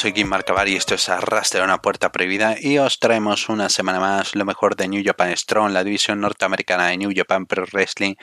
soy 0.00 0.14
Kim 0.14 0.28
Marcavar 0.28 0.66
y 0.66 0.76
esto 0.76 0.94
es 0.94 1.10
Arrastre 1.10 1.62
una 1.62 1.82
puerta 1.82 2.10
prohibida 2.10 2.56
y 2.58 2.78
os 2.78 2.98
traemos 2.98 3.50
una 3.50 3.68
semana 3.68 4.00
más 4.00 4.34
lo 4.34 4.46
mejor 4.46 4.74
de 4.74 4.88
New 4.88 5.02
Japan 5.04 5.36
Strong, 5.36 5.72
la 5.72 5.84
división 5.84 6.22
norteamericana 6.22 6.86
de 6.86 6.96
New 6.96 7.10
Japan 7.14 7.44
Pro 7.44 7.66
Wrestling. 7.70 8.14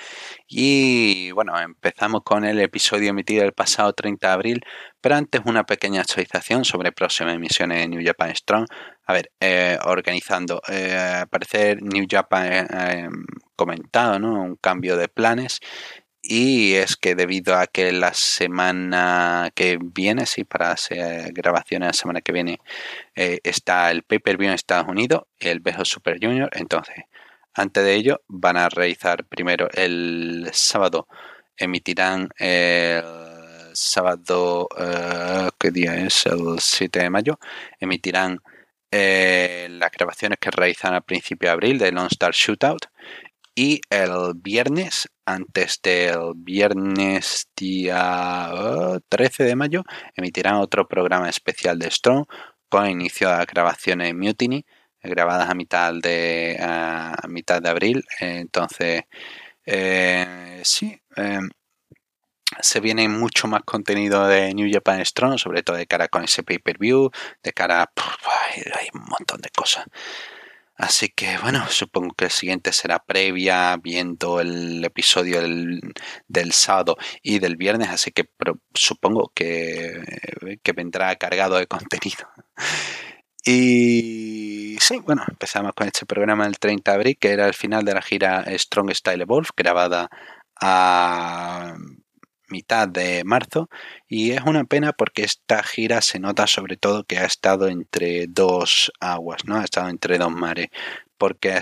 Y 0.48 1.30
bueno, 1.34 1.54
empezamos 1.60 2.22
con 2.24 2.46
el 2.46 2.60
episodio 2.62 3.12
emitido 3.12 3.46
el 3.46 3.54
pasado 3.54 3.94
30 3.94 4.28
de 4.28 4.34
abril, 4.34 4.62
pero 5.00 5.18
antes 5.18 5.42
una 5.46 5.66
pequeña 5.66 6.02
actualización 6.02 6.66
sobre 6.66 6.92
próximas 6.92 7.36
emisiones 7.36 7.78
de 7.78 7.88
New 7.90 8.02
Japan 8.04 8.36
Strong. 8.36 8.66
A 9.06 9.14
ver, 9.14 9.30
eh, 9.40 9.78
organizando, 9.86 10.64
eh, 10.70 11.26
parecer 11.30 11.84
New 11.84 12.08
Japan 12.09 12.68
eh, 12.73 13.08
comentado, 13.56 14.18
¿no? 14.18 14.42
Un 14.42 14.56
cambio 14.56 14.98
de 14.98 15.09
planes 15.09 15.59
y 16.30 16.76
es 16.76 16.98
que 16.98 17.16
debido 17.16 17.55
a 17.55 17.67
que 17.67 17.94
la 17.94 18.13
semana 18.13 19.49
que 19.55 19.80
viene, 19.81 20.26
sí, 20.26 20.44
para 20.44 20.72
hacer 20.72 21.31
grabaciones 21.31 21.88
la 21.88 21.94
semana 21.94 22.22
que 22.22 22.34
viene, 22.34 22.59
eh, 23.16 23.40
está 23.44 23.91
el 23.91 24.03
pay-per-view 24.03 24.50
en 24.50 24.55
Estados 24.55 24.88
Unidos, 24.90 25.23
el 25.40 25.62
Bejo 25.62 25.86
Super 25.86 26.17
Junior, 26.22 26.50
entonces, 26.53 26.98
antes 27.53 27.84
de 27.84 27.95
ello, 27.95 28.22
van 28.27 28.58
a 28.58 28.67
realizar 28.67 29.23
primero 29.26 29.69
el 29.73 30.50
sábado, 30.52 31.08
emitirán 31.56 32.30
el 32.38 33.03
sábado, 33.73 34.67
eh, 34.78 35.50
¿qué 35.58 35.72
día 35.72 35.95
es? 35.95 36.25
El 36.25 36.59
7 36.59 37.00
de 37.00 37.09
mayo, 37.09 37.39
emitirán 37.80 38.41
eh, 38.91 39.67
las 39.72 39.91
grabaciones 39.91 40.39
que 40.39 40.52
realizan 40.52 40.94
a 40.94 41.02
principio 41.02 41.47
de 41.47 41.53
abril 41.53 41.78
de 41.78 41.91
Lone 41.91 42.08
Star 42.12 42.34
Shootout 42.34 42.86
y 43.58 43.81
el 43.89 44.33
viernes, 44.36 45.09
antes 45.25 45.80
del 45.81 46.33
viernes 46.36 47.47
día 47.55 48.52
13 49.09 49.45
de 49.45 49.55
mayo, 49.55 49.83
emitirán 50.16 50.58
otro 50.58 50.88
programa 50.88 51.27
especial 51.27 51.80
de 51.80 51.89
Strong 51.89 52.25
con 52.69 52.88
inicio 52.88 53.35
de 53.35 53.45
grabaciones 53.45 54.13
Mutiny, 54.13 54.63
grabadas 55.02 55.50
a 55.50 55.55
mitad 55.55 55.91
de, 55.91 56.55
a 56.61 57.28
mitad 57.28 57.59
de 57.59 57.69
abril. 57.69 58.03
Entonces, 58.19 59.05
eh, 59.66 60.61
sí, 60.63 61.02
em, 61.16 61.50
se 62.61 62.80
viene 62.80 63.09
mucho 63.09 63.47
más 63.47 63.63
contenido 63.63 64.28
de 64.28 64.53
New 64.53 64.69
Japan 64.72 65.03
Strong, 65.03 65.39
sobre 65.39 65.63
todo 65.63 65.78
de 65.78 65.88
cara 65.88 66.08
con 66.09 66.23
ese 66.23 66.44
pay-per-view, 66.44 67.09
de 67.41 67.53
cara... 67.53 67.81
a 67.81 67.89
hay 68.80 68.88
un 68.94 69.05
montón 69.05 69.41
de 69.41 69.50
cosas. 69.50 69.85
Así 70.78 71.09
que 71.09 71.38
bueno, 71.39 71.67
supongo 71.70 72.14
que 72.14 72.25
el 72.25 72.31
siguiente 72.31 72.72
será 72.72 73.00
previa, 73.03 73.78
viendo 73.78 74.39
el 74.39 74.86
episodio 74.86 75.42
del, 75.42 76.52
sábado 76.52 76.97
y 77.23 77.39
del 77.39 77.58
viernes, 77.58 77.89
así 77.89 78.11
que 78.11 78.30
supongo 78.75 79.31
que, 79.34 80.03
que 80.61 80.72
vendrá 80.73 81.16
cargado 81.16 81.58
de 81.58 81.67
contenido. 81.67 82.28
Y 83.44 84.78
sí, 84.80 85.00
bueno, 85.00 85.23
empezamos 85.28 85.72
con 85.73 85.88
este 85.88 86.06
programa 86.06 86.45
el 86.45 86.59
30 86.59 86.91
de 86.91 86.95
abril, 86.95 87.17
que 87.17 87.30
era 87.31 87.47
el 87.47 87.53
final 87.53 87.86
de 87.86 87.94
la 87.94 88.02
gira 88.02 88.45
Strong 88.58 88.94
Style 88.94 89.23
Evolve, 89.23 89.50
grabada 89.56 90.09
a 90.62 91.75
mitad 92.50 92.88
de 92.88 93.23
marzo 93.26 93.69
y 94.08 94.31
es 94.31 94.41
una 94.44 94.63
pena 94.66 94.94
porque 94.94 95.24
esta 95.24 95.63
gira 95.63 96.02
se 96.02 96.19
nota 96.19 96.47
sobre 96.47 96.78
todo 96.78 97.03
que 97.03 97.18
ha 97.18 97.25
estado 97.25 97.68
entre 97.68 98.28
dos 98.28 98.91
aguas, 99.00 99.46
¿no? 99.46 99.58
Ha 99.58 99.63
estado 99.63 99.90
entre 99.90 100.18
dos 100.18 100.31
mares 100.31 100.68
porque 101.18 101.59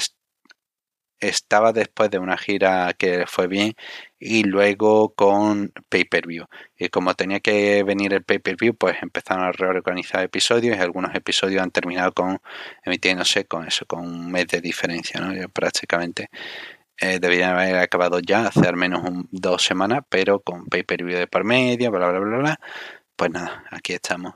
estaba 1.19 1.73
después 1.73 2.09
de 2.12 2.19
una 2.19 2.38
gira 2.38 2.94
que 2.97 3.25
fue 3.28 3.47
bien 3.47 3.73
y 4.19 4.44
luego 4.44 5.13
con 5.16 5.72
pay-per-view. 5.90 6.46
Y 6.78 6.90
como 6.90 7.13
tenía 7.16 7.40
que 7.40 7.84
venir 7.84 8.13
el 8.13 8.23
pay-per-view, 8.23 8.75
pues 8.75 8.97
empezaron 9.02 9.46
a 9.46 9.52
reorganizar 9.52 10.23
episodios 10.23 10.78
y 10.78 10.79
algunos 10.79 11.16
episodios 11.16 11.62
han 11.62 11.72
terminado 11.72 12.12
con 12.13 12.40
emitiéndose 12.84 13.46
con 13.46 13.67
eso, 13.67 13.85
con 13.85 14.02
un 14.02 14.31
mes 14.31 14.47
de 14.47 14.62
diferencia, 14.62 15.19
¿no? 15.19 15.50
prácticamente 15.50 16.29
eh, 17.00 17.19
deberían 17.19 17.51
haber 17.51 17.78
acabado 17.78 18.19
ya 18.19 18.47
hace 18.47 18.67
al 18.67 18.75
menos 18.78 19.03
dos 19.31 19.63
semanas, 19.63 20.01
pero 20.09 20.39
con 20.41 20.66
pay-per-view 20.66 21.17
de 21.19 21.28
por 21.28 21.44
medio, 21.44 21.91
bla, 21.91 22.09
bla, 22.09 22.19
bla, 22.19 22.38
bla. 22.38 22.59
Pues 23.16 23.31
nada, 23.31 23.63
aquí 23.72 23.94
estamos. 23.94 24.35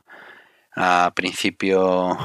A 0.75 1.11
principio, 1.15 2.17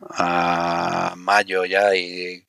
a 0.00 1.14
mayo 1.16 1.64
ya 1.64 1.94
y, 1.96 2.46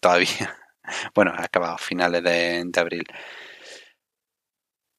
todavía, 0.00 0.56
bueno, 1.14 1.32
ha 1.36 1.44
acabado 1.44 1.78
finales 1.78 2.22
de 2.22 2.70
abril. 2.80 3.04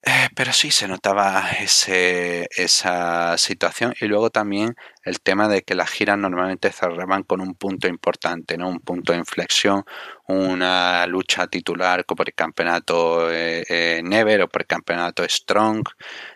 Eh, 0.10 0.30
pero 0.36 0.54
sí 0.54 0.72
se 0.72 0.88
notaba 0.88 1.50
ese, 1.60 2.48
esa 2.56 3.38
situación 3.38 3.94
y 4.00 4.06
luego 4.06 4.30
también 4.30 4.74
el 5.04 5.20
tema 5.20 5.50
de 5.50 5.64
que 5.64 5.76
las 5.76 5.90
giras 5.90 6.18
normalmente 6.18 6.72
cerraban 6.72 7.24
con 7.24 7.42
un 7.42 7.56
punto 7.56 7.90
importante, 7.90 8.58
¿no? 8.58 8.70
un 8.70 8.80
punto 8.80 9.12
de 9.12 9.20
inflexión, 9.20 9.84
una 10.30 11.06
lucha 11.08 11.48
titular 11.48 12.06
por 12.06 12.26
el 12.26 12.34
campeonato 12.34 13.30
eh, 13.30 13.66
eh, 13.68 14.02
Never 14.02 14.44
o 14.44 14.48
por 14.48 14.62
el 14.62 14.68
campeonato 14.68 15.28
Strong, 15.28 15.84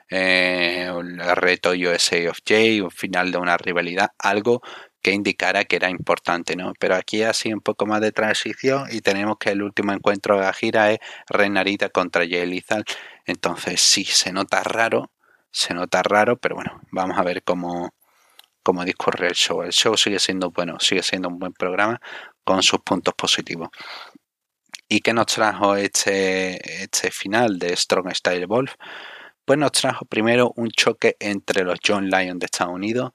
el 0.09 1.17
reto 1.35 1.71
USA 1.71 2.29
of 2.29 2.39
J, 2.45 2.83
un 2.83 2.91
final 2.91 3.31
de 3.31 3.37
una 3.37 3.55
rivalidad, 3.55 4.09
algo 4.19 4.61
que 5.01 5.11
indicara 5.11 5.65
que 5.65 5.77
era 5.77 5.89
importante, 5.89 6.55
¿no? 6.55 6.73
Pero 6.79 6.95
aquí 6.95 7.23
sido 7.33 7.55
un 7.55 7.61
poco 7.61 7.85
más 7.85 8.01
de 8.01 8.11
transición 8.11 8.85
y 8.91 9.01
tenemos 9.01 9.37
que 9.39 9.49
el 9.51 9.63
último 9.63 9.93
encuentro 9.93 10.35
de 10.35 10.41
la 10.43 10.53
gira 10.53 10.91
es 10.91 10.99
Renarita 11.27 11.89
contra 11.89 12.23
Jay 12.27 12.45
Lethal. 12.45 12.85
Entonces 13.25 13.81
sí, 13.81 14.05
se 14.05 14.31
nota 14.31 14.63
raro, 14.63 15.11
se 15.51 15.73
nota 15.73 16.03
raro, 16.03 16.37
pero 16.37 16.55
bueno, 16.55 16.81
vamos 16.91 17.17
a 17.17 17.23
ver 17.23 17.43
cómo, 17.43 17.93
cómo 18.63 18.85
discurre 18.85 19.27
el 19.27 19.33
show. 19.35 19.61
El 19.63 19.71
show 19.71 19.97
sigue 19.97 20.19
siendo 20.19 20.51
bueno, 20.51 20.79
sigue 20.79 21.03
siendo 21.03 21.29
un 21.29 21.39
buen 21.39 21.53
programa 21.53 21.99
con 22.43 22.63
sus 22.63 22.79
puntos 22.81 23.13
positivos. 23.15 23.69
¿Y 24.87 24.99
qué 25.01 25.13
nos 25.13 25.27
trajo 25.27 25.75
este, 25.75 26.83
este 26.83 27.11
final 27.11 27.57
de 27.59 27.75
Strong 27.75 28.13
Style 28.13 28.45
Wolf? 28.45 28.73
Pues 29.45 29.57
nos 29.57 29.71
trajo 29.71 30.05
primero 30.05 30.51
un 30.55 30.69
choque 30.69 31.15
entre 31.19 31.63
los 31.63 31.79
John 31.85 32.09
Lyon 32.09 32.39
de 32.39 32.45
Estados 32.45 32.73
Unidos 32.73 33.11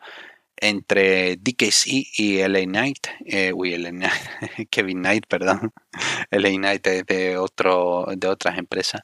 entre 0.57 1.37
DKC 1.37 1.87
y 2.19 2.39
LA 2.39 2.65
Knight, 2.65 3.09
eh, 3.27 3.53
uy, 3.53 3.77
LA 3.77 3.91
Kevin 4.71 4.99
Knight, 4.99 5.27
perdón, 5.29 5.73
LA 6.31 6.51
Knight 6.51 6.87
es 6.87 7.07
de, 7.07 7.37
otro, 7.37 8.07
de 8.17 8.29
otras 8.29 8.59
empresas. 8.59 9.03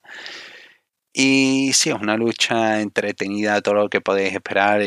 Y 1.13 1.73
sí, 1.75 1.91
es 1.91 1.97
una 1.97 2.17
lucha 2.17 2.81
entretenida, 2.81 3.61
todo 3.61 3.75
lo 3.75 3.89
que 3.89 4.01
podéis 4.01 4.33
esperar, 4.35 4.83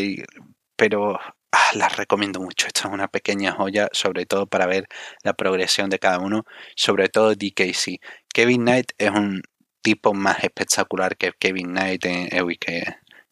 pero 0.75 1.19
ah, 1.51 1.59
la 1.75 1.89
recomiendo 1.89 2.39
mucho. 2.39 2.67
Esta 2.67 2.87
es 2.87 2.93
una 2.93 3.07
pequeña 3.07 3.51
joya, 3.53 3.89
sobre 3.91 4.25
todo 4.25 4.47
para 4.47 4.65
ver 4.65 4.87
la 5.23 5.33
progresión 5.33 5.89
de 5.89 5.99
cada 5.99 6.19
uno, 6.19 6.43
sobre 6.75 7.09
todo 7.09 7.35
DKC. 7.35 7.99
Kevin 8.33 8.61
Knight 8.63 8.91
es 8.97 9.11
un 9.11 9.41
tipo 9.81 10.13
más 10.13 10.43
espectacular 10.43 11.15
que 11.17 11.31
Kevin 11.39 11.67
Knight 11.67 12.05
en, 12.05 12.27
eh, 12.31 12.41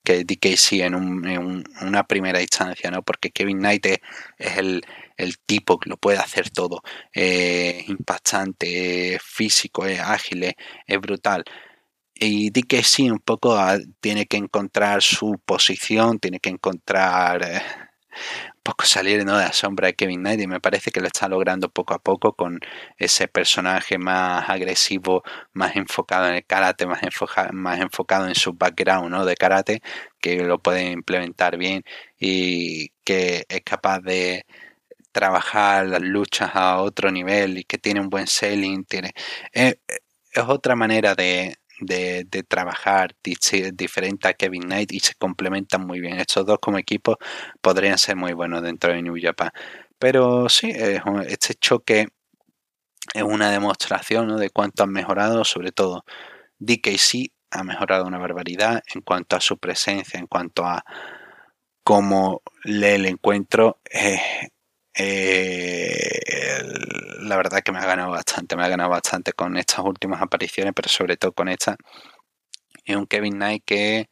que 0.04 0.24
DKC 0.26 0.82
en, 0.82 0.94
en 1.26 1.64
una 1.82 2.04
primera 2.06 2.42
instancia, 2.42 2.92
¿no? 2.92 3.02
Porque 3.04 3.32
Kevin 3.32 3.60
Knight 3.60 3.86
es, 3.86 4.00
el, 4.58 4.84
tipo 5.46 5.80
que 5.80 5.90
lo 5.90 5.98
puede 5.98 6.18
hacer 6.18 6.50
todo. 6.50 6.82
Es 7.14 7.88
impactante, 7.90 9.16
es 9.16 9.24
físico, 9.24 9.86
es 9.86 10.00
ágil, 10.00 10.44
es, 10.44 11.00
brutal. 11.02 11.44
Y 12.26 12.52
DKC 12.52 13.12
un 13.12 13.20
poco 13.20 13.56
ah, 13.58 13.78
tiene 14.00 14.26
que 14.28 14.38
encontrar 14.38 15.02
su 15.02 15.40
posición, 15.46 16.20
tiene 16.20 16.40
que 16.40 16.50
encontrar 16.50 17.44
eh, 17.44 17.62
poco 18.64 18.86
salir 18.86 19.20
de 19.20 19.26
la 19.26 19.52
sombra 19.52 19.88
de 19.88 19.96
Kevin 19.96 20.22
Knight 20.22 20.40
y 20.40 20.48
me 20.48 20.62
parece 20.62 20.92
que 20.92 21.02
lo 21.02 21.08
está 21.08 21.28
logrando 21.28 21.70
poco 21.70 21.94
a 21.94 22.00
poco 22.00 22.34
con 22.34 22.60
ese 22.98 23.28
personaje 23.28 23.98
más 23.98 24.50
agresivo, 24.50 25.24
más 25.52 25.76
enfocado 25.76 26.30
en 26.30 26.36
el 26.36 26.46
karate, 26.46 26.86
más, 26.88 27.02
más 27.52 27.80
enfocado 27.82 28.28
en 28.28 28.36
su 28.36 28.54
background 28.54 29.10
¿no? 29.10 29.26
de 29.26 29.36
karate, 29.36 29.82
que 30.22 30.44
lo 30.44 30.60
puede 30.60 30.92
implementar 30.92 31.58
bien 31.58 31.84
y 32.18 32.90
que 33.04 33.46
es 33.50 33.62
capaz 33.66 34.00
de 34.00 34.46
trabajar 35.12 35.88
las 35.88 36.02
luchas 36.02 36.52
a 36.54 36.82
otro 36.82 37.12
nivel 37.12 37.60
y 37.60 37.64
que 37.66 37.78
tiene 37.78 38.00
un 38.00 38.10
buen 38.10 38.28
selling, 38.28 38.86
tiene, 38.86 39.12
es 39.52 39.76
otra 40.48 40.76
manera 40.76 41.16
de, 41.16 41.56
de, 41.86 42.26
trabajar 42.48 43.16
diferente 43.24 44.28
a 44.28 44.34
Kevin 44.34 44.64
Knight 44.64 44.92
y 44.92 45.00
se 45.00 45.16
complementan 45.16 45.86
muy 45.86 46.00
bien. 46.00 46.20
Estos 46.20 46.46
dos 46.46 46.60
como 46.62 46.78
equipo 46.78 47.18
podrían 47.62 47.98
ser 47.98 48.16
muy 48.16 48.34
buenos 48.34 48.62
dentro 48.62 48.94
de 48.94 49.02
New 49.02 49.16
Japan. 49.22 49.52
Pero 50.00 50.50
sí, 50.50 50.72
este 51.28 51.54
choque 51.56 52.08
es 53.14 53.24
una 53.24 53.52
demostración 53.52 54.38
de 54.38 54.50
cuánto 54.50 54.84
han 54.84 54.92
mejorado, 54.92 55.44
sobre 55.44 55.72
todo 55.72 56.04
DKC 56.60 57.32
ha 57.52 57.64
mejorado 57.64 58.06
una 58.06 58.18
barbaridad 58.18 58.82
en 58.94 59.02
cuanto 59.02 59.36
a 59.36 59.42
su 59.42 59.58
presencia, 59.58 60.20
en 60.20 60.28
cuanto 60.28 60.66
a 60.66 60.84
cómo 61.84 62.42
lee 62.64 62.96
el 62.96 63.06
encuentro. 63.06 63.80
Eh, 64.96 66.62
la 67.22 67.38
verdad 67.38 67.62
que 67.64 67.72
me 67.72 67.80
ha 67.80 67.86
ganado 67.86 68.12
bastante, 68.12 68.56
me 68.56 68.64
ha 68.64 68.68
ganado 68.70 68.90
bastante 68.90 69.34
con 69.34 69.58
estas 69.58 69.80
últimas 69.80 70.22
apariciones, 70.22 70.74
pero 70.76 70.90
sobre 70.90 71.18
todo 71.18 71.34
con 71.34 71.50
esta. 71.50 71.76
Es 72.86 72.96
un 72.96 73.08
Kevin 73.08 73.34
Knight 73.36 73.64
que 73.66 74.10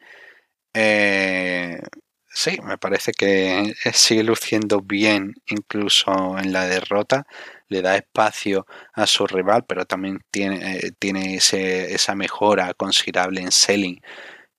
eh, 0.74 1.82
sí, 2.28 2.58
me 2.64 2.78
parece 2.78 3.12
que 3.14 3.74
sigue 3.94 4.24
luciendo 4.24 4.82
bien 4.82 5.36
incluso 5.48 6.38
en 6.38 6.54
la 6.54 6.68
derrota. 6.68 7.26
Le 7.68 7.82
da 7.82 7.96
espacio 7.98 8.66
a 8.94 9.08
su 9.08 9.28
rival, 9.28 9.66
pero 9.68 9.86
también 9.86 10.20
tiene, 10.32 10.78
eh, 10.78 10.92
tiene 11.00 11.36
esa 11.36 12.16
mejora 12.16 12.74
considerable 12.74 13.42
en 13.42 13.52
selling 13.52 14.02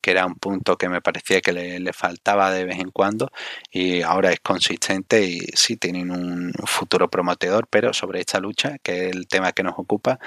que 0.03 0.11
era 0.11 0.27
un 0.27 0.35
punto 0.35 0.77
que 0.77 0.89
me 0.89 1.01
parecía 1.01 1.41
que 1.41 1.53
le, 1.53 1.93
faltaba 1.93 2.51
de 2.51 2.65
vez 2.65 2.79
en 2.81 2.91
cuando 2.91 3.31
y 3.71 4.03
ahora 4.03 4.33
es 4.33 4.41
consistente 4.41 5.25
y 5.25 5.41
sí 5.55 5.77
tienen 5.77 6.11
un 6.11 6.53
futuro 6.67 7.09
prometedor, 7.09 7.69
pero 7.69 7.93
sobre 7.93 8.21
esta 8.21 8.41
lucha, 8.41 8.79
que 8.83 9.07
es 9.07 9.15
el 9.15 9.29
tema 9.29 9.53
que 9.53 9.63
nos 9.63 9.75
ocupa, 9.79 10.19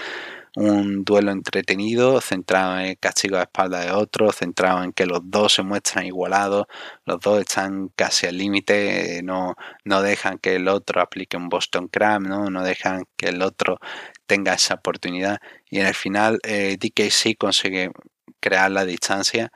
un 0.55 1.03
duelo 1.03 1.31
entretenido, 1.31 2.21
centrado 2.21 2.79
en 2.79 2.85
el 2.85 2.97
castigo 2.97 3.37
a 3.37 3.43
espalda 3.43 3.81
de 3.81 3.91
otro, 3.91 4.31
centrado 4.31 4.83
en 4.83 4.93
que 4.93 5.05
los 5.05 5.19
dos 5.23 5.53
se 5.53 5.63
muestran 5.63 6.05
igualados, 6.05 6.67
los 7.05 7.19
dos 7.19 7.41
están 7.41 7.89
casi 7.95 8.27
al 8.27 8.37
límite, 8.37 9.21
no, 9.23 9.55
no 9.83 10.01
dejan 10.01 10.37
que 10.39 10.55
el 10.55 10.67
otro 10.69 11.01
aplique 11.01 11.35
un 11.37 11.49
Boston 11.49 11.89
Crab, 11.89 12.21
¿no? 12.21 12.49
no 12.49 12.63
dejan 12.63 13.03
que 13.17 13.29
el 13.29 13.41
otro 13.41 13.79
tenga 14.25 14.53
esa 14.53 14.75
oportunidad 14.75 15.39
y 15.69 15.79
en 15.79 15.87
el 15.87 15.93
final 15.93 16.39
eh, 16.43 16.77
DKC 16.79 17.37
consigue 17.37 17.91
crear 18.39 18.71
la 18.71 18.85
distancia 18.85 19.51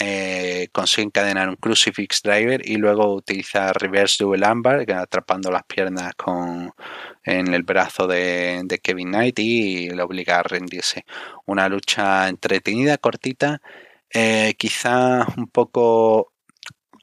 eh, 0.00 0.68
consigue 0.72 1.04
encadenar 1.04 1.48
un 1.48 1.56
crucifix 1.56 2.22
driver 2.22 2.60
y 2.64 2.76
luego 2.76 3.14
utiliza 3.14 3.72
reverse 3.72 4.24
double 4.24 4.46
ambar 4.46 4.90
atrapando 4.92 5.50
las 5.50 5.64
piernas 5.64 6.14
con 6.14 6.72
en 7.24 7.54
el 7.54 7.62
brazo 7.62 8.06
de, 8.06 8.66
Kevin 8.82 9.08
Knight 9.08 9.38
y 9.38 9.90
le 9.90 10.02
obliga 10.02 10.38
a 10.40 10.42
rendirse. 10.42 11.04
Una 11.46 11.68
lucha 11.68 12.28
entretenida 12.28 12.98
cortita 12.98 13.60
eh, 14.12 14.54
quizá 14.58 15.26
un 15.36 15.48
poco 15.48 16.33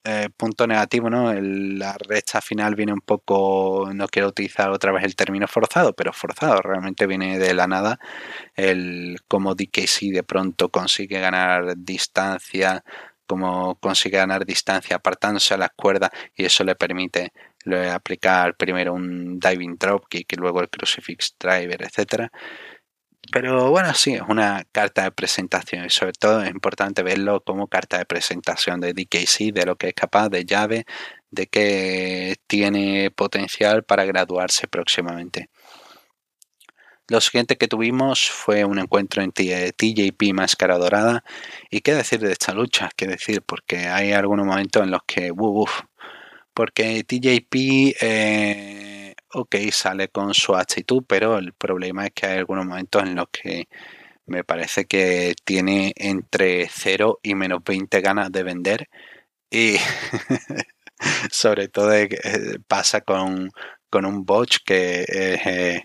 eh, 0.04 0.30
punto 0.36 0.66
negativo, 0.66 1.10
¿no? 1.12 1.32
la 1.34 1.96
recta 1.98 2.42
final 2.42 2.76
viene 2.76 2.92
un 2.94 3.02
poco, 3.02 3.90
no 3.94 4.08
quiero 4.08 4.30
utilizar 4.30 4.72
otra 4.72 4.92
vez 4.92 5.04
el 5.04 5.16
término 5.16 5.48
forzado, 5.48 5.94
pero 5.94 6.12
forzado, 6.12 6.62
realmente 6.62 7.06
viene 7.06 7.38
de 7.38 7.54
la 7.54 7.68
nada. 7.68 8.00
El 8.56 9.20
como 9.28 9.54
DKC 9.56 10.12
de 10.12 10.24
pronto 10.24 10.70
consigue 10.70 11.20
ganar 11.20 11.76
distancia, 11.78 12.84
como 13.28 13.76
consigue 13.76 14.18
ganar 14.18 14.46
distancia 14.46 14.98
apartándose 14.98 15.54
a 15.54 15.58
las 15.58 15.70
cuerdas 15.76 16.12
y 16.36 16.46
eso 16.46 16.64
le 16.64 16.76
permite 16.76 17.32
aplicar 17.94 18.56
primero 18.58 18.94
un 18.94 19.40
diving 19.40 19.78
drop 19.78 20.08
kick 20.10 20.34
y 20.34 20.36
luego 20.36 20.62
el 20.62 20.70
crucifix 20.70 21.36
driver, 21.40 21.84
etcétera. 21.84 22.32
Pero 23.32 23.70
bueno, 23.72 23.94
sí, 23.94 24.14
es 24.16 24.24
una 24.28 24.66
carta 24.74 25.04
de 25.04 25.12
presentación 25.12 25.86
y 25.86 25.90
sobre 25.90 26.12
todo 26.14 26.44
es 26.44 26.50
importante 26.50 27.02
verlo 27.02 27.42
como 27.42 27.68
carta 27.68 27.98
de 27.98 28.06
presentación 28.06 28.82
de 28.82 28.94
DKC, 28.94 29.54
de 29.54 29.66
lo 29.66 29.78
que 29.78 29.90
es 29.90 29.94
capaz, 29.94 30.28
de 30.30 30.44
llave, 30.46 30.86
de 31.30 31.48
que 31.48 32.36
tiene 32.48 33.10
potencial 33.12 33.84
para 33.84 34.04
graduarse 34.04 34.68
próximamente. 34.68 35.50
Lo 37.08 37.22
siguiente 37.22 37.58
que 37.58 37.68
tuvimos 37.70 38.30
fue 38.30 38.66
un 38.66 38.80
encuentro 38.80 39.22
en 39.24 39.32
TJP 39.32 40.34
Máscara 40.34 40.78
Dorada. 40.78 41.24
¿Y 41.70 41.82
qué 41.82 41.94
decir 41.94 42.20
de 42.20 42.32
esta 42.34 42.54
lucha? 42.54 42.90
¿Qué 42.96 43.08
decir? 43.08 43.42
Porque 43.44 43.88
hay 43.88 44.12
algunos 44.12 44.46
momentos 44.46 44.84
en 44.84 44.92
los 44.92 45.02
que... 45.08 45.32
Porque 46.54 47.04
TJP... 47.04 47.96
Eh, 48.02 48.91
ok, 49.34 49.56
sale 49.72 50.10
con 50.10 50.34
su 50.34 50.56
actitud, 50.56 51.04
pero 51.08 51.38
el 51.38 51.54
problema 51.54 52.06
es 52.06 52.12
que 52.14 52.28
hay 52.28 52.38
algunos 52.40 52.66
momentos 52.66 53.04
en 53.04 53.16
los 53.16 53.28
que 53.32 53.68
me 54.26 54.44
parece 54.44 54.86
que 54.86 55.34
tiene 55.46 55.94
entre 55.98 56.68
0 56.70 57.20
y 57.24 57.36
menos 57.36 57.64
20 57.64 58.02
ganas 58.02 58.32
de 58.32 58.44
vender 58.44 58.90
y 59.50 59.78
sobre 61.32 61.68
todo 61.68 61.94
eh, 61.94 62.10
pasa 62.68 63.02
con, 63.02 63.52
un 63.94 64.26
botch 64.26 64.60
que 64.66 65.06
eh, 65.08 65.84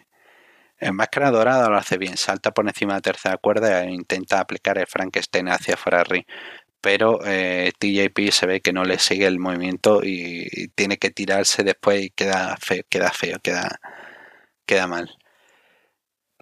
en 0.78 0.94
máscara 0.94 1.30
dorada 1.30 1.68
lo 1.68 1.76
hace 1.76 1.98
bien, 1.98 2.16
salta 2.16 2.52
por 2.52 2.66
encima 2.68 2.94
de 2.94 2.98
la 2.98 3.02
tercera 3.02 3.36
cuerda 3.38 3.84
e 3.84 3.90
intenta 3.92 4.40
aplicar 4.40 4.78
el 4.78 4.86
Frankenstein 4.86 5.48
hacia 5.48 5.76
Ferrari 5.76 6.26
pero 6.80 7.20
eh, 7.26 7.72
TJP 7.78 8.30
se 8.32 8.46
ve 8.46 8.60
que 8.60 8.72
no 8.72 8.84
le 8.84 8.98
sigue 8.98 9.26
el 9.26 9.38
movimiento 9.38 10.02
y, 10.04 10.68
tiene 10.74 10.98
que 10.98 11.10
tirarse 11.10 11.64
después 11.64 12.02
y 12.04 12.10
queda 12.10 12.56
feo, 12.58 12.82
queda 12.88 13.10
feo, 13.10 13.38
queda, 13.42 13.80
queda 14.66 14.86
mal. 14.86 15.10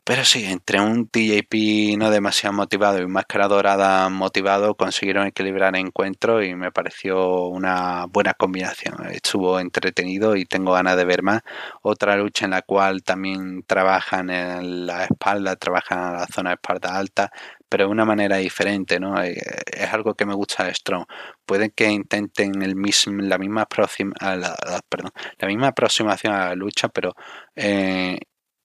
Pero 0.07 0.23
sí, 0.27 0.45
entre 0.45 0.81
un 0.83 1.09
TJP 1.09 1.97
no 1.97 2.11
demasiado 2.11 2.53
motivado 2.55 2.99
y 3.01 3.05
un 3.05 3.13
Máscara 3.13 3.49
Dorada 3.49 4.11
motivado 4.11 4.75
consiguieron 4.75 5.27
equilibrar 5.27 5.75
el 5.75 5.81
encuentro 5.87 6.43
y 6.43 6.55
me 6.55 6.71
pareció 6.71 7.47
una 7.47 8.05
buena 8.11 8.35
combinación. 8.35 8.97
Estuvo 9.11 9.59
entretenido 9.59 10.37
y 10.37 10.45
tengo 10.45 10.73
ganas 10.73 10.99
de 10.99 11.07
ver 11.07 11.23
más. 11.23 11.41
Otra 11.81 12.17
lucha 12.17 12.45
en 12.45 12.51
la 12.51 12.61
cual 12.61 13.03
también 13.03 13.63
trabajan 13.67 14.29
en 14.29 14.87
la 14.87 15.05
espalda, 15.05 15.57
trabajan 15.57 15.99
en 16.13 16.21
la 16.21 16.27
zona 16.27 16.51
de 16.51 16.55
espalda 16.57 16.99
alta, 16.99 17.31
pero 17.67 17.87
de 17.87 17.91
una 17.91 18.05
manera 18.05 18.37
diferente, 18.37 19.01
¿no? 19.01 19.23
Eh, 19.23 19.41
es 19.67 19.93
algo 19.95 20.15
que 20.15 20.27
me 20.27 20.35
gusta 20.35 20.65
de 20.65 20.75
Strong. 20.75 21.07
Pueden 21.47 21.71
que 21.75 21.91
intenten 21.91 22.63
el 22.63 22.75
la 22.75 23.39
misma 23.39 23.67
perdón, 23.67 25.13
la 25.39 25.49
misma 25.49 25.69
aproximación 25.69 26.35
a 26.35 26.49
la 26.51 26.55
lucha, 26.55 26.89
pero 26.89 27.15
eh, 27.57 28.19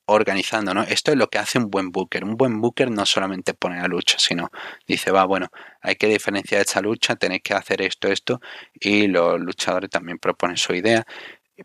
organizando, 0.09 0.73
¿no? 0.73 0.83
Esto 0.83 1.11
es 1.11 1.17
lo 1.17 1.27
que 1.29 1.39
hace 1.39 1.57
un 1.59 1.69
buen 1.69 1.91
booker. 1.91 2.23
Un 2.23 2.35
buen 2.37 2.61
booker 2.61 2.91
no 2.91 3.05
solamente 3.05 3.53
pone 3.53 3.77
la 3.81 3.87
lucha, 3.87 4.17
sino 4.19 4.51
dice, 4.87 5.11
va, 5.11 5.25
bueno, 5.25 5.49
hay 5.81 5.95
que 5.95 6.07
diferenciar 6.07 6.61
esta 6.61 6.81
lucha, 6.81 7.15
tenéis 7.15 7.41
que 7.43 7.53
hacer 7.53 7.81
esto, 7.81 8.07
esto, 8.09 8.41
y 8.73 9.07
los 9.07 9.39
luchadores 9.39 9.89
también 9.89 10.19
proponen 10.19 10.57
su 10.57 10.73
idea, 10.73 11.05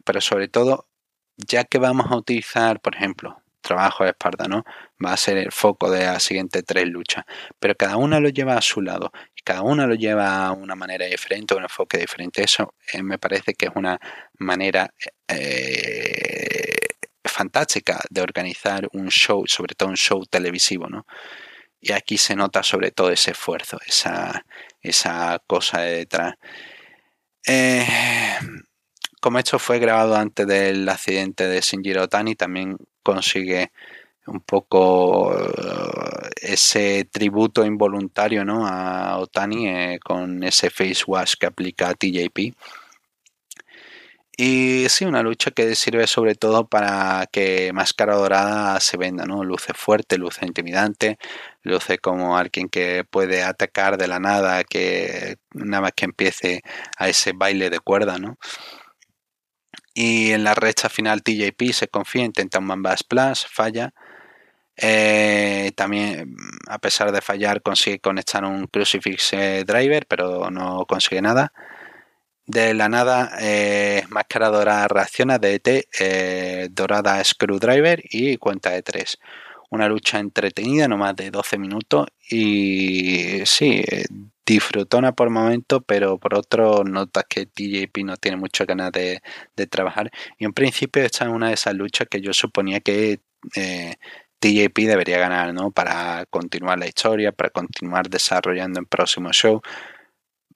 pero 0.04 0.20
sobre 0.20 0.48
todo, 0.48 0.88
ya 1.36 1.64
que 1.64 1.78
vamos 1.78 2.06
a 2.10 2.16
utilizar, 2.16 2.80
por 2.80 2.94
ejemplo, 2.96 3.42
trabajo 3.64 4.04
de 4.04 4.10
espalda, 4.10 4.46
¿no? 4.46 4.64
Va 5.04 5.12
a 5.12 5.16
ser 5.16 5.38
el 5.38 5.50
foco 5.50 5.90
de 5.90 6.04
las 6.04 6.22
siguientes 6.22 6.62
tres 6.64 6.86
luchas. 6.86 7.24
Pero 7.58 7.74
cada 7.74 7.96
una 7.96 8.20
lo 8.20 8.28
lleva 8.28 8.56
a 8.56 8.60
su 8.60 8.80
lado 8.82 9.10
y 9.34 9.42
cada 9.42 9.62
una 9.62 9.86
lo 9.86 9.94
lleva 9.94 10.46
a 10.46 10.52
una 10.52 10.76
manera 10.76 11.06
diferente, 11.06 11.54
un 11.54 11.62
enfoque 11.64 11.98
diferente. 11.98 12.44
Eso 12.44 12.74
eh, 12.92 13.02
me 13.02 13.18
parece 13.18 13.54
que 13.54 13.66
es 13.66 13.72
una 13.74 13.98
manera 14.38 14.92
eh, 15.26 16.53
fantástica 17.34 18.00
de 18.10 18.22
organizar 18.22 18.88
un 18.92 19.08
show, 19.08 19.44
sobre 19.46 19.74
todo 19.74 19.88
un 19.88 19.96
show 19.96 20.24
televisivo, 20.24 20.88
¿no? 20.88 21.04
Y 21.80 21.92
aquí 21.92 22.16
se 22.16 22.36
nota 22.36 22.62
sobre 22.62 22.92
todo 22.92 23.10
ese 23.10 23.32
esfuerzo, 23.32 23.78
esa, 23.86 24.44
esa 24.80 25.42
cosa 25.46 25.80
de 25.80 25.96
detrás. 25.96 26.34
Eh, 27.46 27.86
como 29.20 29.38
esto 29.38 29.58
fue 29.58 29.78
grabado 29.78 30.16
antes 30.16 30.46
del 30.46 30.88
accidente 30.88 31.46
de 31.48 31.60
Shinjiro 31.60 32.08
Tani, 32.08 32.36
también 32.36 32.76
consigue 33.02 33.72
un 34.26 34.40
poco 34.40 35.36
eh, 35.36 36.30
ese 36.40 37.04
tributo 37.10 37.64
involuntario 37.64 38.44
¿no? 38.44 38.66
a 38.66 39.18
Otani 39.18 39.68
eh, 39.68 39.98
con 40.02 40.42
ese 40.42 40.70
face 40.70 41.04
wash 41.06 41.34
que 41.38 41.46
aplica 41.46 41.94
TJP. 41.94 42.54
Y 44.36 44.88
sí, 44.88 45.04
una 45.04 45.22
lucha 45.22 45.52
que 45.52 45.76
sirve 45.76 46.08
sobre 46.08 46.34
todo 46.34 46.66
para 46.66 47.26
que 47.30 47.72
Máscara 47.72 48.16
Dorada 48.16 48.80
se 48.80 48.96
venda, 48.96 49.26
¿no? 49.26 49.44
Luce 49.44 49.74
fuerte, 49.74 50.18
luce 50.18 50.44
intimidante, 50.44 51.18
luce 51.62 51.98
como 51.98 52.36
alguien 52.36 52.68
que 52.68 53.04
puede 53.08 53.44
atacar 53.44 53.96
de 53.96 54.08
la 54.08 54.18
nada, 54.18 54.64
que 54.64 55.36
nada 55.52 55.82
más 55.82 55.92
que 55.94 56.06
empiece 56.06 56.62
a 56.98 57.08
ese 57.08 57.32
baile 57.32 57.70
de 57.70 57.78
cuerda, 57.78 58.18
¿no? 58.18 58.36
Y 59.94 60.32
en 60.32 60.44
la 60.44 60.54
recta 60.54 60.88
final 60.88 61.22
TJP 61.22 61.72
se 61.72 61.88
confía, 61.88 62.24
intenta 62.24 62.58
un 62.58 62.66
Mamba 62.66 62.96
Splash, 62.96 63.44
falla. 63.50 63.92
Eh, 64.76 65.72
también, 65.76 66.36
a 66.68 66.78
pesar 66.78 67.12
de 67.12 67.20
fallar, 67.22 67.62
consigue 67.62 68.00
conectar 68.00 68.44
un 68.44 68.66
Crucifix 68.66 69.32
eh, 69.34 69.64
Driver, 69.66 70.06
pero 70.06 70.50
no 70.50 70.86
consigue 70.86 71.22
nada. 71.22 71.52
De 72.46 72.74
la 72.74 72.88
nada, 72.88 73.32
eh, 73.40 74.04
Máscara 74.10 74.48
Dorada 74.50 74.86
reacciona, 74.88 75.38
DT, 75.38 75.88
eh, 75.98 76.68
Dorada 76.70 77.22
Screwdriver 77.24 78.02
y 78.04 78.36
cuenta 78.36 78.70
de 78.70 78.82
3. 78.82 79.18
Una 79.70 79.88
lucha 79.88 80.18
entretenida, 80.18 80.86
no 80.86 80.98
más 80.98 81.16
de 81.16 81.30
12 81.30 81.58
minutos. 81.58 82.06
Y 82.30 83.44
sí, 83.46 83.82
disfrutona 84.46 85.12
por 85.12 85.30
momento, 85.30 85.80
pero 85.80 86.18
por 86.18 86.34
otro 86.34 86.84
notas 86.84 87.24
que 87.28 87.46
TJP 87.46 88.04
no 88.04 88.16
tiene 88.16 88.36
muchas 88.36 88.66
ganas 88.66 88.92
de, 88.92 89.20
trabajar. 89.70 90.10
Y 90.38 90.44
en 90.44 90.52
principio 90.52 91.02
esta 91.02 91.24
es 91.24 91.30
una 91.30 91.48
de 91.48 91.54
esas 91.54 91.74
luchas 91.74 92.08
que 92.10 92.20
yo 92.20 92.32
suponía 92.32 92.80
que 92.80 93.20
eh, 93.56 93.94
TJP 94.38 94.78
debería 94.86 95.18
ganar, 95.18 95.54
¿no? 95.54 95.70
Para 95.70 96.26
continuar 96.26 96.78
la 96.78 96.86
historia, 96.86 97.32
para 97.32 97.50
continuar 97.50 98.08
desarrollando 98.10 98.80
en 98.80 98.86
próximos 98.86 99.36
shows 99.36 99.62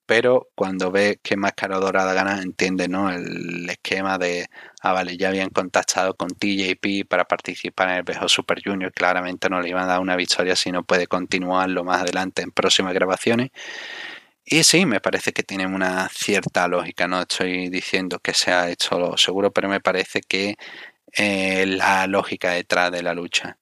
pero 0.09 0.49
cuando 0.55 0.91
ve 0.91 1.21
que 1.23 1.37
Máscara 1.37 1.79
Dorada 1.79 2.15
gana, 2.15 2.41
entiende 2.41 2.89
¿no? 2.89 3.11
el 3.11 3.69
esquema 3.69 4.17
de, 4.17 4.49
ah, 4.81 4.95
vale, 4.95 5.19
ya 5.19 5.29
habían 5.29 5.51
contactado 5.51 6.17
con 6.17 6.31
TJP 6.31 7.07
para 7.07 7.27
participar 7.27 7.91
en 7.91 7.97
el 7.97 8.03
Bejo 8.05 8.27
Super 8.27 8.63
Junior, 8.65 8.91
claramente 8.91 9.51
no 9.51 9.61
le 9.61 9.69
iban 9.69 9.85
a 9.85 9.89
dar 9.89 10.01
una 10.01 10.17
victoria 10.17 10.57
si 10.57 10.73
no 10.73 10.83
puede 10.83 11.09
continuarlo 11.09 11.85
más 11.85 12.01
adelante 12.01 12.41
en 12.41 12.53
próximas 12.53 12.95
grabaciones. 12.95 13.51
Y 14.47 14.65
sí, 14.65 14.87
me 14.87 15.01
parece 15.01 15.33
que 15.33 15.43
tiene 15.43 15.67
una 15.67 16.09
cierta 16.09 16.67
lógica, 16.69 17.07
no 17.07 17.21
estoy 17.21 17.69
diciendo 17.69 18.19
que 18.19 18.33
se 18.33 18.51
ha 18.51 18.71
hecho 18.71 18.99
lo 18.99 19.19
seguro, 19.19 19.53
pero 19.53 19.69
me 19.69 19.81
parece 19.81 20.23
que 20.23 20.57
eh, 21.13 21.67
la 21.67 22.07
lógica 22.07 22.53
detrás 22.53 22.91
de 22.93 23.03
la 23.03 23.13
lucha. 23.13 23.59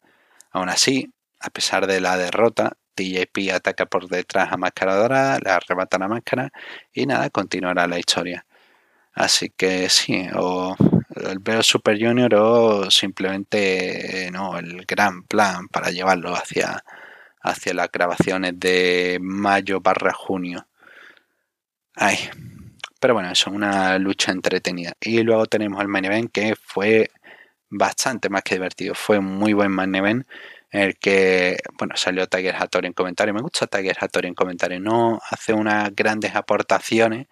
Aún 0.53 0.69
así, 0.69 1.12
a 1.41 1.50
pesar 1.50 1.88
de 1.88 2.00
la 2.00 2.17
derrota, 2.17 2.76
TJP 2.97 3.53
ataca 3.55 3.87
por 3.87 4.09
detrás 4.09 4.53
a 4.53 4.57
Máscara 4.57 4.97
Dorada, 4.97 5.38
le 5.45 5.50
arrebata 5.50 5.99
la 5.99 6.09
máscara 6.09 6.50
y 6.93 7.07
nada, 7.07 7.31
continuará 7.31 7.87
la 7.87 7.99
historia. 7.99 8.47
Así 9.12 9.50
que 9.50 9.88
sí, 9.88 10.29
o 10.35 10.76
el 11.17 11.38
veo 11.38 11.62
Super 11.62 11.99
Junior 11.99 12.35
o 12.35 12.91
simplemente 12.91 14.31
no, 14.33 14.59
el 14.59 14.85
gran 14.87 15.23
plan 15.25 15.69
para 15.69 15.91
llevarlo 15.91 16.35
hacia, 16.35 16.85
hacia 17.43 17.75
las 17.75 17.91
grabaciones 17.93 18.59
de 18.59 19.19
mayo 19.21 19.81
barra 19.81 20.12
junio. 20.12 20.67
Ay. 21.95 22.19
Pero 23.00 23.15
bueno, 23.15 23.31
eso, 23.31 23.50
una 23.50 23.99
lucha 23.99 24.33
entretenida. 24.33 24.95
Y 25.00 25.23
luego 25.23 25.47
tenemos 25.47 25.81
el 25.83 25.88
main 25.88 26.07
event 26.07 26.33
que 26.33 26.55
fue 26.57 27.11
bastante 27.69 28.29
más 28.29 28.43
que 28.43 28.55
divertido. 28.57 28.95
Fue 28.95 29.19
un 29.19 29.26
muy 29.26 29.53
buen 29.53 29.71
main 29.71 29.95
event 29.95 30.26
el 30.71 30.97
que, 30.99 31.59
bueno, 31.79 31.97
salió 31.97 32.27
Tiger 32.27 32.57
Hattori 32.57 32.87
en 32.89 32.93
comentario. 32.93 33.35
Me 33.35 33.43
gusta 33.43 33.67
Tiger 33.67 33.97
Hattori 34.01 34.29
en 34.29 34.35
comentario. 34.35 34.81
No 34.81 35.21
hace 35.31 35.53
unas 35.53 35.95
grandes 35.95 36.35
aportaciones, 36.35 37.27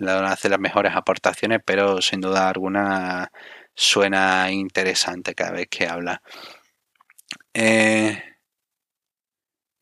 hace 0.00 0.48
las 0.48 0.60
mejores 0.60 0.94
aportaciones, 0.94 1.60
pero 1.64 2.02
sin 2.02 2.20
duda 2.20 2.48
alguna 2.48 3.30
suena 3.74 4.50
interesante 4.50 5.34
cada 5.34 5.52
vez 5.52 5.68
que 5.70 5.86
habla. 5.86 6.22
Eh, 7.54 8.22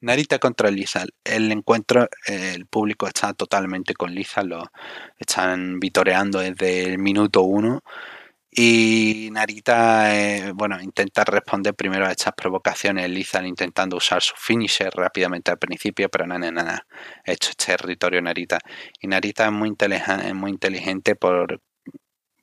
Narita 0.02 0.38
contra 0.38 0.70
Lizal. 0.70 1.10
El 1.24 1.52
encuentro, 1.52 2.08
el 2.26 2.66
público 2.66 3.06
está 3.06 3.34
totalmente 3.34 3.94
con 3.94 4.14
Lizal, 4.14 4.48
lo 4.48 4.64
están 5.18 5.78
vitoreando 5.78 6.40
desde 6.40 6.84
el 6.84 6.98
minuto 6.98 7.42
uno. 7.42 7.82
Y 8.52 9.28
Narita, 9.30 10.12
eh, 10.16 10.52
bueno, 10.52 10.80
intenta 10.80 11.22
responder 11.24 11.74
primero 11.74 12.06
a 12.06 12.10
estas 12.10 12.34
provocaciones. 12.34 13.08
Lizal 13.08 13.46
intentando 13.46 13.96
usar 13.96 14.22
su 14.22 14.34
finisher 14.36 14.92
rápidamente 14.92 15.52
al 15.52 15.58
principio, 15.58 16.08
pero 16.08 16.26
nada, 16.26 16.50
nada, 16.50 16.86
esto 17.24 17.48
es 17.50 17.56
territorio 17.56 18.20
Narita. 18.20 18.58
Y 19.00 19.06
Narita 19.06 19.46
es 19.46 19.52
muy 19.52 19.68
inteligente, 19.68 20.34
muy 20.34 20.50
inteligente 20.50 21.14
por, 21.14 21.60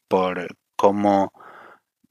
por 0.08 0.48
cómo 0.78 1.34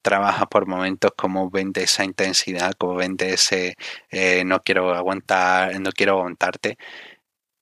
trabaja 0.03 0.47
por 0.47 0.67
momentos, 0.69 1.13
cómo 1.17 1.51
vende 1.51 1.83
esa 1.85 2.05
intensidad, 2.05 2.75
cómo 2.79 2.95
vende 2.97 3.35
ese 3.35 3.75
eh, 4.11 4.45
no 4.45 4.61
quiero 4.63 4.95
aguantar, 4.95 5.81
no 5.81 5.91
quiero 5.93 6.13
aguantarte. 6.19 6.79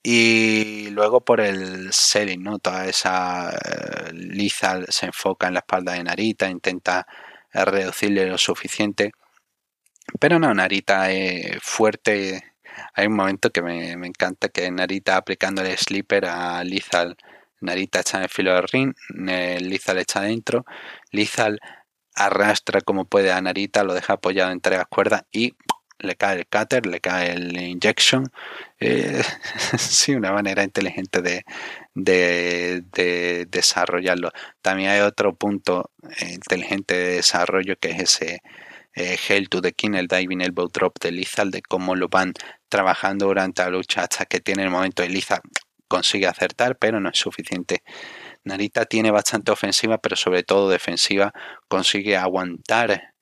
Y 0.06 0.90
luego 0.90 1.22
por 1.24 1.40
el 1.40 1.90
selling, 1.90 2.42
¿no? 2.42 2.58
Toda 2.58 2.86
esa 2.86 3.50
eh, 3.50 4.12
liza 4.12 4.80
se 4.90 5.06
enfoca 5.06 5.48
en 5.48 5.54
la 5.54 5.60
espalda 5.60 5.94
de 5.94 6.04
Narita, 6.04 6.46
intenta 6.50 7.06
eh, 7.54 7.64
reducirle 7.64 8.26
lo 8.26 8.36
suficiente. 8.36 9.12
Pero 10.20 10.38
no, 10.38 10.52
Narita 10.54 11.10
es 11.10 11.58
fuerte. 11.62 12.42
Hay 12.94 13.06
un 13.06 13.16
momento 13.16 13.50
que 13.50 13.62
me, 13.62 13.92
encanta 13.92 14.50
que 14.50 14.70
Narita 14.70 15.16
aplicando 15.16 15.62
el 15.62 15.76
slipper 15.78 16.26
a 16.26 16.62
Lizal. 16.64 17.16
Narita 17.62 18.00
está 18.00 18.18
en 18.18 18.24
el 18.24 18.28
filo 18.30 18.54
del 18.54 18.68
ring, 18.68 18.94
Lizal 19.08 19.98
está 19.98 20.20
dentro. 20.22 20.66
Lizal 21.12 21.60
arrastra 22.14 22.82
como 22.82 23.06
puede 23.06 23.32
a 23.32 23.40
Narita, 23.40 23.84
lo 23.84 23.94
deja 23.94 24.14
apoyado 24.14 24.52
entre 24.52 24.76
las 24.76 24.86
cuerdas 24.86 25.24
y 25.32 25.54
le 25.98 26.16
cae 26.16 26.38
el 26.38 26.46
cutter, 26.46 26.86
le 26.86 27.00
cae 27.00 27.32
el 27.32 27.56
injection. 27.58 28.30
Eh, 28.80 29.22
sí, 29.78 30.14
una 30.14 30.32
manera 30.32 30.62
inteligente 30.64 31.22
de, 31.22 31.44
de, 31.94 33.46
desarrollarlo. 33.48 34.30
También 34.62 34.90
hay 34.90 35.00
otro 35.00 35.34
punto 35.34 35.90
eh, 36.20 36.32
inteligente 36.34 36.94
de 36.94 37.14
desarrollo 37.16 37.76
que 37.78 37.90
es 37.90 38.00
ese 38.00 38.42
eh, 38.94 39.16
Hell 39.28 39.48
to 39.48 39.60
the 39.60 39.72
King, 39.72 39.94
el 39.94 40.08
diving 40.08 40.40
elbow 40.40 40.68
drop 40.68 40.98
de 41.00 41.12
Lizal, 41.12 41.50
de 41.50 41.62
cómo 41.62 41.96
lo 41.96 42.08
van 42.08 42.32
trabajando 42.68 43.26
durante 43.26 43.62
la 43.62 43.70
lucha 43.70 44.02
hasta 44.02 44.26
que 44.26 44.40
tiene 44.40 44.64
el 44.64 44.70
momento 44.70 45.02
de 45.02 45.08
Lizal 45.08 45.40
consigue 45.88 46.26
acertar, 46.26 46.76
pero 46.76 46.98
no 47.00 47.10
es 47.10 47.18
suficiente. 47.18 47.84
Narita 48.42 48.84
tiene 48.84 49.10
bastante 49.12 49.52
ofensiva, 49.52 49.98
pero 49.98 50.16
sobre 50.16 50.42
todo 50.42 50.68
defensiva, 50.68 51.32
consigue 51.68 52.16
aguantar 52.16 53.13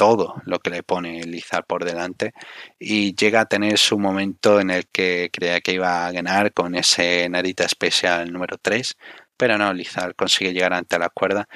todo 0.00 0.40
lo 0.46 0.60
que 0.60 0.70
le 0.70 0.82
pone 0.82 1.22
Lizar 1.24 1.66
por 1.66 1.84
delante 1.84 2.32
y 2.78 3.14
llega 3.14 3.42
a 3.42 3.44
tener 3.44 3.76
su 3.76 3.98
momento 3.98 4.58
en 4.58 4.70
el 4.70 4.86
que 4.88 5.28
creía 5.30 5.60
que 5.60 5.74
iba 5.74 6.06
a 6.06 6.10
ganar 6.10 6.54
con 6.54 6.74
ese 6.74 7.28
Narita 7.28 7.64
especial 7.64 8.32
número 8.32 8.56
3, 8.56 8.96
pero 9.36 9.58
no, 9.58 9.74
Lizar 9.74 10.14
consigue 10.14 10.54
llegar 10.54 10.72
ante 10.72 10.98
la 10.98 11.10
cuerda 11.10 11.46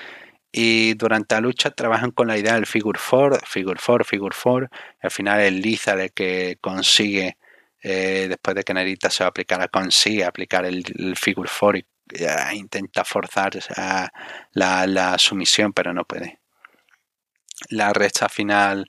y 0.53 0.93
durante 0.93 1.37
la 1.37 1.41
lucha 1.41 1.71
trabajan 1.71 2.11
con 2.11 2.27
la 2.29 2.37
idea 2.37 2.53
del 2.57 2.67
figure 2.67 3.01
4, 3.01 3.41
figure 3.47 3.81
4, 3.83 4.05
figure 4.05 4.37
4, 4.43 4.69
al 5.01 5.11
final 5.11 5.41
es 5.41 5.53
Lizar 5.55 5.99
el 5.99 6.13
que 6.13 6.59
consigue 6.61 7.39
eh, 7.83 8.27
después 8.29 8.55
de 8.57 8.63
que 8.63 8.75
Narita 8.75 9.09
se 9.09 9.25
va 9.25 9.29
a 9.29 9.31
aplicar, 9.31 9.71
consigue 9.71 10.23
aplicar 10.23 10.67
el, 10.67 10.85
figure 11.17 11.49
4 11.49 11.81
y 12.53 12.59
intenta 12.59 13.07
forzar 13.07 13.53
la, 14.53 15.17
sumisión, 15.17 15.73
pero 15.73 15.95
no 15.95 16.05
puede. 16.05 16.44
La 17.71 17.93
recta 17.93 18.29
final, 18.29 18.87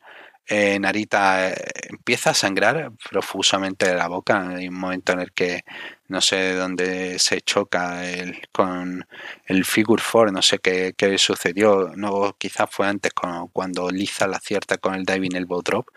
Narita 0.50 1.50
eh, 1.50 1.56
empieza 1.90 2.32
a 2.32 2.34
sangrar 2.34 2.92
profusamente 3.10 3.88
de 3.88 3.96
la 3.96 4.08
boca. 4.08 4.48
Hay 4.50 4.68
un 4.68 4.80
momento 4.80 5.14
en 5.14 5.20
el 5.20 5.32
que 5.34 5.64
no 6.08 6.22
sé 6.22 6.54
dónde 6.56 7.18
se 7.20 7.42
choca 7.42 8.02
con 8.52 9.08
el 9.46 9.66
Figure 9.66 10.04
4, 10.12 10.32
no 10.32 10.42
sé 10.42 10.60
qué, 10.60 11.18
sucedió. 11.18 11.92
No, 11.96 12.36
quizás 12.38 12.70
fue 12.70 12.88
antes 12.88 13.12
cuando 13.54 13.90
Liza 13.90 14.28
la 14.28 14.38
acierta 14.38 14.78
con 14.78 14.96
el 14.96 15.06
Diving 15.06 15.36
Elbow 15.36 15.62
Drop. 15.62 15.88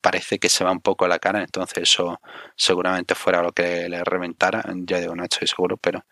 Parece 0.00 0.38
que 0.38 0.48
se 0.48 0.64
va 0.64 0.72
un 0.72 0.80
poco 0.80 1.08
la 1.08 1.18
cara, 1.18 1.40
entonces 1.42 1.84
eso 1.84 2.20
seguramente 2.56 3.14
fuera 3.14 3.42
lo 3.42 3.52
que 3.52 3.88
le 3.88 4.04
reventara. 4.04 4.64
Ya 4.86 5.00
digo, 5.00 5.16
no 5.16 5.24
estoy 5.24 5.48
seguro, 5.48 5.76
pero 5.76 6.04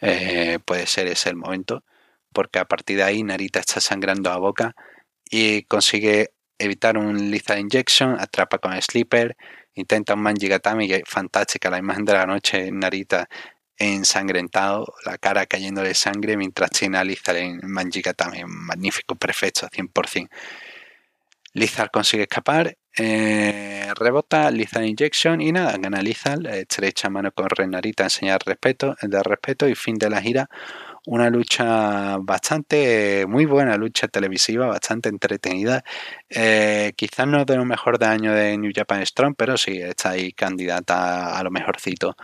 eh, 0.00 0.58
puede 0.64 0.86
ser 0.86 1.06
ese 1.08 1.30
el 1.30 1.36
momento, 1.36 1.84
porque 2.32 2.58
a 2.58 2.64
partir 2.66 2.98
de 2.98 3.04
ahí 3.04 3.22
Narita 3.22 3.60
está 3.60 3.80
sangrando 3.80 4.30
a 4.30 4.38
boca 4.38 4.74
y 5.30 5.62
consigue 5.64 6.32
evitar 6.58 6.98
un 6.98 7.30
lethal 7.30 7.58
injection, 7.58 8.18
atrapa 8.20 8.58
con 8.58 8.80
sleeper, 8.82 9.36
intenta 9.74 10.14
un 10.14 10.22
manjigatami, 10.22 10.88
que 10.88 11.02
fantástica 11.06 11.70
la 11.70 11.78
imagen 11.78 12.04
de 12.04 12.12
la 12.12 12.26
noche, 12.26 12.70
Narita 12.72 13.28
ensangrentado, 13.80 14.94
la 15.06 15.16
cara 15.16 15.46
cayendo 15.46 15.82
de 15.82 15.94
sangre 15.94 16.36
mientras 16.36 16.70
China 16.70 17.02
Lizar 17.02 17.36
en 17.36 17.60
manjigatami, 17.64 18.42
magnífico, 18.46 19.16
perfecto, 19.16 19.68
100%. 19.72 20.28
Lizar 21.54 21.90
consigue 21.90 22.24
escapar, 22.24 22.76
eh, 22.96 23.90
rebota, 23.96 24.50
Lizal 24.50 24.86
Injection 24.86 25.40
y 25.40 25.50
nada, 25.50 25.76
gana 25.78 26.02
Lizal, 26.02 26.46
estrecha 26.46 27.08
mano 27.08 27.32
con 27.32 27.48
Renarita, 27.48 28.04
enseñar 28.04 28.40
respeto, 28.44 28.94
de 29.00 29.22
respeto 29.22 29.66
y 29.68 29.74
fin 29.74 29.96
de 29.96 30.10
la 30.10 30.20
gira. 30.20 30.48
Una 31.06 31.30
lucha 31.30 32.18
bastante, 32.18 33.24
muy 33.26 33.46
buena 33.46 33.76
lucha 33.76 34.06
televisiva, 34.08 34.66
bastante 34.66 35.08
entretenida. 35.08 35.82
Eh, 36.28 36.92
quizás 36.96 37.26
no 37.26 37.44
de 37.44 37.56
lo 37.56 37.64
mejor 37.64 37.98
de 37.98 38.06
año 38.06 38.32
de 38.34 38.56
New 38.58 38.70
Japan 38.74 39.04
Strong, 39.04 39.34
pero 39.36 39.56
sí 39.56 39.80
está 39.80 40.10
ahí 40.10 40.32
candidata 40.32 41.38
a 41.38 41.42
lo 41.42 41.50
mejorcito. 41.50 42.16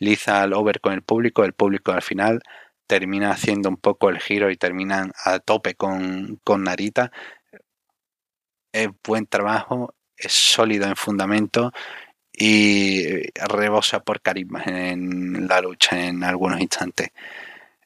Lizal 0.00 0.54
over 0.54 0.80
con 0.80 0.94
el 0.94 1.02
público, 1.02 1.44
el 1.44 1.54
público 1.54 1.92
al 1.92 2.02
final 2.02 2.40
termina 2.86 3.30
haciendo 3.30 3.68
un 3.68 3.76
poco 3.76 4.10
el 4.10 4.18
giro 4.20 4.50
y 4.50 4.56
terminan 4.56 5.12
a 5.24 5.38
tope 5.38 5.74
con, 5.74 6.40
con 6.44 6.64
Narita 6.64 7.10
es 8.74 8.88
buen 9.06 9.26
trabajo, 9.26 9.94
es 10.16 10.32
sólido 10.32 10.86
en 10.86 10.96
fundamento 10.96 11.72
y 12.32 13.22
rebosa 13.48 14.00
por 14.00 14.20
carisma 14.20 14.64
en 14.66 15.46
la 15.46 15.60
lucha 15.60 16.06
en 16.06 16.24
algunos 16.24 16.60
instantes. 16.60 17.10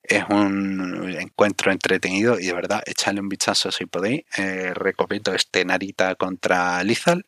Es 0.09 0.25
un 0.31 1.15
encuentro 1.21 1.71
entretenido 1.71 2.41
y 2.41 2.47
de 2.47 2.55
verdad, 2.55 2.83
echarle 2.87 3.21
un 3.21 3.29
vistazo 3.29 3.71
si 3.71 3.85
podéis. 3.85 4.23
Eh, 4.39 4.73
este 5.35 5.65
Narita 5.67 6.15
contra 6.15 6.83
Lizal. 6.83 7.27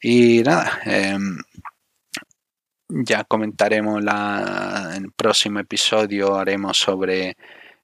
Y 0.00 0.42
nada, 0.44 0.80
em, 0.84 1.38
ya 2.88 3.24
comentaremos 3.24 4.02
la, 4.04 4.92
en 4.96 5.04
el 5.06 5.12
próximo 5.12 5.58
episodio, 5.58 6.36
haremos 6.36 6.78
sobre 6.78 7.36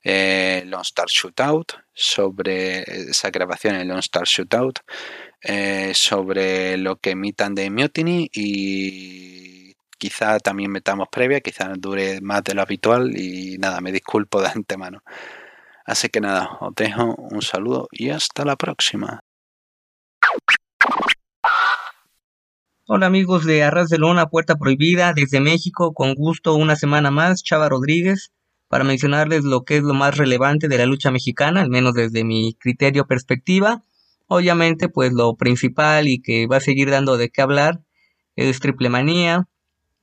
eh, 0.05 0.63
Lone 0.67 0.83
Star 0.83 1.09
Shootout, 1.09 1.73
sobre 1.93 2.83
esa 3.11 3.31
grabación 3.31 3.75
en 3.77 3.89
Lone 3.89 4.01
Star 4.01 4.25
Shootout, 4.27 4.79
eh, 5.43 5.93
sobre 5.95 6.77
lo 6.77 6.97
que 7.01 7.11
emitan 7.11 7.55
de 7.55 7.71
Mutiny 7.71 8.31
y 8.33 9.70
quizá 10.01 10.39
también 10.41 10.73
metamos 10.73 11.09
previa, 11.13 11.41
quizá 11.41 11.73
dure 11.79 12.21
más 12.23 12.43
de 12.43 12.55
lo 12.55 12.63
habitual 12.63 13.17
y 13.17 13.59
nada, 13.59 13.81
me 13.81 13.93
disculpo 13.93 14.41
de 14.41 14.49
antemano. 14.49 15.03
Así 15.85 16.09
que 16.09 16.21
nada, 16.21 16.57
os 16.61 16.75
dejo 16.75 17.15
un 17.17 17.43
saludo 17.43 17.87
y 17.93 18.11
hasta 18.11 18.45
la 18.45 18.57
próxima. 18.57 19.21
Hola 22.87 23.07
amigos 23.07 23.45
de 23.45 23.63
Arras 23.63 23.89
de 23.89 23.99
Lona, 23.99 24.27
Puerta 24.27 24.57
Prohibida, 24.57 25.13
desde 25.13 25.39
México, 25.39 25.93
con 25.93 26.15
gusto 26.15 26.55
una 26.55 26.77
semana 26.77 27.11
más, 27.11 27.45
Chava 27.45 27.69
Rodríguez, 27.69 28.33
para 28.69 28.85
mencionarles 28.85 29.45
lo 29.45 29.65
que 29.65 29.77
es 29.77 29.83
lo 29.83 29.95
más 29.95 30.17
relevante 30.17 30.67
de 30.67 30.79
la 30.79 30.87
lucha 30.87 31.11
mexicana, 31.11 31.61
al 31.61 31.69
menos 31.69 31.93
desde 31.95 32.25
mi 32.25 32.55
criterio 32.55 33.07
perspectiva. 33.07 33.85
Obviamente, 34.29 34.89
pues 34.89 35.13
lo 35.13 35.37
principal 35.37 36.09
y 36.09 36.23
que 36.23 36.47
va 36.47 36.57
a 36.57 36.61
seguir 36.61 36.91
dando 36.91 37.17
de 37.17 37.29
qué 37.31 37.43
hablar 37.43 37.81
es 38.37 38.61
Triple 38.61 38.89
Manía, 38.89 39.50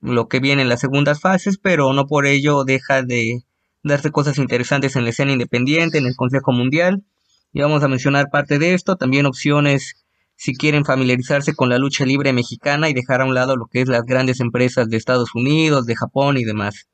lo 0.00 0.28
que 0.28 0.40
viene 0.40 0.62
en 0.62 0.68
las 0.68 0.80
segundas 0.80 1.20
fases, 1.20 1.58
pero 1.58 1.92
no 1.92 2.06
por 2.06 2.26
ello 2.26 2.64
deja 2.64 3.02
de 3.02 3.42
darse 3.82 4.10
cosas 4.10 4.38
interesantes 4.38 4.96
en 4.96 5.04
la 5.04 5.10
escena 5.10 5.32
independiente, 5.32 5.98
en 5.98 6.06
el 6.06 6.16
Consejo 6.16 6.52
Mundial. 6.52 7.04
Y 7.52 7.60
vamos 7.60 7.82
a 7.82 7.88
mencionar 7.88 8.28
parte 8.30 8.58
de 8.58 8.74
esto, 8.74 8.96
también 8.96 9.26
opciones 9.26 10.04
si 10.36 10.54
quieren 10.54 10.84
familiarizarse 10.84 11.54
con 11.54 11.68
la 11.68 11.78
lucha 11.78 12.04
libre 12.04 12.32
mexicana 12.32 12.88
y 12.88 12.94
dejar 12.94 13.22
a 13.22 13.24
un 13.24 13.34
lado 13.34 13.56
lo 13.56 13.66
que 13.66 13.80
es 13.80 13.88
las 13.88 14.02
grandes 14.02 14.38
empresas 14.38 14.88
de 14.88 14.96
Estados 14.96 15.34
Unidos, 15.34 15.84
de 15.86 15.96
Japón 15.96 16.36
y 16.38 16.44
demás. 16.44 16.88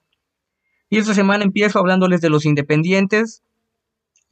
Y 0.89 0.99
esta 0.99 1.13
semana 1.13 1.45
empiezo 1.45 1.79
hablándoles 1.79 2.23
de 2.23 2.31
los 2.31 2.47
independientes. 2.47 3.43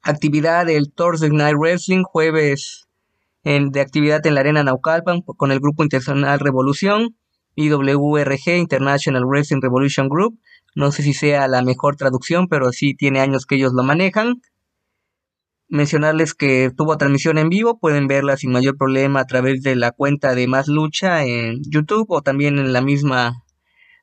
Actividad 0.02 0.64
del 0.64 0.90
Thursday 0.92 1.30
Night 1.30 1.56
Wrestling, 1.56 2.04
jueves 2.04 2.88
en, 3.44 3.70
de 3.70 3.80
actividad 3.80 4.26
en 4.26 4.34
la 4.34 4.40
Arena 4.40 4.62
Naucalpan 4.62 5.20
con 5.22 5.52
el 5.52 5.60
Grupo 5.60 5.82
Internacional 5.82 6.40
Revolución, 6.40 7.16
IWRG, 7.54 8.56
International 8.56 9.24
Wrestling 9.26 9.60
Revolution 9.60 10.08
Group. 10.08 10.38
No 10.74 10.90
sé 10.92 11.02
si 11.02 11.12
sea 11.12 11.48
la 11.48 11.62
mejor 11.62 11.96
traducción, 11.96 12.48
pero 12.48 12.72
sí 12.72 12.94
tiene 12.94 13.20
años 13.20 13.46
que 13.46 13.56
ellos 13.56 13.72
lo 13.74 13.82
manejan 13.82 14.40
mencionarles 15.72 16.34
que 16.34 16.70
tuvo 16.76 16.98
transmisión 16.98 17.38
en 17.38 17.48
vivo, 17.48 17.78
pueden 17.78 18.06
verla 18.06 18.36
sin 18.36 18.52
mayor 18.52 18.76
problema 18.76 19.20
a 19.20 19.24
través 19.24 19.62
de 19.62 19.74
la 19.74 19.90
cuenta 19.90 20.34
de 20.34 20.46
Más 20.46 20.68
Lucha 20.68 21.24
en 21.24 21.62
YouTube 21.66 22.10
o 22.10 22.20
también 22.20 22.58
en 22.58 22.74
la 22.74 22.82
misma 22.82 23.42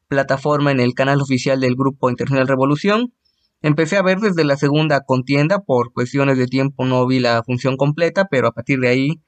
plataforma 0.08 0.72
en 0.72 0.80
el 0.80 0.96
canal 0.96 1.22
oficial 1.22 1.60
del 1.60 1.76
Grupo 1.76 2.10
Internacional 2.10 2.48
Revolución. 2.48 3.14
Empecé 3.62 3.98
a 3.98 4.02
ver 4.02 4.18
desde 4.18 4.46
la 4.46 4.58
segunda 4.58 5.02
contienda, 5.02 5.60
por 5.60 5.94
cuestiones 5.94 6.40
de 6.40 6.48
tiempo 6.48 6.86
no 6.86 7.06
vi 7.06 7.20
la 7.20 7.44
función 7.44 7.78
completa, 7.78 8.26
pero 8.32 8.48
a 8.48 8.52
partir 8.52 8.80
de 8.80 8.88
ahí 8.88 9.22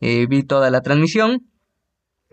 eh, 0.00 0.28
vi 0.28 0.44
toda 0.44 0.70
la 0.70 0.82
transmisión. 0.82 1.50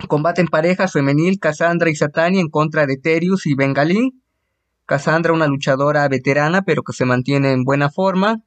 Combate 0.08 0.42
en 0.42 0.48
parejas 0.48 0.92
femenil, 0.92 1.40
Cassandra 1.40 1.90
y 1.90 1.96
Satani 1.96 2.40
en 2.40 2.50
contra 2.50 2.86
de 2.86 2.98
Terius 2.98 3.46
y 3.46 3.56
Bengalí. 3.56 4.12
Cassandra 4.86 5.34
una 5.34 5.48
luchadora 5.48 6.08
veterana, 6.08 6.62
pero 6.62 6.84
que 6.84 6.94
se 6.94 7.06
mantiene 7.06 7.52
en 7.52 7.64
buena 7.64 7.90
forma 7.90 8.44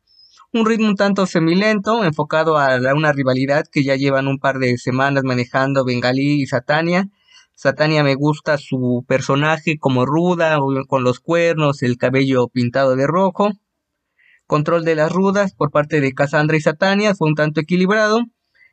un 0.53 0.65
ritmo 0.65 0.89
un 0.89 0.97
tanto 0.97 1.27
semilento, 1.27 2.05
enfocado 2.05 2.57
a 2.57 2.79
una 2.95 3.13
rivalidad 3.13 3.67
que 3.71 3.85
ya 3.85 3.97
llevan 3.97 4.29
un 4.29 4.39
par 4.39 4.59
de 4.59 4.79
semanas 4.79 5.23
manejando 5.25 5.85
Bengalí 5.85 6.43
y 6.43 6.47
Satania. 6.47 7.09
Satania 7.55 8.03
me 8.03 8.15
gusta 8.15 8.57
su 8.57 9.05
personaje 9.07 9.79
como 9.79 10.07
ruda, 10.07 10.59
con 10.87 11.05
los 11.05 11.21
cuernos, 11.21 11.83
el 11.83 11.99
cabello 11.99 12.49
pintado 12.49 12.97
de 12.97 13.07
rojo. 13.07 13.51
Control 14.47 14.85
de 14.85 14.95
las 14.95 15.13
rudas 15.13 15.53
por 15.53 15.71
parte 15.71 16.01
de 16.01 16.15
Cassandra 16.15 16.57
y 16.57 16.61
Satania 16.63 17.15
fue 17.15 17.29
un 17.29 17.35
tanto 17.35 17.61
equilibrado. 17.61 18.21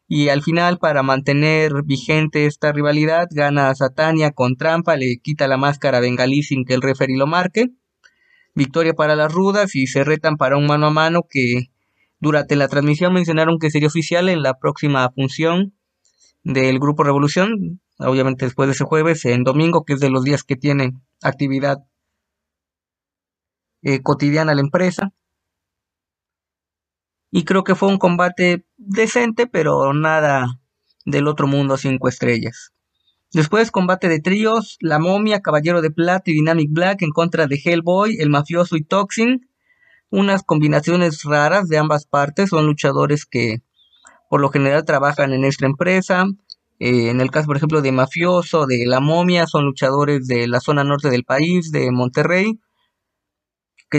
Y 0.07 0.29
al 0.29 0.43
final, 0.43 0.77
para 0.77 1.03
mantener 1.03 1.83
vigente 1.83 2.45
esta 2.45 2.71
rivalidad, 2.71 3.27
gana 3.31 3.73
Satania 3.73 4.31
con 4.31 4.55
trampa, 4.55 4.95
le 4.97 5.17
quita 5.21 5.47
la 5.47 5.57
máscara 5.57 5.97
a 5.97 6.01
Bengalí 6.01 6.43
sin 6.43 6.65
que 6.65 6.75
el 6.75 6.81
referee 6.81 7.17
lo 7.17 7.27
marque 7.27 7.71
victoria 8.55 8.93
para 8.93 9.15
las 9.15 9.31
rudas 9.31 9.75
y 9.75 9.85
se 9.85 10.03
retan 10.03 10.37
para 10.37 10.57
un 10.57 10.65
mano 10.65 10.87
a 10.87 10.91
mano 10.91 11.27
que 11.29 11.69
durante 12.19 12.55
la 12.55 12.69
transmisión 12.69 13.13
mencionaron 13.13 13.59
que 13.59 13.69
sería 13.69 13.89
oficial 13.89 14.29
en 14.29 14.41
la 14.41 14.57
próxima 14.57 15.11
función 15.11 15.75
del 16.43 16.79
Grupo 16.79 17.03
Revolución, 17.03 17.81
obviamente 17.99 18.45
después 18.45 18.67
de 18.67 18.73
ese 18.73 18.85
jueves, 18.85 19.25
en 19.25 19.43
domingo, 19.43 19.83
que 19.83 19.93
es 19.93 19.99
de 19.99 20.09
los 20.09 20.23
días 20.23 20.43
que 20.43 20.55
tiene 20.55 20.93
actividad 21.21 21.79
eh, 23.83 24.01
cotidiana 24.01 24.55
la 24.55 24.61
empresa. 24.61 25.11
Y 27.37 27.43
creo 27.43 27.65
que 27.65 27.75
fue 27.75 27.89
un 27.89 27.97
combate 27.97 28.65
decente, 28.77 29.45
pero 29.45 29.91
nada 29.91 30.61
del 31.03 31.27
otro 31.27 31.47
mundo 31.47 31.75
cinco 31.75 32.07
estrellas. 32.07 32.71
Después 33.33 33.71
combate 33.71 34.07
de 34.07 34.21
tríos, 34.21 34.77
La 34.79 34.99
Momia, 34.99 35.41
Caballero 35.41 35.81
de 35.81 35.91
Plata 35.91 36.31
y 36.31 36.35
Dynamic 36.35 36.69
Black 36.71 37.01
en 37.01 37.09
contra 37.09 37.45
de 37.47 37.59
Hellboy, 37.61 38.15
El 38.21 38.29
Mafioso 38.29 38.77
y 38.77 38.85
Toxin. 38.85 39.49
Unas 40.09 40.43
combinaciones 40.43 41.23
raras 41.25 41.67
de 41.67 41.77
ambas 41.77 42.05
partes, 42.05 42.51
son 42.51 42.67
luchadores 42.67 43.25
que 43.25 43.57
por 44.29 44.39
lo 44.39 44.47
general 44.47 44.85
trabajan 44.85 45.33
en 45.33 45.43
esta 45.43 45.65
empresa. 45.65 46.27
Eh, 46.79 47.09
en 47.09 47.19
el 47.19 47.31
caso, 47.31 47.47
por 47.47 47.57
ejemplo, 47.57 47.81
de 47.81 47.91
Mafioso, 47.91 48.65
de 48.65 48.85
La 48.85 49.01
Momia, 49.01 49.45
son 49.45 49.65
luchadores 49.65 50.25
de 50.27 50.47
la 50.47 50.61
zona 50.61 50.85
norte 50.85 51.09
del 51.09 51.25
país, 51.25 51.69
de 51.73 51.91
Monterrey, 51.91 52.61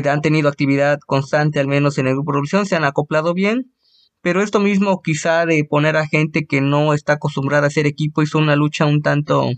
que 0.03 0.09
han 0.09 0.21
tenido 0.21 0.49
actividad 0.49 0.99
constante, 1.07 1.61
al 1.61 1.69
menos 1.69 1.99
en 1.99 2.07
el 2.07 2.15
grupo 2.15 2.33
de 2.33 2.65
se 2.67 2.77
han 2.77 2.85
acoplado 2.85 3.35
bien. 3.35 3.73
Pero 4.21 4.43
esto 4.43 4.61
mismo 4.61 5.01
quizá 5.03 5.47
de 5.47 5.65
poner 5.65 5.97
a 5.97 6.07
gente 6.07 6.47
que 6.47 6.61
no 6.61 6.95
está 6.95 7.15
acostumbrada 7.15 7.65
a 7.65 7.69
hacer 7.69 7.87
equipo 7.87 8.23
hizo 8.23 8.39
una 8.39 8.57
lucha 8.57 8.87
un 8.87 9.03
tanto 9.03 9.51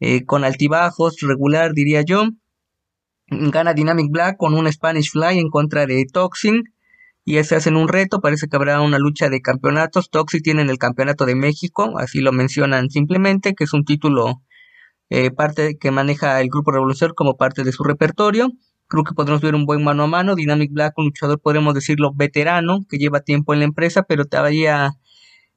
eh, 0.00 0.24
con 0.24 0.44
altibajos, 0.44 1.16
regular 1.20 1.72
diría 1.72 2.02
yo. 2.02 2.24
Gana 3.30 3.74
Dynamic 3.74 4.10
Black 4.10 4.36
con 4.36 4.54
un 4.54 4.70
Spanish 4.72 5.10
Fly 5.10 5.38
en 5.38 5.48
contra 5.48 5.86
de 5.86 6.04
Toxin. 6.12 6.64
Y 7.24 7.36
ese 7.36 7.56
hacen 7.56 7.76
un 7.76 7.88
reto, 7.88 8.20
parece 8.20 8.48
que 8.48 8.56
habrá 8.56 8.80
una 8.80 8.98
lucha 8.98 9.28
de 9.28 9.40
campeonatos. 9.40 10.10
Toxin 10.10 10.42
tiene 10.42 10.62
el 10.62 10.78
campeonato 10.78 11.26
de 11.26 11.34
México, 11.34 11.98
así 11.98 12.20
lo 12.20 12.32
mencionan 12.32 12.88
simplemente, 12.90 13.54
que 13.54 13.64
es 13.64 13.74
un 13.74 13.84
título 13.84 14.42
eh, 15.10 15.30
parte 15.30 15.76
que 15.78 15.90
maneja 15.90 16.40
el 16.40 16.48
Grupo 16.48 16.72
Revolución 16.72 17.12
como 17.14 17.36
parte 17.36 17.64
de 17.64 17.72
su 17.72 17.84
repertorio. 17.84 18.50
Creo 18.88 19.04
que 19.04 19.14
podremos 19.14 19.42
ver 19.42 19.54
un 19.54 19.66
buen 19.66 19.84
mano 19.84 20.04
a 20.04 20.06
mano. 20.06 20.34
Dynamic 20.34 20.72
Black, 20.72 20.94
un 20.96 21.06
luchador, 21.06 21.40
podemos 21.40 21.74
decirlo, 21.74 22.12
veterano, 22.14 22.80
que 22.88 22.98
lleva 22.98 23.20
tiempo 23.20 23.52
en 23.52 23.60
la 23.60 23.66
empresa, 23.66 24.02
pero 24.02 24.24
te 24.24 24.38
había 24.38 24.92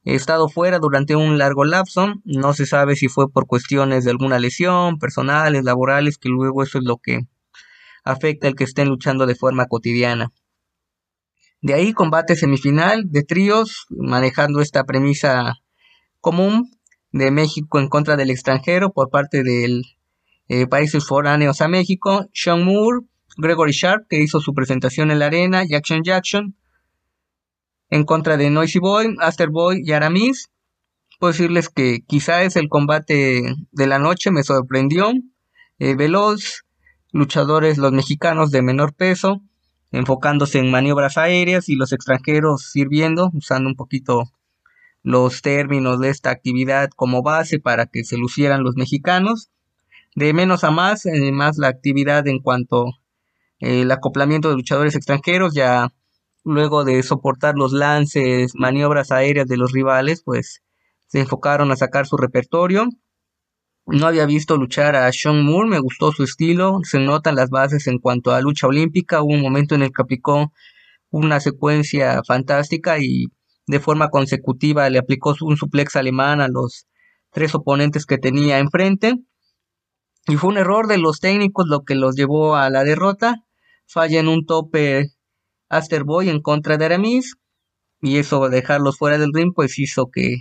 estado 0.04 0.50
fuera 0.50 0.80
durante 0.80 1.16
un 1.16 1.38
largo 1.38 1.64
lapso. 1.64 2.14
No 2.26 2.54
se 2.54 2.66
sabe 2.66 2.96
si 2.96 3.08
fue 3.08 3.32
por 3.32 3.48
cuestiones 3.48 4.04
de 4.04 4.12
alguna 4.12 4.38
lesión, 4.38 5.00
personales, 5.00 5.64
laborales, 5.64 6.18
que 6.18 6.30
luego 6.30 6.62
eso 6.64 6.80
es 6.80 6.84
lo 6.84 6.98
que 6.98 7.22
afecta 8.04 8.48
al 8.48 8.56
que 8.56 8.66
estén 8.66 8.90
luchando 8.90 9.26
de 9.26 9.36
forma 9.36 9.66
cotidiana. 9.68 10.34
De 11.62 11.76
ahí 11.76 11.94
combate 11.94 12.36
semifinal 12.36 13.04
de 13.12 13.24
tríos, 13.24 13.86
manejando 13.90 14.62
esta 14.62 14.84
premisa 14.84 15.60
común 16.20 16.72
de 17.12 17.30
México 17.30 17.80
en 17.80 17.88
contra 17.88 18.16
del 18.16 18.32
extranjero 18.32 18.92
por 18.92 19.10
parte 19.10 19.44
del 19.44 19.84
eh, 20.48 20.66
países 20.68 21.06
foráneos 21.06 21.62
a 21.62 21.68
México. 21.68 22.26
Sean 22.34 22.66
Moore 22.66 23.06
Gregory 23.38 23.72
Sharp, 23.72 24.08
que 24.10 24.22
hizo 24.22 24.40
su 24.40 24.54
presentación 24.54 25.12
en 25.12 25.20
la 25.20 25.28
arena, 25.28 25.64
Jackson 25.64 26.04
Jackson, 26.04 26.56
en 27.90 28.04
contra 28.06 28.38
de 28.38 28.50
Noisy 28.50 28.80
Boy, 28.80 29.16
Aster 29.20 29.50
Boy 29.50 29.82
y 29.84 29.92
Aramis. 29.92 30.50
Puedo 31.20 31.34
decirles 31.34 31.70
que 31.70 32.00
quizá 32.08 32.44
es 32.44 32.56
el 32.56 32.70
combate 32.70 33.44
de 33.72 33.88
la 33.88 34.00
noche, 34.00 34.32
me 34.32 34.44
sorprendió. 34.44 35.12
Eh, 35.78 35.96
veloz, 35.96 36.64
luchadores 37.12 37.78
los 37.78 37.92
mexicanos 37.92 38.52
de 38.52 38.62
menor 38.62 38.94
peso, 38.94 39.42
enfocándose 39.92 40.60
en 40.60 40.72
maniobras 40.72 41.18
aéreas 41.18 41.70
y 41.70 41.76
los 41.76 41.92
extranjeros 41.92 42.72
sirviendo, 42.72 43.30
usando 43.34 43.70
un 43.70 43.76
poquito 43.76 44.32
los 45.04 45.42
términos 45.42 46.00
de 46.00 46.10
esta 46.10 46.30
actividad 46.30 46.90
como 46.96 47.24
base 47.24 47.60
para 47.60 47.88
que 47.88 48.04
se 48.04 48.18
lucieran 48.18 48.64
los 48.64 48.76
mexicanos. 48.76 49.50
De 50.16 50.34
menos 50.34 50.64
a 50.64 50.72
más, 50.72 51.06
eh, 51.06 51.32
más 51.32 51.58
la 51.58 51.68
actividad 51.68 52.28
en 52.28 52.40
cuanto 52.40 53.01
el 53.62 53.92
acoplamiento 53.92 54.50
de 54.50 54.56
luchadores 54.56 54.96
extranjeros, 54.96 55.54
ya 55.54 55.90
luego 56.44 56.84
de 56.84 57.02
soportar 57.04 57.56
los 57.56 57.72
lances, 57.72 58.54
maniobras 58.56 59.12
aéreas 59.12 59.48
de 59.48 59.58
los 59.58 59.72
rivales, 59.72 60.24
pues 60.24 60.62
se 61.08 61.20
enfocaron 61.20 61.72
a 61.72 61.76
sacar 61.76 62.08
su 62.08 62.18
repertorio. 62.18 62.88
No 63.86 64.08
había 64.08 64.26
visto 64.26 64.58
luchar 64.58 64.96
a 64.96 65.12
Sean 65.12 65.46
Moore, 65.46 65.70
me 65.70 65.80
gustó 65.80 66.12
su 66.12 66.24
estilo, 66.24 66.80
se 66.84 67.00
notan 67.00 67.36
las 67.36 67.50
bases 67.50 67.88
en 67.88 68.00
cuanto 68.00 68.32
a 68.32 68.42
lucha 68.42 68.68
olímpica, 68.68 69.22
hubo 69.22 69.34
un 69.34 69.42
momento 69.42 69.76
en 69.76 69.84
el 69.84 69.92
que 69.92 70.02
aplicó 70.02 70.52
una 71.12 71.40
secuencia 71.40 72.22
fantástica 72.26 72.98
y 73.00 73.28
de 73.68 73.80
forma 73.80 74.10
consecutiva 74.10 74.90
le 74.90 74.98
aplicó 74.98 75.36
un 75.42 75.58
suplex 75.58 75.96
alemán 75.96 76.42
a 76.42 76.48
los 76.48 76.88
tres 77.32 77.54
oponentes 77.54 78.06
que 78.06 78.18
tenía 78.18 78.60
enfrente. 78.60 79.16
Y 80.28 80.36
fue 80.38 80.50
un 80.50 80.58
error 80.58 80.88
de 80.88 80.98
los 80.98 81.20
técnicos 81.20 81.68
lo 81.68 81.84
que 81.84 81.96
los 81.96 82.16
llevó 82.16 82.56
a 82.56 82.70
la 82.70 82.84
derrota 82.84 83.44
falla 83.92 84.20
en 84.20 84.30
un 84.30 84.46
tope 84.46 85.12
Asterboy 85.70 86.30
en 86.30 86.42
contra 86.42 86.78
de 86.78 86.86
Aramis 86.86 87.36
y 88.02 88.18
eso 88.18 88.50
dejarlos 88.50 88.98
fuera 88.98 89.18
del 89.18 89.34
ring 89.34 89.52
pues 89.54 89.78
hizo 89.80 90.10
que 90.12 90.38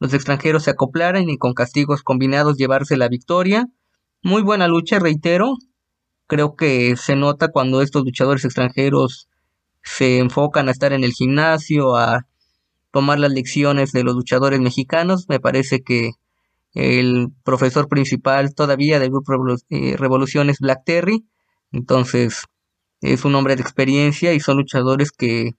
los 0.00 0.14
extranjeros 0.14 0.64
se 0.64 0.70
acoplaran 0.70 1.28
y 1.28 1.36
con 1.36 1.52
castigos 1.54 2.02
combinados 2.02 2.56
llevarse 2.56 2.96
la 2.96 3.08
victoria. 3.08 3.66
Muy 4.22 4.42
buena 4.42 4.68
lucha, 4.68 4.98
reitero. 4.98 5.54
Creo 6.26 6.56
que 6.56 6.96
se 6.96 7.14
nota 7.14 7.48
cuando 7.48 7.82
estos 7.82 8.04
luchadores 8.04 8.44
extranjeros 8.44 9.28
se 9.82 10.18
enfocan 10.18 10.68
a 10.68 10.72
estar 10.72 10.92
en 10.92 11.04
el 11.04 11.12
gimnasio, 11.12 11.96
a 11.96 12.26
tomar 12.90 13.18
las 13.20 13.32
lecciones 13.32 13.92
de 13.92 14.02
los 14.02 14.14
luchadores 14.14 14.60
mexicanos. 14.60 15.26
Me 15.28 15.40
parece 15.40 15.82
que 15.82 16.12
El 16.74 17.28
profesor 17.44 17.88
principal 17.88 18.54
todavía 18.54 18.98
del 18.98 19.10
grupo 19.10 19.34
eh, 19.70 19.96
Revolución 19.96 20.50
es 20.50 20.58
Black 20.58 20.82
Terry. 20.84 21.24
Entonces 21.70 22.44
es 23.04 23.26
un 23.26 23.34
hombre 23.34 23.54
de 23.54 23.60
experiencia 23.60 24.32
y 24.32 24.40
son 24.40 24.56
luchadores 24.56 25.12
que 25.12 25.50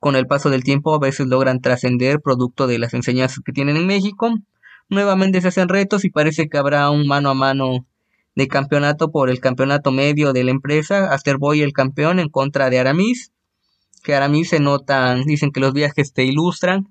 con 0.00 0.16
el 0.16 0.26
paso 0.26 0.50
del 0.50 0.62
tiempo 0.62 0.94
a 0.94 0.98
veces 0.98 1.26
logran 1.26 1.60
trascender 1.60 2.20
producto 2.20 2.66
de 2.66 2.78
las 2.78 2.92
enseñanzas 2.92 3.40
que 3.44 3.52
tienen 3.52 3.78
en 3.78 3.86
México. 3.86 4.34
Nuevamente 4.90 5.40
se 5.40 5.48
hacen 5.48 5.70
retos 5.70 6.04
y 6.04 6.10
parece 6.10 6.48
que 6.48 6.58
habrá 6.58 6.90
un 6.90 7.06
mano 7.06 7.30
a 7.30 7.34
mano 7.34 7.86
de 8.34 8.48
campeonato 8.48 9.10
por 9.10 9.30
el 9.30 9.40
campeonato 9.40 9.92
medio 9.92 10.34
de 10.34 10.44
la 10.44 10.50
empresa. 10.50 11.10
Asterboy 11.12 11.62
el 11.62 11.72
campeón 11.72 12.18
en 12.18 12.28
contra 12.28 12.68
de 12.68 12.78
Aramis. 12.78 13.32
Que 14.02 14.14
Aramis 14.14 14.50
se 14.50 14.60
notan, 14.60 15.24
dicen 15.24 15.52
que 15.52 15.60
los 15.60 15.72
viajes 15.72 16.12
te 16.12 16.24
ilustran. 16.24 16.88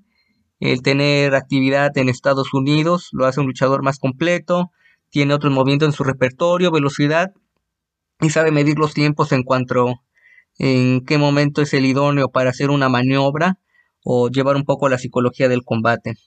El 0.59 0.81
tener 0.81 1.35
actividad 1.35 1.95
en 1.99 2.09
Estados 2.09 2.53
Unidos 2.55 3.09
lo 3.11 3.25
hace 3.25 3.41
un 3.41 3.45
luchador 3.45 3.83
más 3.83 3.99
completo. 3.99 4.71
Tiene 5.11 5.35
otros 5.35 5.53
movimientos 5.53 5.89
en 5.89 5.93
su 5.93 6.03
repertorio, 6.03 6.71
velocidad. 6.71 7.31
Y 8.21 8.29
sabe 8.29 8.51
medir 8.51 8.77
los 8.77 8.93
tiempos 8.93 9.31
en 9.31 9.43
cuanto 9.43 10.01
en 10.57 11.05
qué 11.05 11.17
momento 11.17 11.61
es 11.61 11.73
el 11.73 11.85
idóneo 11.85 12.29
para 12.29 12.49
hacer 12.49 12.69
una 12.69 12.89
maniobra 12.89 13.59
o 14.03 14.29
llevar 14.29 14.55
un 14.55 14.65
poco 14.65 14.89
la 14.89 14.97
psicología 14.97 15.47
del 15.47 15.63
combate. 15.63 16.17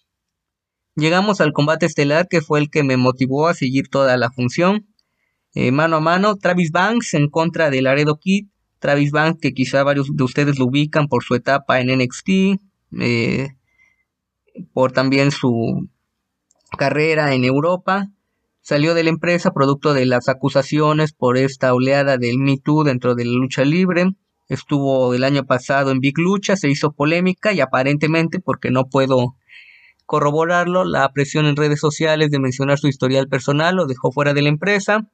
Llegamos 0.95 1.41
al 1.41 1.53
combate 1.53 1.87
estelar 1.87 2.29
que 2.29 2.41
fue 2.41 2.61
el 2.61 2.71
que 2.71 2.83
me 2.83 2.97
motivó 2.97 3.49
a 3.49 3.55
seguir 3.55 3.89
toda 3.89 4.17
la 4.17 4.31
función. 4.31 4.89
Eh, 5.55 5.71
mano 5.71 5.97
a 5.97 6.01
mano, 6.01 6.37
Travis 6.37 6.71
Banks 6.71 7.15
en 7.15 7.29
contra 7.29 7.71
de 7.71 7.83
Laredo 7.83 8.19
Kid. 8.19 8.49
Travis 8.79 9.11
Banks, 9.11 9.41
que 9.41 9.55
quizá 9.55 9.85
varios 9.85 10.09
de 10.15 10.25
ustedes 10.25 10.59
lo 10.59 10.67
ubican 10.67 11.09
por 11.09 11.23
su 11.23 11.35
etapa 11.35 11.81
en 11.81 11.89
NXT, 11.99 12.59
eh, 13.01 13.49
por 14.73 14.93
también 14.93 15.31
su 15.31 15.89
carrera 16.77 17.35
en 17.35 17.45
Europa. 17.45 18.11
Salió 18.64 18.94
de 18.94 19.03
la 19.03 19.11
empresa 19.11 19.51
producto 19.51 19.92
de 19.92 20.07
las 20.07 20.29
acusaciones 20.29 21.12
por 21.12 21.37
esta 21.37 21.75
oleada 21.75 22.16
del 22.16 22.38
Me 22.38 22.59
Too 22.59 22.85
dentro 22.85 23.16
de 23.16 23.25
la 23.25 23.33
lucha 23.33 23.64
libre. 23.64 24.07
Estuvo 24.48 25.14
el 25.14 25.25
año 25.25 25.44
pasado 25.44 25.90
en 25.90 25.98
Big 25.98 26.16
Lucha, 26.16 26.57
se 26.57 26.70
hizo 26.70 26.92
polémica 26.92 27.53
y 27.53 27.61
aparentemente, 27.61 28.38
porque 28.38 28.70
no 28.70 28.85
puedo 28.85 29.35
corroborarlo, 30.07 30.85
la 30.85 31.11
presión 31.12 31.46
en 31.46 31.57
redes 31.57 31.81
sociales 31.81 32.31
de 32.31 32.38
mencionar 32.38 32.79
su 32.79 32.87
historial 32.87 33.27
personal 33.27 33.75
lo 33.75 33.87
dejó 33.87 34.12
fuera 34.12 34.33
de 34.33 34.42
la 34.42 34.51
empresa. 34.51 35.09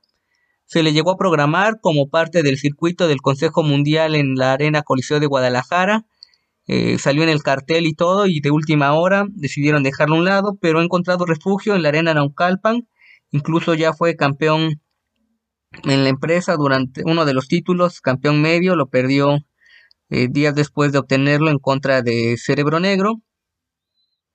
Se 0.67 0.83
le 0.83 0.93
llegó 0.93 1.13
a 1.13 1.17
programar 1.17 1.81
como 1.81 2.11
parte 2.11 2.43
del 2.43 2.59
circuito 2.59 3.09
del 3.09 3.23
Consejo 3.23 3.63
Mundial 3.63 4.15
en 4.15 4.35
la 4.35 4.53
Arena 4.53 4.83
Coliseo 4.83 5.21
de 5.21 5.27
Guadalajara. 5.27 6.05
Eh, 6.67 6.99
salió 6.99 7.23
en 7.23 7.31
el 7.31 7.43
cartel 7.43 7.87
y 7.87 7.95
todo 7.95 8.27
y 8.27 8.41
de 8.41 8.51
última 8.51 8.93
hora 8.93 9.25
decidieron 9.31 9.83
dejarlo 9.83 10.17
a 10.17 10.19
un 10.19 10.25
lado, 10.27 10.59
pero 10.61 10.81
ha 10.81 10.85
encontrado 10.85 11.25
refugio 11.25 11.75
en 11.75 11.83
la 11.83 11.89
Arena 11.89 12.13
Naucalpan. 12.13 12.87
Incluso 13.31 13.75
ya 13.75 13.93
fue 13.93 14.17
campeón 14.17 14.81
en 15.85 16.03
la 16.05 16.09
empresa 16.09 16.57
durante 16.57 17.03
uno 17.05 17.25
de 17.25 17.35
los 17.35 17.49
títulos, 17.49 18.01
campeón 18.01 18.41
medio, 18.41 18.77
lo 18.77 18.89
perdió 18.89 19.39
eh, 20.11 20.29
días 20.31 20.55
después 20.55 20.93
de 20.93 20.99
obtenerlo 20.99 21.51
en 21.51 21.59
contra 21.59 22.03
de 22.03 22.37
Cerebro 22.39 22.81
Negro 22.81 23.23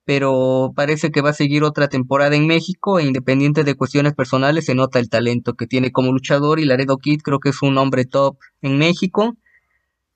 pero 0.05 0.73
parece 0.75 1.11
que 1.11 1.21
va 1.21 1.29
a 1.29 1.33
seguir 1.33 1.63
otra 1.63 1.87
temporada 1.87 2.35
en 2.35 2.47
México 2.47 2.99
e 2.99 3.05
independiente 3.05 3.63
de 3.63 3.75
cuestiones 3.75 4.13
personales 4.13 4.65
se 4.65 4.75
nota 4.75 4.99
el 4.99 5.09
talento 5.09 5.53
que 5.53 5.67
tiene 5.67 5.91
como 5.91 6.11
luchador 6.11 6.59
y 6.59 6.65
Laredo 6.65 6.97
Kid 6.97 7.21
creo 7.21 7.39
que 7.39 7.49
es 7.49 7.61
un 7.61 7.77
hombre 7.77 8.05
top 8.05 8.37
en 8.61 8.77
México. 8.77 9.37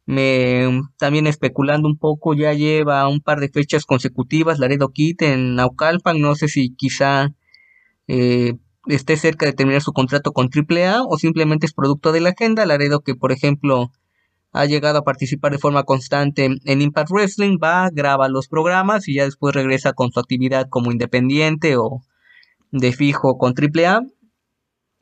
Me 0.05 0.81
también 0.97 1.27
especulando 1.27 1.87
un 1.87 1.97
poco 1.97 2.33
ya 2.33 2.53
lleva 2.53 3.07
un 3.09 3.21
par 3.21 3.39
de 3.39 3.49
fechas 3.49 3.85
consecutivas 3.85 4.59
Laredo 4.59 4.89
Kid 4.89 5.21
en 5.21 5.55
Naucalpan, 5.55 6.19
no 6.21 6.35
sé 6.35 6.47
si 6.47 6.75
quizá 6.75 7.29
eh, 8.07 8.53
esté 8.87 9.17
cerca 9.17 9.45
de 9.45 9.53
terminar 9.53 9.81
su 9.81 9.93
contrato 9.93 10.31
con 10.31 10.49
AAA 10.53 11.03
o 11.03 11.17
simplemente 11.17 11.65
es 11.65 11.73
producto 11.73 12.11
de 12.11 12.21
la 12.21 12.29
agenda. 12.29 12.65
Laredo 12.65 13.01
que 13.01 13.15
por 13.15 13.31
ejemplo 13.31 13.91
ha 14.51 14.65
llegado 14.65 14.99
a 14.99 15.03
participar 15.03 15.51
de 15.51 15.59
forma 15.59 15.83
constante 15.83 16.49
en 16.63 16.81
Impact 16.81 17.11
Wrestling, 17.11 17.57
va, 17.63 17.89
graba 17.91 18.29
los 18.29 18.47
programas 18.47 19.07
y 19.07 19.15
ya 19.15 19.25
después 19.25 19.53
regresa 19.53 19.93
con 19.93 20.11
su 20.11 20.19
actividad 20.19 20.67
como 20.69 20.91
independiente 20.91 21.77
o 21.77 22.01
de 22.71 22.91
fijo 22.91 23.37
con 23.37 23.53
AAA. 23.53 24.01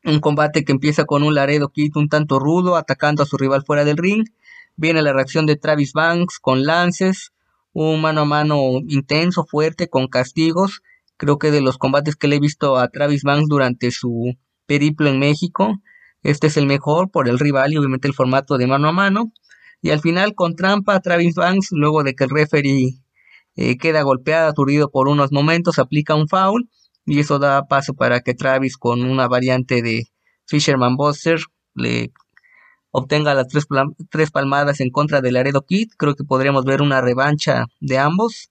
Un 0.04 0.19
combate 0.19 0.63
que 0.63 0.71
empieza 0.71 1.06
con 1.06 1.24
un 1.24 1.34
Laredo 1.34 1.69
Kid 1.69 1.95
un 1.95 2.10
tanto 2.10 2.38
rudo, 2.39 2.76
atacando 2.76 3.24
a 3.24 3.26
su 3.26 3.38
rival 3.38 3.63
fuera 3.65 3.86
del 3.86 3.98
ring. 3.98 4.28
Viene 4.76 5.02
la 5.02 5.13
reacción 5.13 5.45
de 5.45 5.56
Travis 5.56 5.93
Banks 5.93 6.39
con 6.39 6.65
lances, 6.65 7.32
un 7.74 8.02
mano 8.02 8.21
a 8.21 8.26
mano 8.26 8.80
intenso, 8.88 9.45
fuerte, 9.45 9.89
con 9.89 10.08
castigos. 10.08 10.82
Creo 11.17 11.38
que 11.38 11.51
de 11.51 11.62
los 11.62 11.78
combates 11.78 12.15
que 12.15 12.28
le 12.28 12.38
he 12.38 12.39
visto 12.39 12.78
a 12.78 12.89
Travis 12.89 13.23
Banks 13.23 13.47
durante 13.47 13.91
su 13.91 14.34
periplo 14.65 15.10
en 15.10 15.19
México, 15.19 15.75
este 16.23 16.47
es 16.47 16.58
el 16.58 16.65
mejor 16.65 17.12
por 17.12 17.30
el 17.30 17.39
rival 17.39 17.71
y 17.71 17.78
obviamente 17.78 18.08
el 18.08 18.13
formato 18.13 18.58
de 18.58 18.67
mano 18.67 18.88
a 18.89 18.91
mano. 18.91 19.32
Y 19.82 19.91
al 19.91 20.01
final 20.01 20.34
con 20.36 20.56
trampa 20.56 20.99
Travis 20.99 21.36
Banks, 21.36 21.67
luego 21.71 22.04
de 22.04 22.15
que 22.15 22.23
el 22.23 22.32
referee 22.32 22.99
eh, 23.56 23.78
queda 23.78 24.01
golpeado, 24.01 24.49
aturdido 24.49 24.89
por 24.89 25.08
unos 25.08 25.32
momentos, 25.32 25.80
aplica 25.80 26.15
un 26.15 26.28
foul 26.28 26.69
y 27.06 27.19
eso 27.19 27.39
da 27.39 27.67
paso 27.67 27.93
para 27.93 28.21
que 28.21 28.34
Travis 28.34 28.78
con 28.78 29.04
una 29.04 29.28
variante 29.28 29.82
de 29.82 30.06
Fisherman 30.47 30.97
Buster 30.97 31.39
le 31.75 32.12
obtenga 32.91 33.34
las 33.34 33.47
tres, 33.47 33.67
tres 34.10 34.32
palmadas 34.32 34.80
en 34.80 34.89
contra 34.89 35.21
del 35.21 35.36
Laredo 35.36 35.65
Kid. 35.65 35.89
Creo 35.97 36.15
que 36.15 36.23
podríamos 36.23 36.65
ver 36.65 36.82
una 36.82 37.01
revancha 37.01 37.65
de 37.80 37.97
ambos, 37.97 38.49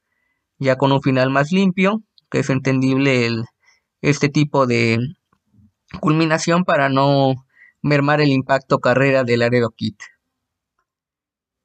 ya 0.59 0.77
con 0.77 0.92
un 0.92 1.03
final 1.03 1.31
más 1.31 1.50
limpio, 1.50 2.03
es 2.35 2.51
entendible 2.51 3.31
este 4.01 4.29
tipo 4.29 4.66
de 4.66 4.99
culminación 6.01 6.64
para 6.64 6.88
no 6.88 7.35
mermar 7.81 8.20
el 8.20 8.31
impacto 8.31 8.81
carrera 8.81 9.25
del 9.25 9.40
Laredo 9.40 9.70
Kid. 9.70 9.94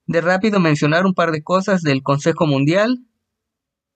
De 0.06 0.22
rápido 0.22 0.60
mencionar 0.60 1.06
un 1.06 1.14
par 1.14 1.32
de 1.32 1.44
cosas 1.44 1.82
del 1.82 2.04
Consejo 2.04 2.46
Mundial. 2.46 3.00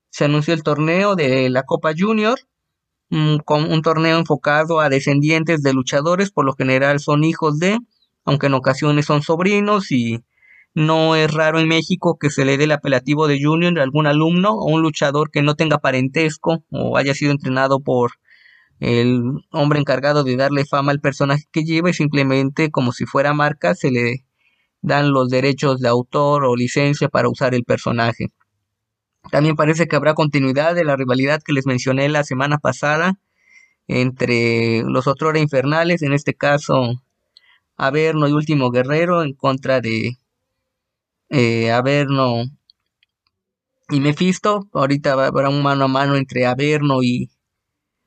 Se 0.10 0.26
anunció 0.26 0.54
el 0.54 0.64
torneo 0.64 1.16
de 1.16 1.50
la 1.50 1.64
Copa 1.64 1.92
Junior, 1.98 2.40
un, 3.10 3.42
un 3.48 3.82
torneo 3.82 4.18
enfocado 4.18 4.80
a 4.80 4.90
descendientes 4.90 5.62
de 5.64 5.74
luchadores, 5.74 6.32
por 6.32 6.46
lo 6.46 6.54
general 6.54 7.00
son 7.00 7.24
hijos 7.24 7.60
de, 7.60 7.80
aunque 8.26 8.48
en 8.48 8.54
ocasiones 8.54 9.06
son 9.06 9.22
sobrinos 9.22 9.92
y 9.92 10.24
no 10.76 11.16
es 11.16 11.32
raro 11.32 11.60
en 11.60 11.68
México 11.68 12.18
que 12.20 12.30
se 12.30 12.46
le 12.46 12.58
dé 12.58 12.64
el 12.66 12.72
apelativo 12.72 13.28
de 13.28 13.42
junior 13.42 13.80
a 13.80 13.84
algún 13.84 14.08
alumno 14.08 14.54
o 14.54 14.66
un 14.66 14.82
luchador 14.82 15.30
que 15.32 15.42
no 15.42 15.56
tenga 15.56 15.80
parentesco 15.80 16.64
o 16.72 16.98
haya 16.98 17.14
sido 17.14 17.32
entrenado 17.32 17.80
por 17.80 18.14
el 18.80 19.22
hombre 19.52 19.80
encargado 19.80 20.24
de 20.24 20.36
darle 20.36 20.66
fama 20.66 20.92
al 20.92 21.00
personaje 21.00 21.46
que 21.52 21.64
lleva 21.64 21.90
y 21.90 21.94
simplemente 21.94 22.72
como 22.72 22.92
si 22.92 23.06
fuera 23.06 23.34
marca 23.34 23.76
se 23.76 23.92
le 23.92 24.26
dan 24.82 25.12
los 25.12 25.30
derechos 25.30 25.80
de 25.80 25.88
autor 25.88 26.44
o 26.46 26.56
licencia 26.56 27.08
para 27.08 27.30
usar 27.30 27.56
el 27.56 27.64
personaje. 27.64 28.28
También 29.32 29.56
parece 29.56 29.88
que 29.88 29.96
habrá 29.96 30.14
continuidad 30.16 30.76
de 30.76 30.84
la 30.84 30.98
rivalidad 30.98 31.42
que 31.42 31.54
les 31.54 31.66
mencioné 31.66 32.10
la 32.10 32.24
semana 32.24 32.58
pasada 32.58 33.20
entre 33.88 34.84
los 34.84 35.08
Otrora 35.08 35.40
Infernales, 35.40 36.02
en 36.02 36.14
este 36.14 36.34
caso 36.34 37.02
Averno 37.78 38.28
y 38.28 38.34
Último 38.34 38.70
Guerrero 38.70 39.24
en 39.24 39.34
contra 39.34 39.80
de 39.80 40.18
eh, 41.30 41.72
Averno 41.72 42.44
y 43.90 44.00
Mephisto. 44.00 44.68
Ahorita 44.74 45.14
habrá 45.14 45.50
un 45.50 45.62
mano 45.64 45.86
a 45.86 45.88
mano 45.88 46.16
entre 46.16 46.46
Averno 46.46 47.04
y 47.04 47.30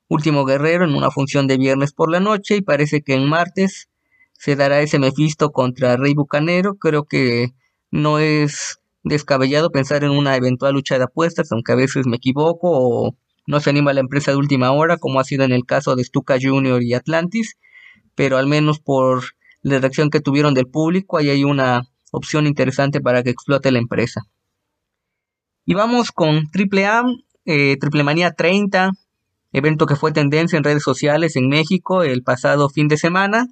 Último 0.09 0.45
Guerrero 0.45 0.85
en 0.85 0.95
una 0.95 1.11
función 1.11 1.47
de 1.47 1.57
viernes 1.57 1.91
por 1.91 2.09
la 2.09 2.21
noche 2.21 2.55
y 2.55 2.61
parece 2.61 3.01
que 3.01 3.13
en 3.13 3.27
martes 3.27 3.89
se 4.33 4.55
dará 4.55 4.79
ese 4.79 4.99
Mephisto 4.99 5.51
contra 5.51 5.97
Rey 5.97 6.13
Bucanero. 6.13 6.75
Creo 6.75 7.03
que 7.05 7.49
no 7.91 8.19
es 8.19 8.79
descabellado 9.03 9.71
pensar 9.71 10.03
en 10.03 10.11
una 10.11 10.35
eventual 10.35 10.75
lucha 10.75 10.97
de 10.97 11.05
apuestas, 11.05 11.51
aunque 11.51 11.73
a 11.73 11.75
veces 11.75 12.07
me 12.07 12.17
equivoco 12.17 12.69
o 12.71 13.15
no 13.47 13.59
se 13.59 13.69
anima 13.69 13.93
la 13.93 14.01
empresa 14.01 14.31
de 14.31 14.37
última 14.37 14.71
hora, 14.71 14.97
como 14.97 15.19
ha 15.19 15.23
sido 15.23 15.45
en 15.45 15.53
el 15.53 15.65
caso 15.65 15.95
de 15.95 16.03
Stuka 16.03 16.37
Junior 16.41 16.83
y 16.83 16.93
Atlantis, 16.93 17.57
pero 18.15 18.37
al 18.37 18.47
menos 18.47 18.79
por 18.79 19.23
la 19.61 19.79
reacción 19.79 20.09
que 20.09 20.19
tuvieron 20.19 20.53
del 20.53 20.67
público, 20.67 21.17
ahí 21.17 21.29
hay 21.29 21.43
una 21.43 21.83
opción 22.11 22.47
interesante 22.47 23.01
para 23.01 23.23
que 23.23 23.29
explote 23.29 23.71
la 23.71 23.79
empresa. 23.79 24.21
Y 25.65 25.73
vamos 25.73 26.11
con 26.11 26.47
AAA, 26.53 27.03
eh, 27.45 27.77
Triple 27.79 28.03
Manía 28.03 28.31
30, 28.31 28.91
evento 29.51 29.85
que 29.85 29.95
fue 29.95 30.11
tendencia 30.11 30.57
en 30.57 30.63
redes 30.63 30.83
sociales 30.83 31.35
en 31.35 31.49
México 31.49 32.03
el 32.03 32.23
pasado 32.23 32.69
fin 32.69 32.87
de 32.87 32.97
semana. 32.97 33.47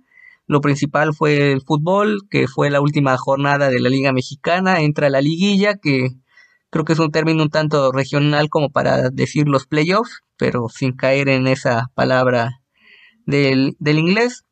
Lo 0.47 0.61
principal 0.61 1.13
fue 1.13 1.51
el 1.51 1.61
fútbol, 1.61 2.21
que 2.29 2.47
fue 2.47 2.69
la 2.69 2.79
última 2.79 3.17
jornada 3.17 3.69
de 3.69 3.79
la 3.79 3.89
Liga 3.89 4.13
Mexicana. 4.13 4.81
Entra 4.81 5.09
la 5.09 5.21
liguilla, 5.21 5.75
que 5.75 6.09
creo 6.69 6.85
que 6.85 6.93
es 6.93 6.99
un 6.99 7.11
término 7.11 7.43
un 7.43 7.49
tanto 7.49 7.91
regional 7.91 8.49
como 8.49 8.69
para 8.69 9.09
decir 9.09 9.47
los 9.47 9.65
playoffs, 9.65 10.21
pero 10.37 10.69
sin 10.69 10.95
caer 10.95 11.29
en 11.29 11.47
esa 11.47 11.89
palabra 11.95 12.61
del, 13.25 13.75
del 13.79 13.97
inglés. 13.97 14.45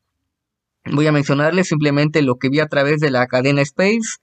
Voy 0.85 1.07
a 1.07 1.11
mencionarles 1.11 1.67
simplemente 1.67 2.21
lo 2.21 2.35
que 2.35 2.49
vi 2.49 2.59
a 2.59 2.67
través 2.67 2.99
de 2.99 3.11
la 3.11 3.27
cadena 3.27 3.61
Space. 3.61 4.17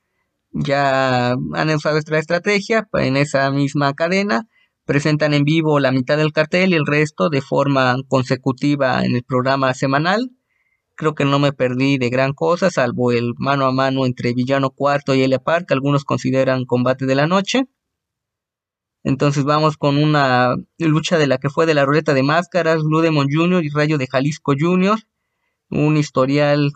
Ya 0.53 1.33
han 1.33 1.71
usado 1.71 1.99
esta 1.99 2.19
estrategia 2.19 2.89
en 2.93 3.17
esa 3.17 3.51
misma 3.51 3.95
cadena 3.95 4.47
presentan 4.91 5.35
en 5.35 5.45
vivo 5.45 5.79
la 5.79 5.93
mitad 5.93 6.17
del 6.17 6.33
cartel 6.33 6.73
y 6.73 6.75
el 6.75 6.85
resto 6.85 7.31
de 7.31 7.43
forma 7.43 7.95
consecutiva 8.09 9.05
en 9.05 9.15
el 9.15 9.23
programa 9.23 9.73
semanal. 9.73 10.33
Creo 10.97 11.15
que 11.15 11.25
no 11.25 11.39
me 11.39 11.53
perdí 11.53 11.97
de 11.97 12.11
gran 12.11 12.33
cosa, 12.33 12.73
salvo 12.73 13.13
el 13.13 13.35
mano 13.39 13.67
a 13.67 13.73
mano 13.73 14.05
entre 14.05 14.35
Villano 14.35 14.71
Cuarto 14.71 15.15
y 15.15 15.23
Elia 15.23 15.39
Park, 15.39 15.67
que 15.69 15.75
algunos 15.75 16.05
consideran 16.05 16.65
combate 16.65 17.07
de 17.07 17.15
la 17.15 17.29
noche. 17.29 17.69
Entonces 19.05 19.45
vamos 19.45 19.77
con 19.77 19.97
una 19.97 20.57
lucha 20.79 21.19
de 21.19 21.29
la 21.29 21.39
que 21.39 21.51
fue 21.51 21.67
de 21.67 21.75
la 21.75 21.85
ruleta 21.85 22.13
de 22.13 22.25
máscaras, 22.25 22.83
Blue 22.83 23.01
Demon 23.01 23.29
Jr. 23.31 23.65
y 23.65 23.69
Rayo 23.71 23.97
de 23.97 24.09
Jalisco 24.09 24.55
Jr. 24.59 24.99
Un 25.71 25.97
historial 25.97 26.73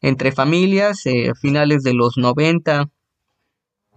entre 0.00 0.32
familias, 0.32 1.06
eh, 1.06 1.32
finales 1.40 1.82
de 1.82 1.94
los 1.94 2.16
90. 2.16 2.90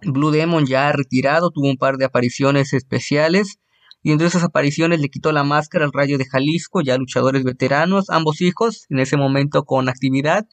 Blue 0.03 0.31
Demon 0.31 0.65
ya 0.65 0.91
retirado, 0.91 1.51
tuvo 1.51 1.69
un 1.69 1.77
par 1.77 1.97
de 1.97 2.05
apariciones 2.05 2.73
especiales. 2.73 3.59
Y 4.03 4.11
entre 4.11 4.27
esas 4.27 4.43
apariciones 4.43 4.99
le 4.99 5.09
quitó 5.09 5.31
la 5.31 5.43
máscara 5.43 5.85
al 5.85 5.93
Rayo 5.93 6.17
de 6.17 6.25
Jalisco, 6.25 6.81
ya 6.81 6.97
luchadores 6.97 7.43
veteranos, 7.43 8.09
ambos 8.09 8.41
hijos, 8.41 8.87
en 8.89 8.99
ese 8.99 9.15
momento 9.15 9.63
con 9.63 9.89
actividad, 9.89 10.47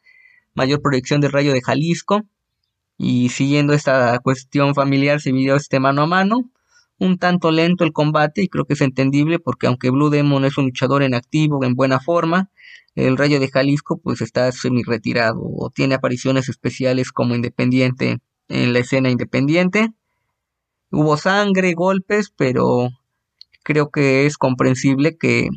mayor 0.55 0.83
proyección 0.83 1.21
del 1.23 1.33
Rayo 1.33 1.53
de 1.53 1.63
Jalisco. 1.63 2.23
Y 2.99 3.31
siguiendo 3.31 3.73
esta 3.73 4.19
cuestión 4.19 4.75
familiar 4.75 5.21
se 5.21 5.33
midió 5.33 5.57
este 5.57 5.81
mano 5.81 6.03
a 6.03 6.07
mano 6.07 6.51
un 6.99 7.19
tanto 7.19 7.51
lento 7.51 7.85
el 7.85 7.93
combate 7.93 8.43
y 8.43 8.49
creo 8.49 8.65
que 8.65 8.75
es 8.75 8.81
entendible 8.81 9.39
porque 9.39 9.67
aunque 9.67 9.91
Blue 9.91 10.11
Demon 10.11 10.45
es 10.45 10.59
un 10.59 10.67
luchador 10.67 11.03
en 11.03 11.15
activo, 11.15 11.65
en 11.65 11.75
buena 11.75 12.01
forma, 12.01 12.51
el 13.07 13.17
Rayo 13.17 13.39
de 13.39 13.49
Jalisco 13.49 14.01
pues 14.03 14.21
está 14.21 14.51
semi 14.51 14.83
retirado 14.83 15.41
o 15.41 15.71
tiene 15.71 15.95
apariciones 15.95 16.49
especiales 16.49 17.13
como 17.13 17.37
independiente 17.37 18.19
en 18.49 18.73
la 18.73 18.81
escena 18.81 19.09
independiente. 19.09 19.91
Hubo 20.91 21.17
sangre, 21.17 21.75
golpes, 21.75 22.33
pero 22.37 22.89
creo 23.63 23.91
que 23.91 24.27
es 24.27 24.37
comprensible 24.37 25.17
que 25.17 25.49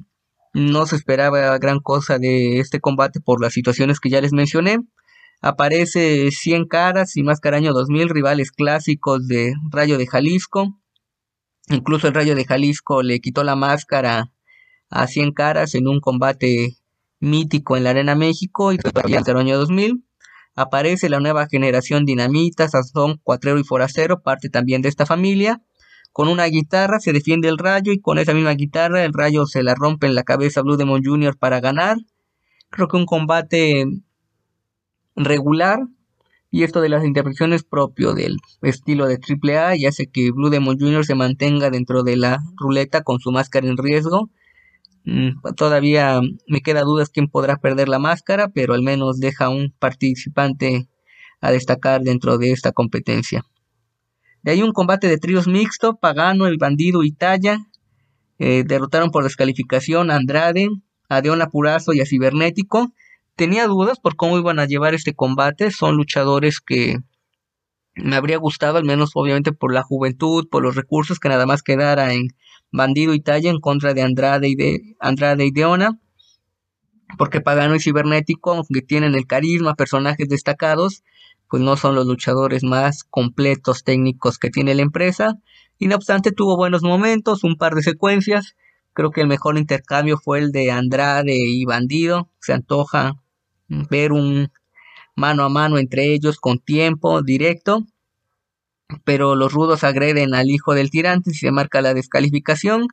no 0.53 0.85
se 0.85 0.95
esperaba 0.95 1.57
gran 1.57 1.79
cosa 1.79 2.19
de 2.19 2.59
este 2.59 2.79
combate 2.79 3.21
por 3.21 3.41
las 3.41 3.53
situaciones 3.53 3.99
que 3.99 4.09
ya 4.09 4.21
les 4.21 4.33
mencioné. 4.33 4.77
Aparece 5.41 6.29
100 6.29 6.67
caras 6.67 7.17
y 7.17 7.23
Máscara 7.23 7.57
Año 7.57 7.73
2000, 7.73 8.09
rivales 8.09 8.51
clásicos 8.51 9.27
de 9.27 9.55
Rayo 9.71 9.97
de 9.97 10.05
Jalisco. 10.05 10.77
Incluso 11.69 12.07
el 12.07 12.13
Rayo 12.13 12.35
de 12.35 12.45
Jalisco 12.45 13.01
le 13.01 13.19
quitó 13.19 13.43
la 13.43 13.55
máscara 13.55 14.31
a 14.91 15.07
100 15.07 15.31
caras 15.31 15.73
en 15.73 15.87
un 15.87 16.01
combate 16.01 16.80
mítico 17.21 17.77
en 17.77 17.85
la 17.85 17.91
Arena 17.91 18.15
México 18.15 18.73
y 18.73 18.77
todavía 18.77 19.21
el 19.25 19.37
año 19.37 19.57
2000. 19.57 20.03
Aparece 20.55 21.07
la 21.07 21.21
nueva 21.21 21.47
generación 21.47 22.05
Dinamita, 22.05 22.67
Sazón, 22.67 23.21
Cuatrero 23.23 23.57
y 23.57 23.63
Foracero, 23.63 24.21
parte 24.21 24.49
también 24.49 24.81
de 24.81 24.89
esta 24.89 25.05
familia. 25.05 25.61
Con 26.11 26.27
una 26.27 26.45
guitarra 26.45 26.99
se 26.99 27.13
defiende 27.13 27.47
el 27.47 27.57
rayo 27.57 27.93
y 27.93 28.01
con 28.01 28.17
esa 28.17 28.33
misma 28.33 28.51
guitarra 28.51 29.05
el 29.05 29.13
rayo 29.13 29.45
se 29.45 29.63
la 29.63 29.75
rompe 29.75 30.07
en 30.07 30.15
la 30.15 30.23
cabeza 30.23 30.59
a 30.59 30.63
Blue 30.63 30.75
Demon 30.75 31.01
Jr. 31.05 31.37
para 31.37 31.61
ganar. 31.61 31.97
Creo 32.69 32.89
que 32.89 32.97
un 32.97 33.05
combate 33.05 33.85
regular, 35.15 35.79
y 36.51 36.63
esto 36.63 36.81
de 36.81 36.89
las 36.89 37.05
interpretaciones 37.05 37.63
propio 37.63 38.13
del 38.13 38.37
estilo 38.61 39.07
de 39.07 39.17
AAA 39.17 39.77
y 39.77 39.85
hace 39.85 40.07
que 40.07 40.31
Blue 40.31 40.49
Demon 40.49 40.77
Jr. 40.77 41.05
se 41.05 41.15
mantenga 41.15 41.69
dentro 41.69 42.03
de 42.03 42.17
la 42.17 42.39
ruleta 42.57 43.03
con 43.03 43.19
su 43.19 43.31
máscara 43.31 43.67
en 43.67 43.77
riesgo. 43.77 44.29
Mm, 45.05 45.41
todavía 45.55 46.21
me 46.47 46.61
queda 46.61 46.81
dudas 46.81 47.09
quién 47.09 47.27
podrá 47.27 47.57
perder 47.57 47.89
la 47.89 47.99
máscara, 47.99 48.49
pero 48.49 48.73
al 48.73 48.81
menos 48.81 49.19
deja 49.19 49.49
un 49.49 49.73
participante 49.77 50.87
a 51.41 51.51
destacar 51.51 52.01
dentro 52.01 52.37
de 52.37 52.51
esta 52.51 52.71
competencia. 52.71 53.43
De 54.43 54.51
ahí 54.51 54.63
un 54.63 54.73
combate 54.73 55.07
de 55.07 55.17
tríos 55.17 55.47
mixto, 55.47 55.97
Pagano, 55.97 56.47
El 56.47 56.57
Bandido 56.57 57.03
y 57.03 57.11
Talla. 57.11 57.59
Eh, 58.39 58.63
derrotaron 58.65 59.11
por 59.11 59.23
descalificación 59.23 60.09
a 60.09 60.15
Andrade, 60.15 60.67
a 61.09 61.21
Deon 61.21 61.41
Apurazo 61.41 61.93
y 61.93 62.01
a 62.01 62.05
Cibernético 62.05 62.91
tenía 63.41 63.65
dudas 63.65 63.99
por 63.99 64.15
cómo 64.15 64.37
iban 64.37 64.59
a 64.59 64.65
llevar 64.65 64.93
este 64.93 65.13
combate. 65.15 65.71
Son 65.71 65.95
luchadores 65.95 66.59
que 66.59 66.97
me 67.95 68.15
habría 68.15 68.37
gustado, 68.37 68.77
al 68.77 68.85
menos 68.85 69.11
obviamente 69.15 69.51
por 69.51 69.73
la 69.73 69.81
juventud, 69.81 70.47
por 70.49 70.61
los 70.61 70.75
recursos, 70.75 71.19
que 71.19 71.29
nada 71.29 71.45
más 71.45 71.63
quedara 71.63 72.13
en 72.13 72.27
Bandido 72.71 73.13
y 73.13 73.21
Talla 73.21 73.49
en 73.49 73.59
contra 73.59 73.93
de 73.93 74.01
Andrade 74.01 74.47
y 74.49 74.55
de 74.55 74.95
Andrade 74.99 75.45
y 75.45 75.51
Deona. 75.51 75.99
Porque 77.17 77.41
Pagano 77.41 77.75
y 77.75 77.79
Cibernético, 77.79 78.53
aunque 78.53 78.81
tienen 78.81 79.15
el 79.15 79.27
carisma, 79.27 79.75
personajes 79.75 80.29
destacados, 80.29 81.03
pues 81.49 81.61
no 81.61 81.75
son 81.75 81.95
los 81.95 82.07
luchadores 82.07 82.63
más 82.63 83.03
completos 83.03 83.83
técnicos 83.83 84.37
que 84.39 84.49
tiene 84.49 84.73
la 84.73 84.83
empresa. 84.83 85.37
Y 85.77 85.87
no 85.87 85.95
obstante 85.95 86.31
tuvo 86.31 86.55
buenos 86.55 86.83
momentos, 86.83 87.43
un 87.43 87.57
par 87.57 87.75
de 87.75 87.83
secuencias. 87.83 88.55
Creo 88.93 89.11
que 89.11 89.21
el 89.21 89.27
mejor 89.27 89.57
intercambio 89.57 90.17
fue 90.17 90.39
el 90.39 90.51
de 90.51 90.71
Andrade 90.71 91.35
y 91.35 91.65
Bandido. 91.65 92.29
Se 92.39 92.53
antoja 92.53 93.21
ver 93.67 94.13
un 94.13 94.51
mano 95.15 95.43
a 95.43 95.49
mano 95.49 95.77
entre 95.77 96.13
ellos 96.13 96.39
con 96.39 96.59
tiempo 96.59 97.21
directo. 97.21 97.85
Pero 99.03 99.35
los 99.35 99.53
rudos 99.53 99.83
agreden 99.83 100.33
al 100.33 100.49
hijo 100.49 100.73
del 100.73 100.89
tirante 100.89 101.31
y 101.31 101.33
se 101.33 101.51
marca 101.51 101.81
la 101.81 101.93
descalificación. 101.93 102.87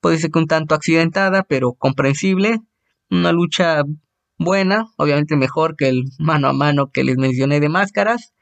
Puede 0.00 0.18
ser 0.18 0.30
que 0.30 0.38
un 0.38 0.46
tanto 0.46 0.74
accidentada, 0.74 1.42
pero 1.42 1.72
comprensible. 1.72 2.60
Una 3.10 3.32
lucha 3.32 3.82
buena, 4.38 4.86
obviamente 4.96 5.36
mejor 5.36 5.76
que 5.76 5.88
el 5.88 6.04
mano 6.18 6.48
a 6.48 6.52
mano 6.52 6.90
que 6.90 7.04
les 7.04 7.16
mencioné 7.16 7.60
de 7.60 7.68
máscaras. 7.68 8.34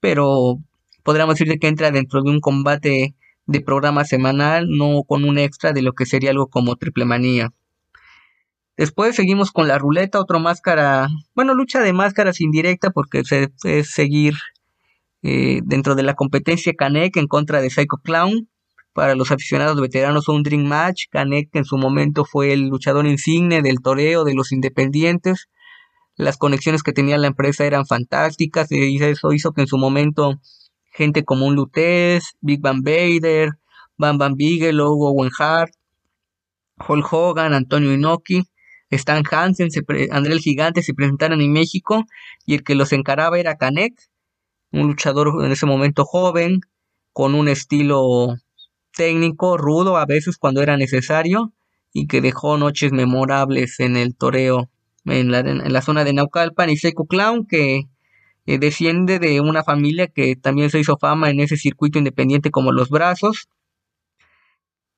Pero 0.00 0.58
podríamos 1.02 1.38
decir 1.38 1.58
que 1.58 1.68
entra 1.68 1.90
dentro 1.90 2.22
de 2.22 2.30
un 2.30 2.40
combate 2.40 3.14
de 3.46 3.60
programa 3.60 4.04
semanal, 4.04 4.68
no 4.68 5.02
con 5.02 5.24
un 5.24 5.38
extra 5.38 5.72
de 5.72 5.82
lo 5.82 5.92
que 5.92 6.06
sería 6.06 6.30
algo 6.30 6.48
como 6.48 6.76
triple 6.76 7.04
manía. 7.04 7.50
Después 8.76 9.14
seguimos 9.14 9.50
con 9.50 9.68
la 9.68 9.76
ruleta, 9.76 10.20
otro 10.20 10.40
máscara, 10.40 11.08
bueno, 11.34 11.52
lucha 11.54 11.80
de 11.80 11.92
máscaras 11.92 12.40
indirecta 12.40 12.90
porque 12.90 13.24
se, 13.24 13.50
es 13.64 13.90
seguir 13.92 14.34
eh, 15.22 15.60
dentro 15.64 15.94
de 15.94 16.02
la 16.02 16.14
competencia 16.14 16.72
Canek 16.74 17.16
en 17.16 17.26
contra 17.26 17.60
de 17.60 17.70
Psycho 17.70 17.98
Clown. 18.02 18.48
Para 18.92 19.14
los 19.14 19.30
aficionados 19.30 19.80
veteranos 19.80 20.28
un 20.28 20.42
Dream 20.42 20.64
Match. 20.66 21.04
Canek 21.10 21.54
en 21.54 21.64
su 21.64 21.76
momento 21.76 22.24
fue 22.24 22.52
el 22.52 22.68
luchador 22.68 23.06
insigne 23.06 23.62
del 23.62 23.80
toreo 23.80 24.24
de 24.24 24.34
los 24.34 24.52
independientes. 24.52 25.48
Las 26.16 26.36
conexiones 26.36 26.82
que 26.82 26.92
tenía 26.92 27.16
la 27.18 27.28
empresa 27.28 27.64
eran 27.64 27.86
fantásticas 27.86 28.70
y 28.70 29.02
eso 29.02 29.32
hizo 29.32 29.52
que 29.52 29.62
en 29.62 29.66
su 29.68 29.78
momento 29.78 30.40
gente 30.92 31.24
como 31.24 31.46
un 31.46 31.54
Lutez, 31.54 32.34
Big 32.40 32.60
Bang 32.60 32.82
Vader, 32.82 33.50
Bam 33.96 34.18
Bam 34.18 34.34
Bigelow, 34.34 35.00
Owen 35.02 35.30
Hart, 35.38 35.72
Hulk 36.86 37.12
Hogan, 37.12 37.54
Antonio 37.54 37.92
Inoki, 37.92 38.42
Stan 38.90 39.22
Hansen, 39.30 39.68
André 40.10 40.32
el 40.32 40.40
Gigante 40.40 40.82
se 40.82 40.94
presentaron 40.94 41.40
en 41.40 41.52
México 41.52 42.04
y 42.44 42.54
el 42.54 42.64
que 42.64 42.74
los 42.74 42.92
encaraba 42.92 43.38
era 43.38 43.56
Canek, 43.56 43.94
un 44.72 44.88
luchador 44.88 45.44
en 45.44 45.52
ese 45.52 45.66
momento 45.66 46.04
joven, 46.04 46.60
con 47.12 47.34
un 47.34 47.48
estilo 47.48 48.36
técnico, 48.92 49.56
rudo 49.56 49.96
a 49.96 50.06
veces 50.06 50.36
cuando 50.38 50.62
era 50.62 50.76
necesario 50.76 51.52
y 51.92 52.06
que 52.06 52.20
dejó 52.20 52.56
noches 52.56 52.92
memorables 52.92 53.80
en 53.80 53.96
el 53.96 54.16
toreo 54.16 54.70
en 55.04 55.30
la, 55.30 55.40
en 55.40 55.72
la 55.72 55.82
zona 55.82 56.04
de 56.04 56.12
Naucalpan 56.12 56.70
y 56.70 56.76
Seco 56.76 57.06
Clown 57.06 57.46
que 57.46 57.88
eh, 58.46 58.58
desciende 58.58 59.18
de 59.18 59.40
una 59.40 59.62
familia 59.64 60.08
que 60.08 60.36
también 60.36 60.70
se 60.70 60.80
hizo 60.80 60.96
fama 60.98 61.30
en 61.30 61.40
ese 61.40 61.56
circuito 61.56 61.98
independiente 61.98 62.50
como 62.50 62.72
Los 62.72 62.90
Brazos. 62.90 63.48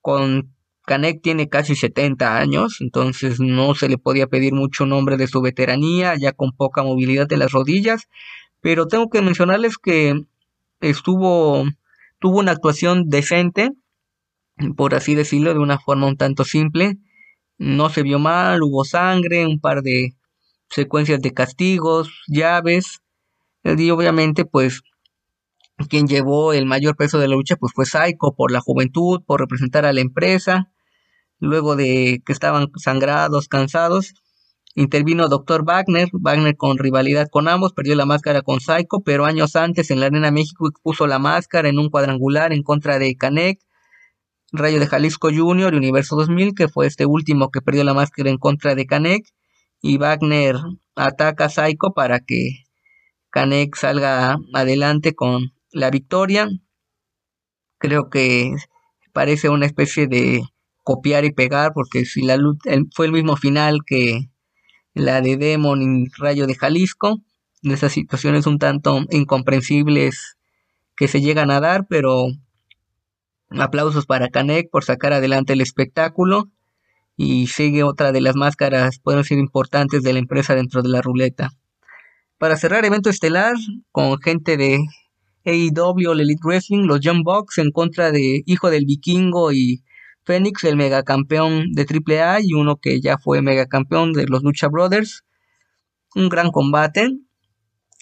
Con 0.00 0.54
Canek 0.84 1.22
tiene 1.22 1.48
casi 1.48 1.76
70 1.76 2.38
años, 2.38 2.78
entonces 2.80 3.40
no 3.40 3.74
se 3.74 3.88
le 3.88 3.98
podía 3.98 4.26
pedir 4.26 4.52
mucho 4.52 4.84
nombre 4.84 5.16
de 5.16 5.28
su 5.28 5.40
veteranía, 5.40 6.16
ya 6.16 6.32
con 6.32 6.52
poca 6.52 6.82
movilidad 6.82 7.28
de 7.28 7.36
las 7.36 7.52
rodillas, 7.52 8.08
pero 8.62 8.86
tengo 8.86 9.10
que 9.10 9.20
mencionarles 9.20 9.76
que 9.76 10.14
estuvo 10.80 11.64
tuvo 12.20 12.38
una 12.38 12.52
actuación 12.52 13.08
decente, 13.08 13.72
por 14.76 14.94
así 14.94 15.14
decirlo, 15.14 15.52
de 15.52 15.60
una 15.60 15.78
forma 15.78 16.06
un 16.06 16.16
tanto 16.16 16.44
simple. 16.44 16.98
No 17.58 17.90
se 17.90 18.02
vio 18.02 18.18
mal, 18.18 18.62
hubo 18.62 18.84
sangre, 18.84 19.46
un 19.46 19.60
par 19.60 19.82
de 19.82 20.14
secuencias 20.70 21.20
de 21.20 21.34
castigos, 21.34 22.22
llaves, 22.28 23.02
y 23.64 23.90
obviamente, 23.90 24.44
pues, 24.44 24.82
quien 25.88 26.06
llevó 26.06 26.52
el 26.52 26.66
mayor 26.66 26.96
peso 26.96 27.18
de 27.18 27.28
la 27.28 27.34
lucha, 27.34 27.56
pues 27.56 27.72
fue 27.74 27.86
Psycho, 27.86 28.34
por 28.36 28.52
la 28.52 28.60
juventud, 28.60 29.22
por 29.26 29.40
representar 29.40 29.84
a 29.84 29.92
la 29.92 30.00
empresa. 30.00 30.70
Luego 31.40 31.74
de 31.74 32.22
que 32.24 32.32
estaban 32.32 32.68
sangrados, 32.76 33.48
cansados, 33.48 34.14
intervino 34.74 35.28
Dr. 35.28 35.64
Wagner. 35.64 36.08
Wagner 36.12 36.56
con 36.56 36.78
rivalidad 36.78 37.28
con 37.30 37.48
ambos, 37.48 37.72
perdió 37.72 37.94
la 37.94 38.06
máscara 38.06 38.42
con 38.42 38.60
Psycho, 38.60 39.00
pero 39.04 39.24
años 39.24 39.56
antes 39.56 39.90
en 39.90 40.00
la 40.00 40.06
Arena 40.06 40.30
México 40.30 40.70
puso 40.82 41.06
la 41.06 41.18
máscara 41.18 41.68
en 41.68 41.78
un 41.78 41.90
cuadrangular 41.90 42.52
en 42.52 42.62
contra 42.62 42.98
de 42.98 43.16
Canek. 43.16 43.60
Rayo 44.52 44.80
de 44.80 44.86
Jalisco 44.86 45.30
Jr. 45.34 45.72
y 45.72 45.76
Universo 45.76 46.14
2000, 46.16 46.54
que 46.54 46.68
fue 46.68 46.86
este 46.86 47.06
último 47.06 47.50
que 47.50 47.62
perdió 47.62 47.84
la 47.84 47.94
máscara 47.94 48.30
en 48.30 48.38
contra 48.38 48.74
de 48.74 48.86
Canek. 48.86 49.24
Y 49.80 49.98
Wagner 49.98 50.56
ataca 50.94 51.46
a 51.46 51.48
Psycho 51.48 51.92
para 51.94 52.20
que 52.20 52.64
Canek 53.30 53.76
salga 53.76 54.36
adelante 54.52 55.14
con 55.14 55.52
la 55.70 55.90
victoria. 55.90 56.48
Creo 57.78 58.10
que 58.10 58.52
parece 59.12 59.48
una 59.48 59.66
especie 59.66 60.06
de 60.06 60.42
copiar 60.82 61.24
y 61.24 61.32
pegar, 61.32 61.72
porque 61.74 62.04
si 62.04 62.22
la 62.22 62.38
fue 62.94 63.06
el 63.06 63.12
mismo 63.12 63.36
final 63.36 63.80
que 63.86 64.31
la 64.94 65.20
de 65.20 65.36
Demon 65.36 65.82
y 65.82 66.08
Rayo 66.18 66.46
de 66.46 66.54
Jalisco, 66.54 67.20
de 67.62 67.74
esas 67.74 67.92
situaciones 67.92 68.46
un 68.46 68.58
tanto 68.58 69.00
incomprensibles 69.10 70.36
que 70.96 71.08
se 71.08 71.20
llegan 71.20 71.50
a 71.50 71.60
dar, 71.60 71.86
pero 71.88 72.26
aplausos 73.50 74.06
para 74.06 74.28
Canek 74.28 74.70
por 74.70 74.84
sacar 74.84 75.12
adelante 75.12 75.52
el 75.52 75.60
espectáculo 75.60 76.50
y 77.16 77.46
sigue 77.46 77.82
otra 77.82 78.12
de 78.12 78.20
las 78.20 78.36
máscaras, 78.36 78.98
pueden 78.98 79.24
ser 79.24 79.38
importantes 79.38 80.02
de 80.02 80.12
la 80.12 80.18
empresa 80.18 80.54
dentro 80.54 80.82
de 80.82 80.88
la 80.88 81.02
ruleta. 81.02 81.50
Para 82.38 82.56
cerrar 82.56 82.84
evento 82.84 83.10
estelar 83.10 83.54
con 83.92 84.18
gente 84.18 84.56
de 84.56 84.80
AEW, 85.44 86.12
Elite 86.12 86.40
Wrestling, 86.44 86.86
los 86.86 87.00
Young 87.00 87.22
Bucks 87.22 87.58
en 87.58 87.70
contra 87.70 88.10
de 88.10 88.42
Hijo 88.46 88.70
del 88.70 88.86
Vikingo 88.86 89.52
y 89.52 89.82
Phoenix, 90.24 90.64
el 90.64 90.76
megacampeón 90.76 91.72
de 91.72 91.86
AAA 91.86 92.40
y 92.42 92.52
uno 92.54 92.76
que 92.76 93.00
ya 93.00 93.18
fue 93.18 93.42
megacampeón 93.42 94.12
de 94.12 94.26
los 94.26 94.42
Lucha 94.42 94.68
Brothers. 94.68 95.24
Un 96.14 96.28
gran 96.28 96.50
combate. 96.50 97.08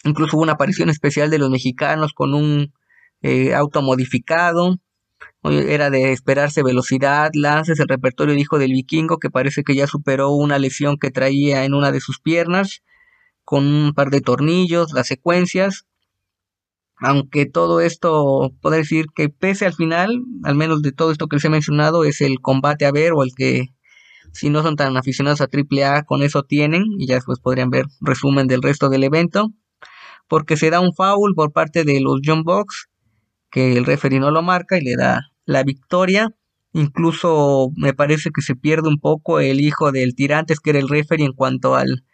Incluso 0.05 0.37
hubo 0.37 0.43
una 0.43 0.53
aparición 0.53 0.91
especial 0.91 1.31
de 1.31 1.39
los 1.39 1.51
mexicanos 1.51 2.13
con 2.13 2.35
un 2.35 2.73
eh, 3.23 3.55
auto 3.55 3.83
modificado. 3.83 4.77
Era 5.43 5.91
de 5.91 6.13
esperarse 6.13 6.63
velocidad, 6.63 7.31
lances, 7.35 7.81
el 7.81 7.89
repertorio 7.89 8.35
de 8.35 8.41
Hijo 8.41 8.59
del 8.59 8.73
Vikingo 8.73 9.19
que 9.19 9.31
parece 9.31 9.63
que 9.65 9.75
ya 9.75 9.87
superó 9.87 10.31
una 10.31 10.59
lesión 10.59 10.99
que 10.99 11.11
traía 11.11 11.65
en 11.65 11.75
una 11.75 11.93
de 11.93 12.01
sus 12.01 12.21
piernas 12.21 12.83
con 13.45 13.67
un 13.67 13.95
par 13.95 14.11
de 14.11 14.21
tornillos, 14.21 14.93
las 14.93 15.09
secuencias 15.09 15.87
aunque 17.01 17.47
todo 17.47 17.81
esto, 17.81 18.53
puedo 18.61 18.77
decir 18.77 19.07
que 19.15 19.31
pese 19.31 19.67
al 19.67 19.75
final, 19.75 20.23
al 20.45 20.55
menos 20.55 20.83
de 20.83 20.93
todo 20.93 21.11
esto 21.11 21.29
que 21.29 21.37
les 21.37 21.45
he 21.45 21.51
mencionado, 21.51 22.05
es 22.05 22.21
el 22.21 22.41
combate 22.41 22.85
a 22.85 22.93
ver 22.93 23.13
o 23.15 23.23
el 23.23 23.31
que 23.35 23.69
si 24.33 24.51
no 24.51 24.63
son 24.63 24.77
tan 24.77 24.97
aficionados 24.97 25.41
a 25.41 25.49
AAA, 25.49 26.05
con 26.05 26.23
eso 26.23 26.43
tienen 26.43 26.85
y 26.99 27.07
ya 27.07 27.17
después 27.17 27.41
podrían 27.41 27.71
ver 27.71 27.87
resumen 28.01 28.47
del 28.47 28.63
resto 28.63 28.89
del 28.91 29.05
evento, 29.05 29.53
porque 30.29 30.57
se 30.57 30.71
da 30.71 30.81
un 30.81 30.95
foul 30.95 31.35
por 31.35 31.53
parte 31.53 31.85
de 31.85 32.01
los 32.01 32.21
John 32.25 32.45
Box, 32.45 32.89
que 33.51 33.77
el 33.77 33.87
referee 33.87 34.21
no 34.21 34.31
lo 34.31 34.43
marca 34.43 34.79
y 34.79 34.83
le 34.83 34.95
da 34.95 35.33
la 35.45 35.65
victoria. 35.65 36.29
Incluso 36.73 37.71
me 37.77 37.95
parece 37.95 38.31
que 38.31 38.43
se 38.43 38.55
pierde 38.55 38.89
un 38.89 39.01
poco 39.01 39.41
el 39.41 39.61
hijo 39.61 39.91
del 39.91 40.15
tirantes, 40.15 40.61
que 40.61 40.71
era 40.71 40.79
el 40.79 40.89
referee 40.89 41.27
en 41.27 41.33
cuanto 41.33 41.75
al 41.75 42.05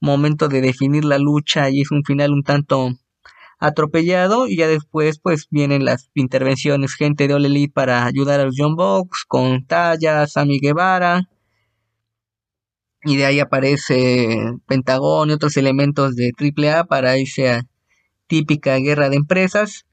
momento 0.00 0.48
de 0.48 0.60
definir 0.60 1.04
la 1.04 1.18
lucha 1.18 1.70
y 1.70 1.80
es 1.80 1.92
un 1.92 2.04
final 2.04 2.32
un 2.32 2.42
tanto 2.42 2.90
atropellado 3.62 4.48
y 4.48 4.56
ya 4.56 4.66
después 4.66 5.20
pues 5.20 5.46
vienen 5.48 5.84
las 5.84 6.10
intervenciones 6.14 6.94
gente 6.94 7.28
de 7.28 7.34
All 7.34 7.70
para 7.72 8.04
ayudar 8.04 8.40
a 8.40 8.44
los 8.46 8.56
John 8.58 8.74
Box 8.74 9.24
con 9.28 9.64
Talla, 9.66 10.26
Sammy 10.26 10.58
Guevara. 10.58 11.28
Y 13.04 13.16
de 13.16 13.24
ahí 13.24 13.38
aparece 13.38 14.36
Pentagón 14.66 15.30
y 15.30 15.32
otros 15.34 15.56
elementos 15.56 16.16
de 16.16 16.32
AAA 16.36 16.84
para 16.84 17.16
esa 17.16 17.62
típica 18.26 18.76
guerra 18.78 19.08
de 19.08 19.16
empresas. 19.16 19.86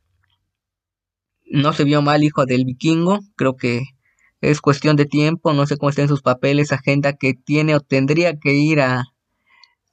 No 1.45 1.71
se 1.71 1.83
vio 1.83 2.01
mal 2.01 2.23
hijo 2.23 2.47
del 2.47 2.65
vikingo, 2.65 3.19
creo 3.35 3.55
que 3.55 3.83
es 4.41 4.61
cuestión 4.61 4.95
de 4.95 5.05
tiempo, 5.05 5.53
no 5.53 5.67
sé 5.67 5.77
cómo 5.77 5.91
estén 5.91 6.07
sus 6.07 6.23
papeles, 6.23 6.71
agenda 6.71 7.13
que 7.13 7.35
tiene 7.35 7.75
o 7.75 7.81
tendría 7.81 8.39
que 8.39 8.53
ir 8.53 8.81
a 8.81 9.13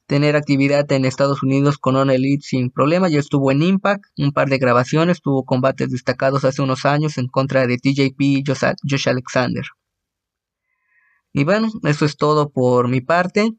tener 0.07 0.35
actividad 0.35 0.91
en 0.91 1.05
Estados 1.05 1.43
Unidos 1.43 1.77
con 1.77 1.95
On 1.97 2.09
Elite 2.09 2.43
sin 2.43 2.71
problema. 2.71 3.09
Ya 3.09 3.19
estuvo 3.19 3.51
en 3.51 3.61
Impact, 3.61 4.05
un 4.17 4.31
par 4.31 4.49
de 4.49 4.57
grabaciones, 4.57 5.21
tuvo 5.21 5.45
combates 5.45 5.91
destacados 5.91 6.45
hace 6.45 6.61
unos 6.61 6.85
años 6.85 7.17
en 7.17 7.27
contra 7.27 7.67
de 7.67 7.77
TJP 7.77 8.21
y 8.21 8.43
Josh 8.45 9.09
Alexander. 9.09 9.65
Y 11.33 11.43
bueno, 11.43 11.69
eso 11.83 12.05
es 12.05 12.15
todo 12.17 12.49
por 12.49 12.87
mi 12.87 13.01
parte. 13.01 13.51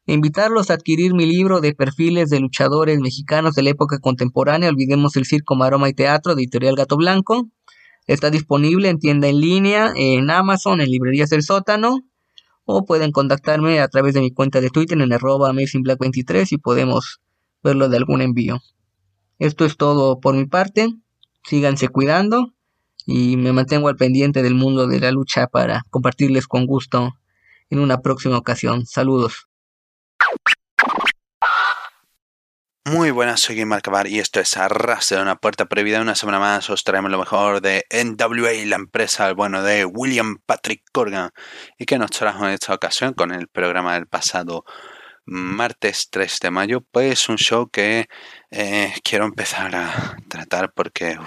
invitarlos 0.05 0.69
a 0.69 0.75
adquirir 0.75 1.13
mi 1.13 1.25
libro 1.25 1.61
de 1.61 1.73
perfiles 1.73 2.29
de 2.29 2.39
luchadores 2.39 2.99
mexicanos 2.99 3.55
de 3.55 3.63
la 3.63 3.69
época 3.69 3.99
contemporánea, 3.99 4.69
Olvidemos 4.69 5.15
el 5.15 5.25
Circo, 5.25 5.55
Maroma 5.55 5.89
y 5.89 5.93
Teatro, 5.93 6.35
de 6.35 6.43
Editorial 6.43 6.75
Gato 6.75 6.97
Blanco. 6.97 7.49
Está 8.05 8.29
disponible 8.29 8.89
en 8.89 8.99
tienda 8.99 9.27
en 9.27 9.39
línea, 9.39 9.93
en 9.95 10.29
Amazon, 10.29 10.81
en 10.81 10.89
librerías 10.89 11.29
del 11.29 11.41
sótano, 11.41 12.01
o 12.65 12.85
pueden 12.85 13.11
contactarme 13.11 13.79
a 13.79 13.87
través 13.87 14.13
de 14.13 14.21
mi 14.21 14.31
cuenta 14.31 14.61
de 14.61 14.69
Twitter 14.69 14.99
en 14.99 15.13
arroba 15.13 15.51
AmazingBlack23 15.51 16.51
y 16.51 16.57
podemos 16.57 17.21
verlo 17.63 17.89
de 17.89 17.97
algún 17.97 18.21
envío. 18.21 18.59
Esto 19.39 19.65
es 19.65 19.77
todo 19.77 20.19
por 20.19 20.35
mi 20.35 20.45
parte. 20.45 20.89
Síganse 21.45 21.89
cuidando 21.89 22.53
y 23.05 23.37
me 23.37 23.51
mantengo 23.51 23.89
al 23.89 23.95
pendiente 23.95 24.43
del 24.43 24.55
mundo 24.55 24.87
de 24.87 24.99
la 24.99 25.11
lucha 25.11 25.47
para 25.47 25.83
compartirles 25.89 26.47
con 26.47 26.65
gusto 26.65 27.13
en 27.69 27.79
una 27.79 28.01
próxima 28.01 28.37
ocasión. 28.37 28.85
Saludos. 28.85 29.47
Muy 32.85 33.11
buenas, 33.11 33.39
soy 33.39 33.55
Game 33.55 33.67
Marcabar 33.67 34.07
y 34.07 34.19
esto 34.19 34.41
es 34.41 34.57
Arras 34.57 35.07
de 35.07 35.21
una 35.21 35.37
puerta 35.37 35.65
prohibida. 35.65 36.01
Una 36.01 36.15
semana 36.15 36.39
más 36.39 36.69
os 36.69 36.83
traemos 36.83 37.09
lo 37.11 37.17
mejor 37.17 37.61
de 37.61 37.85
NWA, 37.89 38.51
la 38.65 38.75
empresa, 38.75 39.31
bueno, 39.31 39.63
de 39.63 39.85
William 39.85 40.39
Patrick 40.45 40.83
Corgan, 40.91 41.29
y 41.77 41.85
que 41.85 41.97
nos 41.97 42.11
trajo 42.11 42.45
en 42.45 42.51
esta 42.51 42.73
ocasión 42.73 43.13
con 43.13 43.31
el 43.31 43.47
programa 43.47 43.93
del 43.93 44.07
pasado 44.07 44.65
martes 45.25 46.09
3 46.09 46.39
de 46.41 46.51
mayo, 46.51 46.81
pues 46.81 47.29
un 47.29 47.37
show 47.37 47.69
que 47.69 48.07
eh, 48.51 48.93
quiero 49.01 49.25
empezar 49.25 49.73
a 49.75 50.17
tratar 50.27 50.73
porque, 50.73 51.17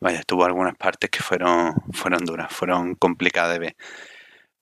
vaya, 0.00 0.22
tuvo 0.24 0.44
algunas 0.46 0.74
partes 0.76 1.10
que 1.10 1.22
fueron, 1.22 1.74
fueron 1.92 2.24
duras, 2.24 2.52
fueron 2.52 2.96
complicadas 2.96 3.52
de 3.52 3.58
ver 3.60 3.76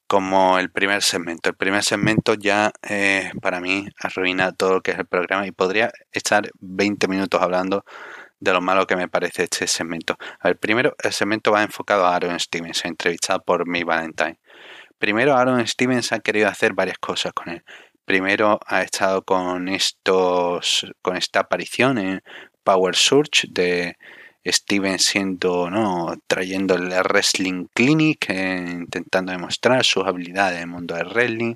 como 0.06 0.58
el 0.58 0.70
primer 0.70 1.02
segmento. 1.02 1.50
El 1.50 1.56
primer 1.56 1.82
segmento 1.82 2.34
ya 2.34 2.72
eh, 2.82 3.32
para 3.40 3.60
mí 3.60 3.88
arruina 4.00 4.52
todo 4.52 4.74
lo 4.74 4.80
que 4.82 4.92
es 4.92 4.98
el 4.98 5.06
programa 5.06 5.46
y 5.46 5.52
podría 5.52 5.90
estar 6.12 6.50
20 6.60 7.08
minutos 7.08 7.40
hablando 7.40 7.84
de 8.40 8.52
lo 8.52 8.60
malo 8.60 8.86
que 8.86 8.96
me 8.96 9.08
parece 9.08 9.44
este 9.44 9.66
segmento. 9.66 10.16
El 10.42 10.56
primero, 10.56 10.94
el 11.02 11.12
segmento 11.12 11.52
va 11.52 11.62
enfocado 11.62 12.06
a 12.06 12.14
Aaron 12.14 12.38
Stevens, 12.38 12.84
entrevistado 12.84 13.42
por 13.42 13.66
May 13.66 13.84
Valentine. 13.84 14.38
Primero, 14.98 15.34
Aaron 15.34 15.66
Stevens 15.66 16.12
ha 16.12 16.20
querido 16.20 16.48
hacer 16.48 16.74
varias 16.74 16.98
cosas 16.98 17.32
con 17.32 17.48
él. 17.48 17.64
Primero 18.04 18.60
ha 18.66 18.82
estado 18.82 19.24
con 19.24 19.68
estos, 19.68 20.86
con 21.00 21.16
esta 21.16 21.40
aparición 21.40 21.98
en 21.98 22.22
Power 22.62 22.94
Surge 22.94 23.46
de 23.50 23.96
Steven 24.46 24.98
siendo, 24.98 25.70
¿no? 25.70 26.14
Trayendo 26.26 26.74
el 26.74 26.90
Wrestling 26.90 27.66
Clinic, 27.74 28.26
eh, 28.28 28.66
intentando 28.80 29.32
demostrar 29.32 29.84
sus 29.84 30.04
habilidades 30.04 30.56
en 30.56 30.62
el 30.62 30.66
mundo 30.68 30.94
del 30.94 31.08
wrestling. 31.08 31.54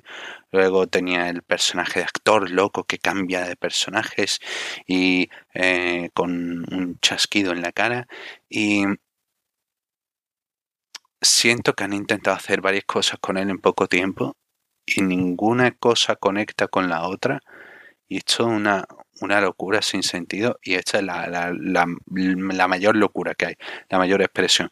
Luego 0.51 0.87
tenía 0.87 1.29
el 1.29 1.43
personaje 1.43 1.99
de 1.99 2.05
actor 2.05 2.49
loco 2.49 2.85
que 2.85 2.97
cambia 2.97 3.45
de 3.45 3.55
personajes 3.55 4.39
y 4.87 5.29
eh, 5.53 6.09
con 6.13 6.31
un 6.73 6.97
chasquido 7.01 7.51
en 7.51 7.61
la 7.61 7.71
cara. 7.71 8.07
Y 8.49 8.83
siento 11.21 11.73
que 11.73 11.83
han 11.83 11.93
intentado 11.93 12.35
hacer 12.35 12.61
varias 12.61 12.85
cosas 12.85 13.19
con 13.19 13.37
él 13.37 13.49
en 13.49 13.59
poco 13.59 13.87
tiempo 13.87 14.35
y 14.85 15.01
ninguna 15.01 15.71
cosa 15.71 16.15
conecta 16.15 16.67
con 16.67 16.89
la 16.89 17.07
otra. 17.07 17.41
Y 18.09 18.17
esto 18.17 18.43
es 18.43 18.49
una, 18.49 18.85
una 19.21 19.39
locura 19.39 19.81
sin 19.83 20.01
sentido 20.03 20.59
y 20.63 20.73
esta 20.73 20.97
es 20.97 21.03
la, 21.03 21.27
la, 21.27 21.53
la, 21.53 22.67
mayor 22.67 22.95
locura 22.95 23.35
que 23.35 23.45
hay, 23.45 23.55
la 23.87 23.99
mayor 23.99 24.21
expresión. 24.21 24.71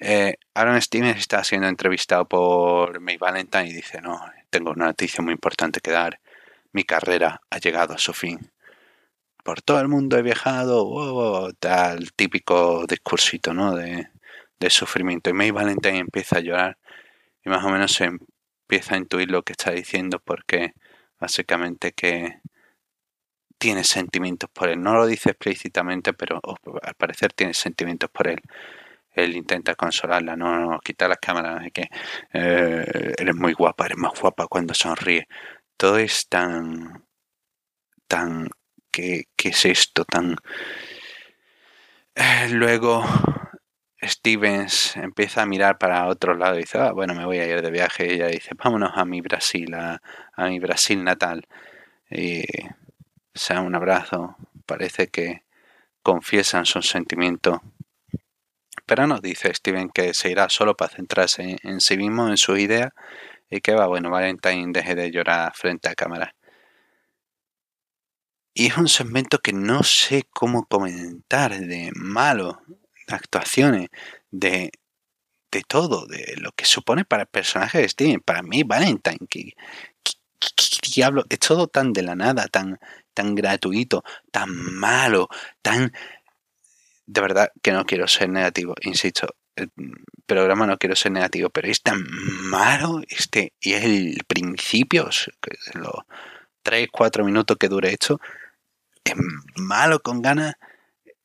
Eh, 0.00 0.36
Aaron 0.54 0.82
Stevens 0.82 1.18
está 1.18 1.44
siendo 1.44 1.68
entrevistado 1.68 2.26
por 2.28 3.00
May 3.00 3.18
Valentine 3.18 3.68
y 3.68 3.72
dice, 3.72 4.00
no, 4.02 4.20
tengo 4.50 4.72
una 4.72 4.86
noticia 4.86 5.22
muy 5.22 5.32
importante 5.32 5.80
que 5.80 5.92
dar, 5.92 6.20
mi 6.72 6.82
carrera 6.82 7.40
ha 7.50 7.58
llegado 7.58 7.94
a 7.94 7.98
su 7.98 8.12
fin. 8.12 8.50
Por 9.44 9.62
todo 9.62 9.80
el 9.80 9.88
mundo 9.88 10.18
he 10.18 10.22
viajado, 10.22 11.52
tal 11.60 12.12
típico 12.14 12.84
discursito 12.88 13.54
¿no? 13.54 13.74
de, 13.76 14.08
de 14.58 14.70
sufrimiento. 14.70 15.30
Y 15.30 15.34
May 15.34 15.52
Valentine 15.52 15.98
empieza 15.98 16.38
a 16.38 16.40
llorar 16.40 16.78
y 17.44 17.50
más 17.50 17.64
o 17.64 17.68
menos 17.68 17.92
se 17.92 18.04
empieza 18.04 18.94
a 18.96 18.98
intuir 18.98 19.30
lo 19.30 19.42
que 19.42 19.52
está 19.52 19.70
diciendo 19.70 20.20
porque 20.24 20.74
básicamente 21.20 21.92
que 21.92 22.40
tiene 23.62 23.84
sentimientos 23.84 24.50
por 24.52 24.68
él. 24.70 24.82
No 24.82 24.94
lo 24.94 25.06
dice 25.06 25.30
explícitamente, 25.30 26.12
pero 26.14 26.40
al 26.82 26.94
parecer 26.96 27.32
tiene 27.32 27.54
sentimientos 27.54 28.10
por 28.10 28.26
él. 28.26 28.40
Él 29.12 29.36
intenta 29.36 29.76
consolarla, 29.76 30.34
no, 30.34 30.58
no 30.58 30.80
quita 30.80 31.06
las 31.06 31.18
cámaras, 31.18 31.62
de 31.62 31.70
que 31.70 31.88
eh, 32.32 33.14
eres 33.16 33.36
muy 33.36 33.52
guapa, 33.52 33.86
eres 33.86 33.98
más 33.98 34.18
guapa 34.20 34.48
cuando 34.48 34.74
sonríe. 34.74 35.28
Todo 35.76 35.98
es 35.98 36.28
tan, 36.28 37.04
tan, 38.08 38.48
¿qué, 38.90 39.26
qué 39.36 39.50
es 39.50 39.64
esto? 39.64 40.04
Tan... 40.04 40.36
Eh, 42.16 42.48
luego 42.50 43.04
Stevens 44.02 44.96
empieza 44.96 45.42
a 45.42 45.46
mirar 45.46 45.78
para 45.78 46.08
otro 46.08 46.34
lado 46.34 46.56
y 46.56 46.62
dice, 46.62 46.78
ah, 46.78 46.90
bueno, 46.90 47.14
me 47.14 47.26
voy 47.26 47.38
a 47.38 47.46
ir 47.46 47.62
de 47.62 47.70
viaje. 47.70 48.06
Y 48.06 48.14
ella 48.14 48.26
dice, 48.26 48.56
vámonos 48.56 48.90
a 48.96 49.04
mi 49.04 49.20
Brasil, 49.20 49.72
a, 49.74 50.00
mi 50.48 50.58
Brasil 50.58 51.04
natal. 51.04 51.46
Se 53.34 53.54
da 53.54 53.60
un 53.60 53.74
abrazo. 53.74 54.36
Parece 54.66 55.08
que 55.08 55.44
confiesan 56.02 56.66
sus 56.66 56.88
sentimientos. 56.88 57.60
Pero 58.86 59.06
no 59.06 59.20
dice 59.20 59.54
Steven 59.54 59.90
que 59.90 60.14
se 60.14 60.30
irá 60.30 60.48
solo 60.48 60.76
para 60.76 60.94
centrarse 60.94 61.56
en, 61.62 61.80
sí 61.80 61.96
mismo, 61.96 62.28
en 62.28 62.36
sus 62.36 62.58
ideas. 62.58 62.92
Y 63.50 63.60
que 63.60 63.74
va, 63.74 63.86
bueno, 63.86 64.10
Valentine 64.10 64.72
deje 64.72 64.94
de 64.94 65.10
llorar 65.10 65.52
frente 65.54 65.88
a 65.88 65.94
cámara. 65.94 66.34
Y 68.54 68.66
es 68.66 68.76
un 68.76 68.88
segmento 68.88 69.38
que 69.38 69.52
no 69.52 69.82
sé 69.82 70.24
cómo 70.30 70.66
comentar 70.66 71.58
de 71.58 71.90
malo, 71.94 72.60
de 72.66 73.14
actuaciones, 73.14 73.88
de, 74.30 74.70
de 75.50 75.62
todo, 75.62 76.06
de 76.06 76.34
lo 76.36 76.52
que 76.52 76.66
supone 76.66 77.04
para 77.04 77.22
el 77.22 77.28
personaje 77.28 77.78
de 77.78 77.88
Steven. 77.88 78.20
Para 78.20 78.42
mí, 78.42 78.62
Valentine, 78.62 79.26
que, 79.28 79.52
diablo, 80.94 81.24
es 81.30 81.38
todo 81.38 81.66
tan 81.68 81.92
de 81.92 82.02
la 82.02 82.14
nada, 82.14 82.46
tan, 82.48 82.78
tan 83.14 83.34
gratuito, 83.34 84.04
tan 84.30 84.50
malo, 84.50 85.28
tan... 85.62 85.92
De 87.04 87.20
verdad 87.20 87.50
que 87.62 87.72
no 87.72 87.84
quiero 87.84 88.06
ser 88.06 88.28
negativo, 88.28 88.74
insisto, 88.82 89.34
el 89.56 89.70
programa 90.26 90.66
no 90.66 90.78
quiero 90.78 90.96
ser 90.96 91.12
negativo, 91.12 91.50
pero 91.50 91.68
es 91.68 91.82
tan 91.82 92.02
malo 92.48 93.02
este 93.08 93.52
y 93.60 93.74
es 93.74 93.84
el 93.84 94.18
principio, 94.26 95.08
los 95.74 95.94
3, 96.62 96.88
4 96.90 97.24
minutos 97.24 97.56
que 97.58 97.68
dure 97.68 97.90
esto, 97.90 98.20
es 99.04 99.14
malo 99.56 100.00
con 100.00 100.22
ganas, 100.22 100.54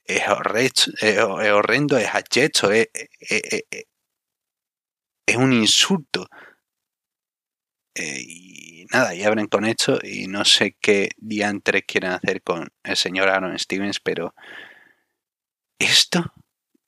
es, 0.04 0.24
horrendo, 0.28 1.98
es 1.98 2.14
achecho, 2.14 2.72
es, 2.72 2.90
es, 3.20 3.64
un 5.36 5.54
insulto. 5.54 6.28
Eh, 7.94 8.47
nada, 8.92 9.16
y 9.16 9.24
abren 9.24 9.48
con 9.48 9.66
esto 9.66 10.00
y 10.04 10.28
no 10.28 10.46
sé 10.46 10.76
qué 10.80 11.10
diantres 11.18 11.84
quieren 11.88 12.12
hacer 12.12 12.42
con 12.42 12.70
el 12.84 12.96
señor 12.96 13.30
Aaron 13.30 13.58
Stevens, 13.58 14.00
pero 14.00 14.34
¿esto? 15.80 16.34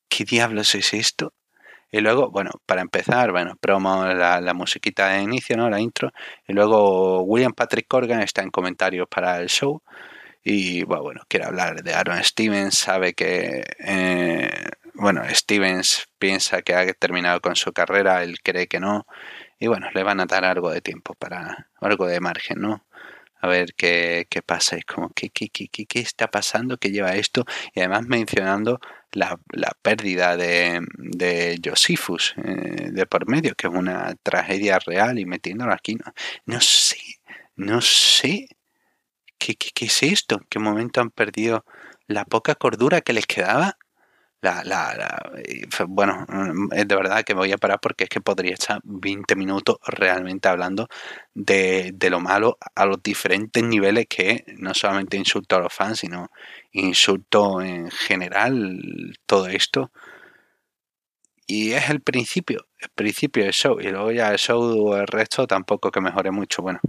¿Qué 0.10 0.26
diablos 0.26 0.76
es 0.76 0.94
esto? 0.94 1.34
Y 1.92 2.02
luego, 2.02 2.30
bueno, 2.32 2.52
para 2.66 2.82
empezar, 2.82 3.32
bueno, 3.32 3.56
promo 3.60 4.06
la, 4.06 4.42
la, 4.42 4.54
musiquita 4.54 5.10
de 5.10 5.24
inicio, 5.24 5.58
¿no? 5.58 5.70
La 5.70 5.80
intro. 5.80 6.12
Y 6.48 6.54
luego 6.54 7.24
William 7.24 7.54
Patrick 7.54 7.88
Corgan 7.88 8.22
está 8.22 8.44
en 8.44 8.52
comentarios 8.52 9.08
para 9.10 9.40
el 9.42 9.50
show. 9.50 9.82
Y 10.44 10.84
bueno, 10.84 11.22
quiere 11.28 11.46
hablar 11.46 11.84
de 11.84 11.94
Aaron 11.94 12.24
Stevens, 12.24 12.78
sabe 12.78 13.14
que, 13.14 13.64
eh, 13.80 14.50
bueno, 14.94 15.24
Stevens 15.30 16.08
piensa 16.18 16.62
que 16.62 16.74
ha 16.74 16.94
terminado 16.94 17.42
con 17.42 17.56
su 17.56 17.74
carrera, 17.74 18.24
él 18.24 18.40
cree 18.42 18.68
que 18.68 18.80
no. 18.80 19.06
Y 19.60 19.68
bueno, 19.68 19.88
le 19.94 20.04
van 20.04 20.20
a 20.20 20.26
dar 20.26 20.46
algo 20.46 20.72
de 20.72 20.82
tiempo 20.82 21.14
para, 21.16 21.70
algo 21.82 22.08
de 22.08 22.20
margen, 22.20 22.62
¿no? 22.62 22.86
A 23.42 23.48
ver 23.48 23.74
qué, 23.76 24.28
qué 24.30 24.42
pasa, 24.42 24.76
es 24.78 24.86
como, 24.86 25.12
¿qué, 25.12 25.30
qué, 25.30 25.50
qué, 25.50 25.68
qué 25.70 26.00
está 26.00 26.28
pasando? 26.28 26.78
¿Qué 26.78 26.92
lleva 26.92 27.16
esto? 27.16 27.46
Y 27.74 27.80
además 27.80 28.08
mencionando 28.08 28.80
la, 29.12 29.40
la 29.52 29.72
pérdida 29.82 30.36
de, 30.38 30.82
de 30.98 31.60
Josephus 31.64 32.34
eh, 32.38 32.90
de 32.92 33.06
por 33.06 33.28
medio, 33.30 33.56
que 33.56 33.68
es 33.68 33.74
una 33.74 34.14
tragedia 34.24 34.80
real 34.80 35.20
y 35.20 35.26
metiéndolo 35.26 35.74
aquí. 35.74 35.96
No, 35.96 36.14
no 36.46 36.62
sé, 36.62 36.98
no 37.56 37.82
sé 37.82 38.48
¿qué, 39.40 39.56
qué, 39.56 39.86
es 39.86 40.04
esto? 40.04 40.36
¿En 40.36 40.48
qué 40.50 40.60
momento 40.60 41.02
han 41.02 41.10
perdido 41.10 41.66
la 42.08 42.26
poca 42.26 42.56
cordura 42.56 43.02
que 43.02 43.14
les 43.14 43.26
quedaba? 43.26 43.78
La, 44.42 44.64
la, 44.64 45.34
bueno, 45.90 46.26
es 46.72 46.88
de 46.88 46.96
verdad 46.96 47.24
que 47.26 47.34
me 47.34 47.42
voy 47.42 47.52
a 47.52 47.58
parar 47.58 47.80
porque 47.82 48.06
es 48.06 48.10
que 48.10 48.22
podría 48.22 48.54
estar 48.54 48.80
20 48.86 49.36
minutos 49.36 49.78
realmente 49.86 50.48
hablando 50.48 50.88
de, 51.34 51.92
de 51.94 52.10
lo 52.10 52.22
malo 52.22 52.58
a 52.74 52.86
los 52.86 53.04
diferentes 53.04 53.62
niveles 53.62 54.06
que 54.08 54.46
no 54.58 54.74
solamente 54.74 55.18
insulto 55.18 55.58
a 55.58 55.60
los 55.60 55.74
fans, 55.74 56.00
sino 56.00 56.30
insulto 56.72 57.62
en 57.62 57.92
general 57.92 58.80
todo 59.26 59.48
esto. 59.48 59.92
Y 61.48 61.72
es 61.72 61.90
el 61.90 62.02
principio, 62.02 62.68
el 62.80 62.90
principio 62.90 63.44
del 63.44 63.54
show. 63.54 63.80
Y 63.80 63.88
luego 63.90 64.12
ya 64.12 64.32
el 64.32 64.38
show, 64.38 64.94
el 64.94 65.08
resto 65.08 65.48
tampoco 65.48 65.90
que 65.92 66.00
mejore 66.00 66.32
mucho. 66.32 66.62
Bueno, 66.62 66.80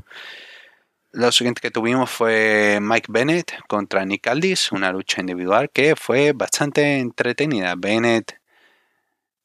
lo 1.13 1.33
siguiente 1.33 1.61
que 1.61 1.71
tuvimos 1.71 2.11
fue 2.11 2.79
Mike 2.81 3.09
Bennett 3.11 3.53
contra 3.69 4.05
Nick 4.05 4.27
Aldis, 4.29 4.73
una 4.73 4.93
lucha 4.93 5.21
individual 5.21 5.71
que 5.71 5.97
fue 5.97 6.33
bastante 6.33 6.99
entretenida. 6.99 7.75
Bennett, 7.77 8.41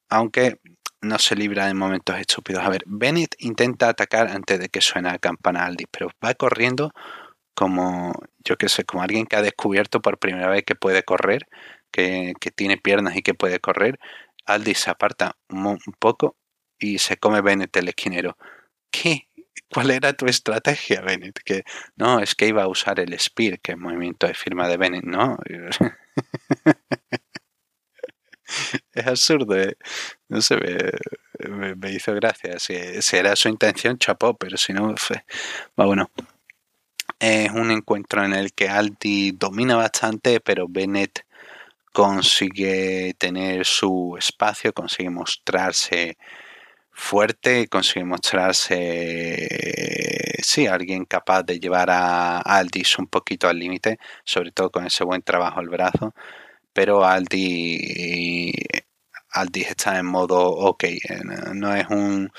aunque 0.09 0.59
no 1.01 1.19
se 1.19 1.35
libra 1.35 1.67
de 1.67 1.73
momentos 1.73 2.17
estúpidos. 2.17 2.63
A 2.63 2.69
ver, 2.69 2.83
Bennett 2.85 3.35
intenta 3.39 3.89
atacar 3.89 4.27
antes 4.27 4.59
de 4.59 4.69
que 4.69 4.81
suene 4.81 5.11
la 5.11 5.19
campana 5.19 5.65
Aldis, 5.65 5.87
pero 5.91 6.09
va 6.23 6.33
corriendo 6.35 6.91
como, 7.55 8.13
yo 8.43 8.57
qué 8.57 8.69
sé, 8.69 8.85
como 8.85 9.03
alguien 9.03 9.25
que 9.25 9.35
ha 9.37 9.41
descubierto 9.41 10.01
por 10.01 10.19
primera 10.19 10.49
vez 10.49 10.63
que 10.65 10.75
puede 10.75 11.03
correr, 11.03 11.47
que, 11.91 12.33
tiene 12.55 12.77
piernas 12.77 13.15
y 13.15 13.21
que 13.21 13.33
puede 13.33 13.59
correr. 13.59 13.99
Aldis 14.45 14.79
se 14.79 14.91
aparta 14.91 15.37
un, 15.49 15.65
un 15.67 15.93
poco 15.99 16.35
y 16.79 16.99
se 16.99 17.17
come 17.17 17.41
Bennett 17.41 17.75
el 17.77 17.89
esquinero. 17.89 18.37
¿Qué 18.91 19.29
¿Cuál 19.71 19.91
era 19.91 20.13
tu 20.13 20.25
estrategia, 20.25 21.01
Bennett? 21.01 21.39
Que 21.43 21.63
no, 21.95 22.19
es 22.19 22.35
que 22.35 22.47
iba 22.47 22.63
a 22.63 22.67
usar 22.67 22.99
el 22.99 23.17
Spear, 23.19 23.59
que 23.59 23.73
es 23.73 23.77
movimiento 23.77 24.27
de 24.27 24.33
firma 24.33 24.67
de 24.67 24.77
Bennett, 24.77 25.03
¿no? 25.03 25.37
es 28.93 29.07
absurdo, 29.07 29.57
¿eh? 29.57 29.75
no 30.29 30.41
sé, 30.41 30.57
me, 31.49 31.91
hizo 31.91 32.13
gracia. 32.13 32.59
Si, 32.59 32.75
era 33.15 33.35
su 33.35 33.49
intención, 33.49 33.97
chapó, 33.97 34.35
pero 34.37 34.57
si 34.57 34.73
no, 34.73 34.93
fue. 34.97 35.23
Bueno, 35.75 36.09
es 37.19 37.51
un 37.51 37.71
encuentro 37.71 38.23
en 38.23 38.33
el 38.33 38.53
que 38.53 38.69
Aldi 38.69 39.31
domina 39.31 39.75
bastante, 39.75 40.39
pero 40.39 40.67
Bennett 40.69 41.25
consigue 41.91 43.15
tener 43.17 43.65
su 43.65 44.15
espacio, 44.17 44.73
consigue 44.73 45.09
mostrarse 45.09 46.17
fuerte, 46.95 47.67
consigue 47.67 48.05
mostrarse, 48.05 49.47
sí, 50.41 50.65
alguien 50.67 51.05
capaz 51.05 51.43
de 51.43 51.59
llevar 51.59 51.89
a 51.91 52.39
Aldis 52.39 52.97
un 52.99 53.07
poquito 53.07 53.47
al 53.49 53.59
límite, 53.59 53.99
sobre 54.23 54.51
todo 54.51 54.71
con 54.71 54.85
ese 54.87 55.03
buen 55.03 55.21
trabajo 55.21 55.59
al 55.59 55.69
brazo, 55.69 56.13
pero 56.73 57.05
Aldi, 57.05 58.53
Aldis 59.31 59.67
está 59.71 59.99
en 59.99 60.05
modo 60.07 60.49
ok, 60.49 60.83
eh, 60.85 60.99
no 61.53 61.75
es 61.75 61.87
un 61.89 62.31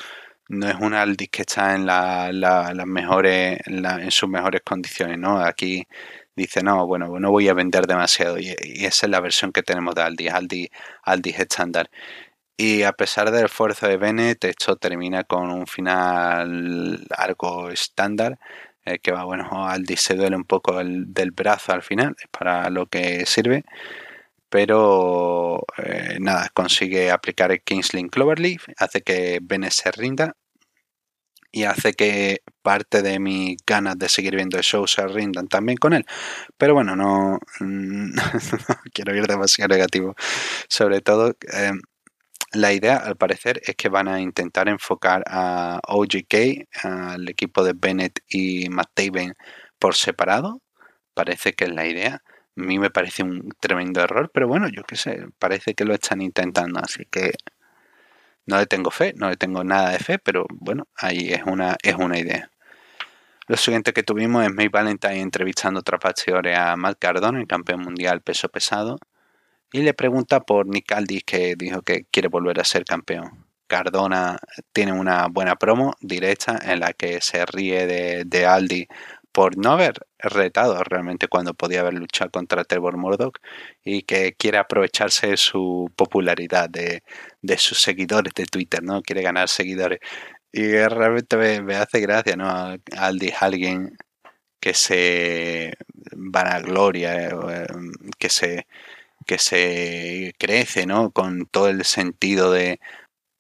no 0.49 0.69
es 0.69 0.77
un 0.77 0.95
Aldis 0.95 1.29
que 1.31 1.43
está 1.43 1.75
en 1.75 1.87
la, 1.87 2.33
las 2.33 2.87
mejores 2.87 3.59
en, 3.67 4.11
sus 4.11 4.29
mejores 4.29 4.63
condiciones, 4.65 5.19
¿no? 5.19 5.41
Aquí 5.41 5.87
dice, 6.37 6.63
no, 6.63 6.87
bueno, 6.87 7.19
no 7.19 7.31
voy 7.31 7.49
a 7.49 7.55
vender 7.55 7.87
demasiado 7.87 8.39
y, 8.39 8.55
esa 8.85 9.07
es 9.07 9.11
la 9.11 9.21
versión 9.21 9.53
que 9.53 9.63
tenemos 9.63 9.95
de 9.95 10.03
Aldis, 10.03 10.33
Aldis, 10.33 10.69
Aldis 11.03 11.39
estándar. 11.41 11.91
Y 12.59 12.83
a 12.85 12.93
pesar 12.93 13.31
del 13.31 13.47
esfuerzo 13.47 13.87
de 13.87 13.99
Bennett, 13.99 14.45
esto 14.45 14.77
termina 14.77 15.25
con 15.25 15.51
un 15.51 15.67
final 15.67 17.07
algo 17.17 17.71
estándar, 17.71 18.39
eh, 18.87 18.99
que 18.99 19.13
va, 19.13 19.25
bueno, 19.25 19.69
Aldi 19.69 19.97
se 19.97 20.15
duele 20.15 20.37
un 20.37 20.45
poco 20.45 20.75
del 20.79 21.33
brazo 21.33 21.73
al 21.73 21.83
final, 21.83 22.17
es 22.19 22.29
para 22.29 22.71
lo 22.71 22.87
que 22.87 23.27
sirve, 23.27 23.65
pero 24.49 25.65
eh, 25.79 26.19
nada, 26.21 26.51
consigue 26.55 27.11
aplicar 27.11 27.53
el 27.53 27.63
Kingsling 27.63 28.09
Cloverleaf, 28.09 28.67
hace 28.79 29.03
que 29.03 29.39
Bennett 29.43 29.73
se 29.73 29.91
rinda 29.93 30.35
y 31.53 31.65
hace 31.65 31.95
que 31.95 32.43
parte 32.63 33.03
de 33.03 33.19
mis 33.19 33.57
ganas 33.67 33.99
de 33.99 34.09
seguir 34.09 34.37
viendo 34.37 34.59
el 34.59 34.63
show 34.65 34.87
se 34.87 35.07
rindan 35.09 35.49
también 35.49 35.79
con 35.79 35.95
él. 35.95 36.05
Pero 36.59 36.75
bueno, 36.75 36.97
no, 36.97 37.39
no 37.61 38.23
quiero 38.93 39.17
ir 39.17 39.27
demasiado 39.27 39.69
negativo. 39.75 40.15
Sobre 40.69 41.01
todo, 41.01 41.37
eh, 41.53 41.73
la 42.59 42.73
idea, 42.73 42.97
al 42.97 43.17
parecer, 43.17 43.61
es 43.65 43.77
que 43.77 43.89
van 43.89 44.09
a 44.09 44.21
intentar 44.21 44.69
enfocar 44.69 45.25
a 45.27 45.81
OGK, 45.87 46.69
al 46.85 47.29
equipo 47.29 47.65
de 47.65 47.73
Bennett 47.75 48.21
y 48.29 48.69
Matt 48.69 48.91
Taven, 48.95 49.35
por 49.79 49.95
separado. 49.95 50.63
Parece 51.15 51.55
que 51.55 51.65
es 51.65 51.71
la 51.75 51.87
idea. 51.87 52.23
A 52.57 52.63
mí 52.63 52.79
me 52.79 52.91
parece 52.91 53.23
un 53.23 53.51
tremendo 53.61 54.01
error, 54.03 54.31
pero 54.33 54.49
bueno, 54.49 54.69
yo 54.69 54.85
qué 54.85 54.97
sé, 54.97 55.27
parece 55.39 55.75
que 55.75 55.85
lo 55.85 55.95
están 55.95 56.23
intentando, 56.23 56.81
así 56.81 57.05
que 57.11 57.33
no 58.47 58.59
le 58.59 58.67
tengo 58.67 58.91
fe, 58.91 59.13
no 59.17 59.29
le 59.31 59.37
tengo 59.37 59.65
nada 59.65 59.91
de 59.91 59.99
fe, 59.99 60.19
pero 60.19 60.47
bueno, 60.51 60.89
ahí 60.97 61.33
es 61.33 61.43
una, 61.45 61.77
es 61.83 61.95
una 61.97 62.19
idea. 62.19 62.51
Lo 63.49 63.57
siguiente 63.57 63.93
que 63.93 64.03
tuvimos 64.03 64.45
es 64.45 64.53
May 64.53 64.69
Valentine 64.69 65.21
entrevistando 65.21 65.81
otra 65.81 65.99
a 66.57 66.77
Matt 66.77 66.99
Cardona, 66.99 67.41
el 67.41 67.47
campeón 67.47 67.83
mundial 67.83 68.23
peso 68.23 68.49
pesado 68.49 68.99
y 69.73 69.83
le 69.83 69.95
pregunta 69.95 70.41
por 70.41 70.67
Nick 70.67 70.93
Aldis 70.93 71.25
que 71.25 71.55
dijo 71.57 71.83
que 71.83 72.05
quiere 72.11 72.29
volver 72.29 72.61
a 72.61 72.64
ser 72.64 72.85
campeón. 72.85 73.47
Cardona 73.67 74.39
tiene 74.73 74.93
una 74.93 75.27
buena 75.29 75.57
promo 75.57 75.95
directa 76.01 76.59
en 76.64 76.81
la 76.81 76.93
que 76.93 77.21
se 77.21 77.45
ríe 77.47 77.87
de, 77.87 78.25
de 78.25 78.47
Aldi 78.47 78.87
por 79.37 79.59
no 79.59 79.73
haber 79.73 80.07
retado 80.19 80.83
realmente 80.83 81.29
cuando 81.29 81.53
podía 81.53 81.81
haber 81.81 81.93
luchado 81.93 82.31
contra 82.31 82.64
Trevor 82.64 82.97
Murdoch 82.97 83.39
y 83.85 84.01
que 84.05 84.33
quiere 84.33 84.57
aprovecharse 84.57 85.37
su 85.37 85.93
popularidad, 85.95 86.71
de, 86.71 87.03
sus 87.59 87.83
seguidores 87.83 88.33
de 88.35 88.47
Twitter, 88.47 88.83
¿no? 88.83 89.03
Quiere 89.03 89.21
ganar 89.21 89.51
seguidores. 89.51 89.99
Y 90.53 90.62
realmente 90.73 91.37
me, 91.37 91.75
hace 91.75 92.01
gracia, 92.01 92.35
¿no? 92.35 92.49
Al 92.49 93.21
alguien 93.41 93.99
que 94.59 94.73
se 94.73 95.75
vanagloria, 96.17 97.29
eh, 97.29 97.67
que 98.19 98.31
se, 98.31 98.67
que 99.27 99.39
se 99.39 100.35
crece, 100.39 100.87
¿no? 100.87 101.11
Con 101.12 101.47
todo 101.47 101.68
el 101.68 101.85
sentido 101.85 102.53
de, 102.53 102.81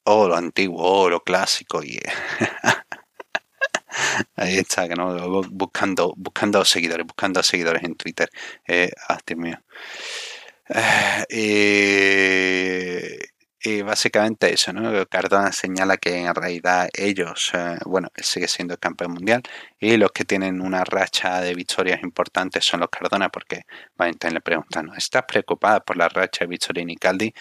oh, 0.04 0.28
lo 0.28 0.36
antiguo, 0.36 0.82
oh, 0.82 1.10
lo 1.10 1.22
clásico. 1.22 1.82
Y 1.82 1.98
ahí 4.36 4.58
está, 4.58 4.86
¿no? 4.88 5.42
Buscando, 5.50 6.14
buscando 6.16 6.64
seguidores, 6.64 7.06
buscando 7.06 7.42
seguidores 7.42 7.84
en 7.84 7.94
Twitter. 7.96 8.30
Eh, 8.66 8.90
ah, 9.08 9.18
Dios 9.26 9.38
mío. 9.38 9.58
Eh, 11.28 13.18
y 13.66 13.82
básicamente 13.82 14.52
eso, 14.54 14.72
¿no? 14.72 15.04
Cardona 15.06 15.50
señala 15.50 15.96
que 15.96 16.20
en 16.24 16.32
realidad 16.32 16.88
ellos, 16.94 17.50
eh, 17.52 17.78
bueno, 17.84 18.08
sigue 18.16 18.46
siendo 18.46 18.74
el 18.74 18.78
campeón 18.78 19.14
mundial 19.14 19.42
y 19.80 19.96
los 19.96 20.12
que 20.12 20.24
tienen 20.24 20.60
una 20.60 20.84
racha 20.84 21.40
de 21.40 21.52
victorias 21.52 22.00
importantes 22.04 22.64
son 22.64 22.78
los 22.80 22.90
Cardona 22.90 23.28
porque 23.28 23.62
Valentín 23.96 24.34
le 24.34 24.40
pregunta, 24.40 24.84
¿no? 24.84 24.94
¿Estás 24.94 25.24
preocupada 25.26 25.80
por 25.80 25.96
la 25.96 26.08
racha 26.08 26.44
de 26.44 26.46
victoria 26.46 26.82
de 26.82 26.86
Nicaldi? 26.86 27.34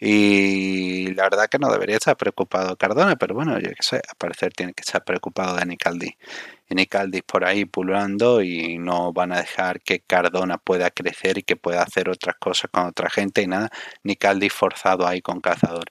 Y 0.00 1.12
la 1.14 1.24
verdad 1.24 1.48
que 1.48 1.58
no 1.58 1.70
debería 1.72 1.96
estar 1.96 2.16
preocupado 2.16 2.76
Cardona, 2.76 3.16
pero 3.16 3.34
bueno, 3.34 3.58
yo 3.58 3.70
qué 3.70 3.82
sé, 3.82 3.96
al 3.96 4.16
parecer 4.16 4.52
tiene 4.52 4.72
que 4.72 4.82
estar 4.82 5.04
preocupado 5.04 5.56
de 5.56 5.66
Nicaldi. 5.66 6.16
Y 6.68 6.74
Nicaldi 6.74 7.22
por 7.22 7.44
ahí 7.44 7.64
pululando 7.64 8.42
y 8.42 8.78
no 8.78 9.12
van 9.12 9.32
a 9.32 9.38
dejar 9.40 9.80
que 9.80 10.00
Cardona 10.00 10.58
pueda 10.58 10.90
crecer 10.90 11.38
y 11.38 11.42
que 11.42 11.56
pueda 11.56 11.82
hacer 11.82 12.08
otras 12.08 12.36
cosas 12.36 12.70
con 12.70 12.86
otra 12.86 13.10
gente 13.10 13.42
y 13.42 13.46
nada. 13.48 13.70
Nicaldi 14.04 14.50
forzado 14.50 15.06
ahí 15.06 15.20
con 15.22 15.40
Cazador. 15.40 15.86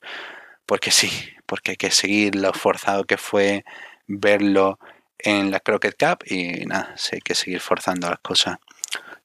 Porque 0.65 0.91
sí, 0.91 1.09
porque 1.45 1.71
hay 1.71 1.77
que 1.77 1.91
seguir 1.91 2.35
lo 2.35 2.53
forzado 2.53 3.05
que 3.05 3.17
fue 3.17 3.65
verlo 4.07 4.79
en 5.19 5.51
la 5.51 5.59
Crockett 5.59 5.97
Cup 5.97 6.23
y 6.25 6.65
nada, 6.65 6.93
sí, 6.97 7.15
hay 7.15 7.21
que 7.21 7.35
seguir 7.35 7.59
forzando 7.59 8.09
las 8.09 8.19
cosas. 8.19 8.57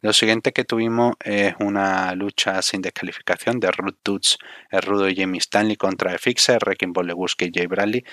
Lo 0.03 0.13
siguiente 0.13 0.53
que 0.53 0.65
tuvimos 0.65 1.15
es 1.25 1.55
una 1.61 2.15
lucha 2.17 2.61
sin 2.61 2.83
descalificación 2.83 3.61
de 3.61 3.71
Ruth 3.71 3.99
Toots, 4.03 4.39
el 4.71 4.83
Rudo 4.83 5.09
y 5.09 5.15
Jamie 5.15 5.39
Stanley 5.39 5.77
contra 5.77 6.19
Fixer, 6.19 6.59
Rekin 6.61 6.93
Bolewski 6.93 7.47
y 7.47 7.53
Jay 7.55 7.67
Bradley. 7.67 8.05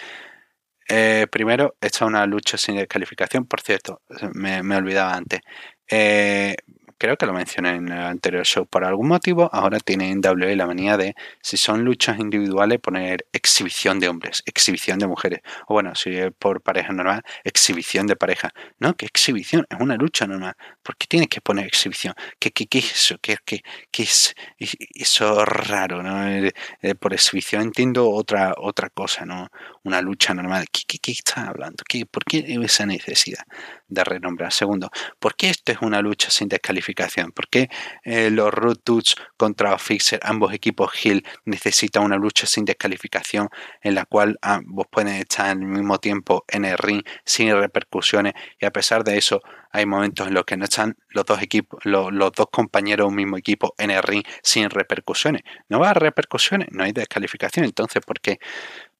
Eh, 0.87 1.25
primero, 1.31 1.75
esta 1.81 2.05
es 2.05 2.09
una 2.09 2.25
lucha 2.27 2.57
sin 2.57 2.75
descalificación, 2.75 3.45
por 3.45 3.61
cierto, 3.61 4.01
me, 4.33 4.61
me 4.63 4.75
olvidaba 4.75 5.15
antes. 5.15 5.41
Eh, 5.89 6.55
creo 6.99 7.17
que 7.17 7.25
lo 7.25 7.33
mencioné 7.33 7.71
en 7.75 7.87
el 7.87 7.99
anterior 8.03 8.45
show, 8.45 8.67
por 8.67 8.83
algún 8.85 9.07
motivo 9.07 9.49
ahora 9.51 9.79
tiene 9.79 10.11
en 10.11 10.19
WWE 10.19 10.55
la 10.55 10.67
manía 10.67 10.97
de, 10.97 11.15
si 11.41 11.57
son 11.57 11.83
luchas 11.83 12.19
individuales, 12.19 12.79
poner 12.79 13.25
exhibición 13.33 13.99
de 13.99 14.09
hombres, 14.09 14.43
exhibición 14.45 14.99
de 14.99 15.07
mujeres, 15.07 15.39
o 15.67 15.73
bueno, 15.73 15.95
si 15.95 16.15
es 16.15 16.31
por 16.37 16.61
pareja 16.61 16.93
normal, 16.93 17.23
exhibición 17.43 18.05
de 18.05 18.15
pareja. 18.15 18.53
No, 18.79 18.95
que 18.95 19.05
exhibición, 19.05 19.65
es 19.69 19.79
una 19.79 19.95
lucha 19.95 20.27
normal. 20.27 20.55
¿Por 20.83 20.97
qué 20.97 21.07
tienes 21.07 21.29
que 21.29 21.41
poner 21.41 21.65
exhibición? 21.65 22.13
¿Qué, 22.37 22.51
qué, 22.51 22.67
qué 22.67 22.79
es 22.79 22.91
eso? 22.91 23.15
¿Qué, 23.21 23.37
qué, 23.45 23.61
qué 23.91 24.03
es 24.03 24.35
eso 24.59 25.45
raro? 25.45 26.03
¿no? 26.03 26.27
Eh, 26.27 26.51
eh, 26.81 26.95
por 26.95 27.13
exhibición 27.13 27.61
entiendo 27.61 28.09
otra, 28.09 28.53
otra 28.57 28.89
cosa, 28.89 29.25
¿no? 29.25 29.47
Una 29.83 30.01
lucha 30.01 30.33
normal. 30.33 30.65
¿Qué, 30.71 30.81
qué, 30.85 30.99
qué 30.99 31.11
están 31.13 31.47
hablando? 31.47 31.83
¿Qué, 31.87 32.05
¿Por 32.05 32.25
qué 32.25 32.45
esa 32.61 32.85
necesidad 32.85 33.45
de 33.89 34.03
renombrar? 34.03 34.53
Segundo, 34.53 34.89
¿por 35.19 35.35
qué 35.35 35.49
esto 35.49 35.71
es 35.71 35.79
una 35.81 36.01
lucha 36.01 36.29
sin 36.29 36.47
descalificación? 36.47 37.31
¿Por 37.31 37.49
qué 37.49 37.69
eh, 38.03 38.29
los 38.29 38.53
Root 38.53 38.81
Dudes 38.85 39.15
contra 39.37 39.77
Fixer, 39.77 40.19
ambos 40.23 40.53
equipos 40.53 40.91
Hill, 41.03 41.25
necesitan 41.45 42.03
una 42.03 42.17
lucha 42.17 42.45
sin 42.45 42.65
descalificación 42.65 43.49
en 43.81 43.95
la 43.95 44.05
cual 44.05 44.37
ambos 44.41 44.87
pueden 44.89 45.15
estar 45.15 45.49
al 45.49 45.59
mismo 45.59 45.99
tiempo 45.99 46.45
en 46.47 46.65
el 46.65 46.77
ring 46.77 47.03
sin 47.25 47.51
repercusiones 47.51 48.33
y 48.59 48.65
a 48.65 48.71
pesar 48.71 49.03
de 49.03 49.17
eso 49.17 49.41
hay 49.71 49.85
momentos 49.85 50.27
en 50.27 50.33
los 50.33 50.45
que 50.45 50.57
no 50.57 50.65
están 50.65 50.97
los 51.09 51.25
dos 51.25 51.41
equipos, 51.41 51.83
los, 51.85 52.11
dos 52.11 52.47
compañeros 52.51 53.05
de 53.05 53.09
un 53.09 53.15
mismo 53.15 53.37
equipo 53.37 53.75
en 53.77 53.91
el 53.91 54.01
ring 54.01 54.23
sin 54.41 54.69
repercusiones. 54.69 55.43
No 55.67 55.79
va 55.79 55.91
a 55.91 55.93
repercusiones, 55.93 56.69
no 56.71 56.83
hay 56.83 56.91
descalificación. 56.91 57.65
Entonces, 57.65 58.03
¿por 58.05 58.19
qué? 58.19 58.39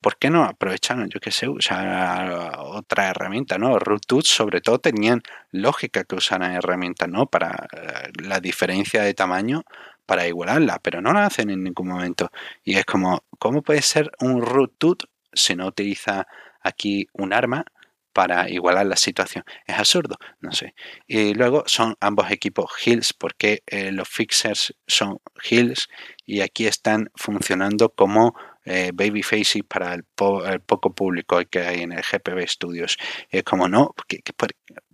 ¿Por 0.02 0.18
qué 0.18 0.30
no 0.30 0.44
aprovecharon, 0.44 1.10
yo 1.10 1.20
qué 1.20 1.32
sé, 1.32 1.48
usar 1.48 2.54
otra 2.60 3.10
herramienta, 3.10 3.58
¿no? 3.58 3.78
Root 3.80 4.24
sobre 4.24 4.62
todo 4.62 4.80
tenían 4.80 5.22
lógica 5.52 6.04
que 6.04 6.16
usaran 6.16 6.54
herramientas, 6.54 7.10
¿no? 7.10 7.26
Para 7.28 7.68
eh, 7.72 8.12
la 8.24 8.40
diferencia 8.40 9.04
de 9.04 9.14
tamaño, 9.14 9.64
para 10.06 10.28
igualarla, 10.28 10.80
pero 10.82 11.02
no 11.02 11.14
la 11.14 11.26
hacen 11.26 11.50
en 11.50 11.64
ningún 11.64 11.88
momento. 11.88 12.32
Y 12.64 12.76
es 12.78 12.86
como, 12.86 13.24
¿cómo 13.38 13.62
puede 13.62 13.82
ser 13.82 14.12
un 14.20 14.42
root 14.42 15.04
si 15.34 15.56
no 15.56 15.68
utiliza 15.68 16.28
aquí 16.62 17.08
un 17.14 17.34
arma? 17.34 17.66
para 18.20 18.50
igualar 18.50 18.86
la 18.86 18.96
situación. 18.98 19.46
Es 19.66 19.78
absurdo, 19.78 20.18
no 20.42 20.52
sé. 20.52 20.74
Y 21.08 21.34
luego 21.34 21.64
son 21.68 21.96
ambos 22.02 22.32
equipos 22.32 22.70
Hills, 22.84 23.14
porque 23.14 23.64
eh, 23.68 23.92
los 23.94 24.10
fixers 24.10 24.76
son 24.88 25.20
Hills 25.50 25.88
y 26.26 26.42
aquí 26.42 26.68
están 26.68 27.12
funcionando 27.16 27.90
como 27.90 28.36
eh, 28.72 28.92
babyfaces 28.94 29.64
para 29.68 29.96
el, 29.96 30.04
poco 30.62 30.94
público 30.94 31.42
que 31.50 31.62
hay 31.62 31.82
en 31.82 31.92
el 31.92 32.04
GPB 32.04 32.48
Studios. 32.48 32.98
Es 33.30 33.44
como, 33.44 33.68
no, 33.68 33.96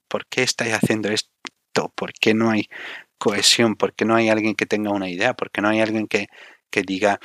por, 0.08 0.26
qué 0.28 0.44
estáis 0.44 0.74
haciendo 0.74 1.10
esto? 1.10 1.92
¿Por 1.94 2.14
qué 2.14 2.34
no 2.34 2.52
hay 2.52 2.70
cohesión? 3.18 3.76
¿Por 3.76 3.94
qué 3.94 4.06
no 4.06 4.16
hay 4.16 4.30
alguien 4.30 4.56
que 4.56 4.66
tenga 4.66 4.92
una 4.92 5.10
idea? 5.10 5.34
¿Por 5.34 5.52
qué 5.52 5.62
no 5.62 5.68
hay 5.68 5.82
alguien 5.82 6.08
que, 6.08 6.28
que 6.70 6.84
diga 6.84 7.20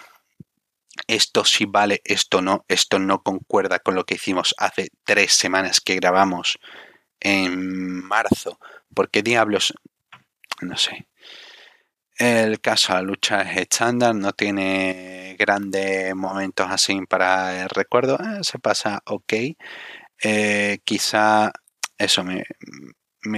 esto 1.07 1.45
sí 1.45 1.67
vale, 1.67 2.01
esto 2.05 2.43
no, 2.43 2.65
esto 2.67 2.99
no 2.99 3.23
concuerda 3.23 3.79
con 3.79 3.95
lo 3.95 4.05
que 4.05 4.15
hicimos 4.15 4.53
hace 4.59 4.89
tres 5.05 5.33
semanas 5.33 5.81
que 5.81 5.95
grabamos 5.95 6.59
en 7.21 8.05
marzo? 8.05 8.59
¿Por 8.93 9.09
qué 9.09 9.23
diablos? 9.23 9.73
No 10.63 10.77
sé. 10.77 11.07
El 12.21 12.61
caso 12.61 12.93
la 12.93 13.01
lucha 13.01 13.41
es 13.41 13.57
estándar, 13.57 14.15
no 14.15 14.33
tiene 14.35 15.37
grandes 15.39 16.15
momentos 16.15 16.67
así 16.69 17.01
para 17.09 17.63
el 17.63 17.71
recuerdo, 17.71 18.17
eh, 18.17 18.41
se 18.43 18.59
pasa 18.59 19.03
ok. 19.07 19.33
Eh, 20.23 20.81
quizá 20.85 21.51
eso 21.97 22.23
me, 22.23 22.45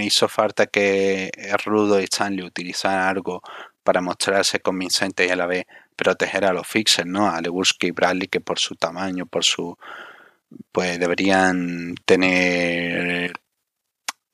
hizo 0.05 0.27
falta 0.27 0.67
que 0.67 1.31
Rudo 1.63 2.01
y 2.01 2.03
Stanley 2.03 2.43
utilizaran 2.45 3.07
algo 3.07 3.41
para 3.83 4.01
mostrarse 4.01 4.59
convincente 4.59 5.25
y 5.27 5.29
a 5.29 5.37
la 5.37 5.45
vez 5.47 5.65
proteger 5.95 6.43
a 6.43 6.51
los 6.51 6.67
fixers, 6.67 7.07
¿no? 7.07 7.29
A 7.29 7.39
Lewuski 7.39 7.87
y 7.87 7.91
Bradley 7.91 8.27
que 8.27 8.41
por 8.41 8.59
su 8.59 8.75
tamaño, 8.75 9.25
por 9.27 9.45
su 9.45 9.77
pues 10.73 10.99
deberían 10.99 11.95
tener 12.05 13.33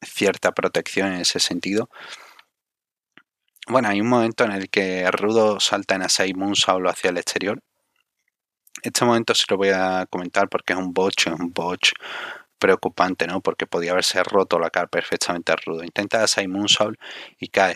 cierta 0.01 0.53
protección 0.53 1.13
en 1.13 1.21
ese 1.21 1.39
sentido. 1.39 1.89
Bueno, 3.69 3.87
hay 3.89 4.01
un 4.01 4.09
momento 4.09 4.43
en 4.45 4.51
el 4.51 4.67
que 4.69 5.09
Rudo 5.11 5.59
salta 5.59 5.93
en 5.93 6.01
Asai 6.01 6.33
Moonsault 6.33 6.87
hacia 6.87 7.11
el 7.11 7.17
exterior. 7.17 7.59
Este 8.81 9.05
momento 9.05 9.35
se 9.35 9.45
lo 9.47 9.57
voy 9.57 9.69
a 9.69 10.07
comentar 10.09 10.49
porque 10.49 10.73
es 10.73 10.79
un 10.79 10.91
botch, 10.91 11.27
es 11.27 11.33
un 11.33 11.51
botch 11.53 11.91
preocupante, 12.57 13.27
¿no? 13.27 13.41
Porque 13.41 13.67
podía 13.67 13.91
haberse 13.91 14.23
roto 14.23 14.57
la 14.57 14.71
cara 14.71 14.87
perfectamente 14.87 15.51
a 15.51 15.55
Rudo. 15.55 15.83
Intenta 15.83 16.23
Asai 16.23 16.47
Moonsault 16.47 16.97
y 17.39 17.49
cae. 17.49 17.75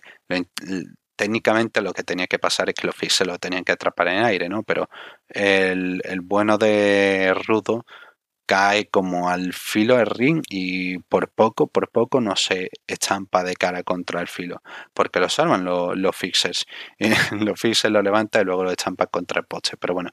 técnicamente 1.15 1.81
lo 1.81 1.93
que 1.93 2.03
tenía 2.03 2.25
que 2.25 2.39
pasar 2.39 2.69
es 2.69 2.75
que 2.75 2.87
los 2.87 2.95
se 2.97 3.25
lo 3.25 3.37
tenían 3.37 3.63
que 3.63 3.73
atrapar 3.73 4.07
en 4.07 4.23
aire, 4.23 4.49
¿no? 4.49 4.63
Pero 4.63 4.89
el, 5.27 6.01
el 6.05 6.21
bueno 6.21 6.57
de 6.57 7.35
Rudo 7.45 7.85
cae 8.45 8.87
como 8.89 9.29
al 9.29 9.53
filo 9.53 9.97
del 9.97 10.07
ring 10.07 10.43
y 10.49 10.99
por 10.99 11.29
poco, 11.29 11.67
por 11.67 11.89
poco 11.89 12.21
no 12.21 12.35
se 12.35 12.69
estampa 12.87 13.43
de 13.43 13.55
cara 13.55 13.83
contra 13.83 14.21
el 14.21 14.27
filo, 14.27 14.61
porque 14.93 15.19
lo 15.19 15.29
salvan 15.29 15.65
los, 15.65 16.15
fixers. 16.15 16.65
los 17.31 17.59
fixers 17.59 17.91
lo 17.91 18.01
levanta 18.01 18.41
y 18.41 18.45
luego 18.45 18.63
lo 18.63 18.71
estampa 18.71 19.07
contra 19.07 19.39
el 19.41 19.45
poste. 19.47 19.77
Pero 19.77 19.93
bueno, 19.93 20.11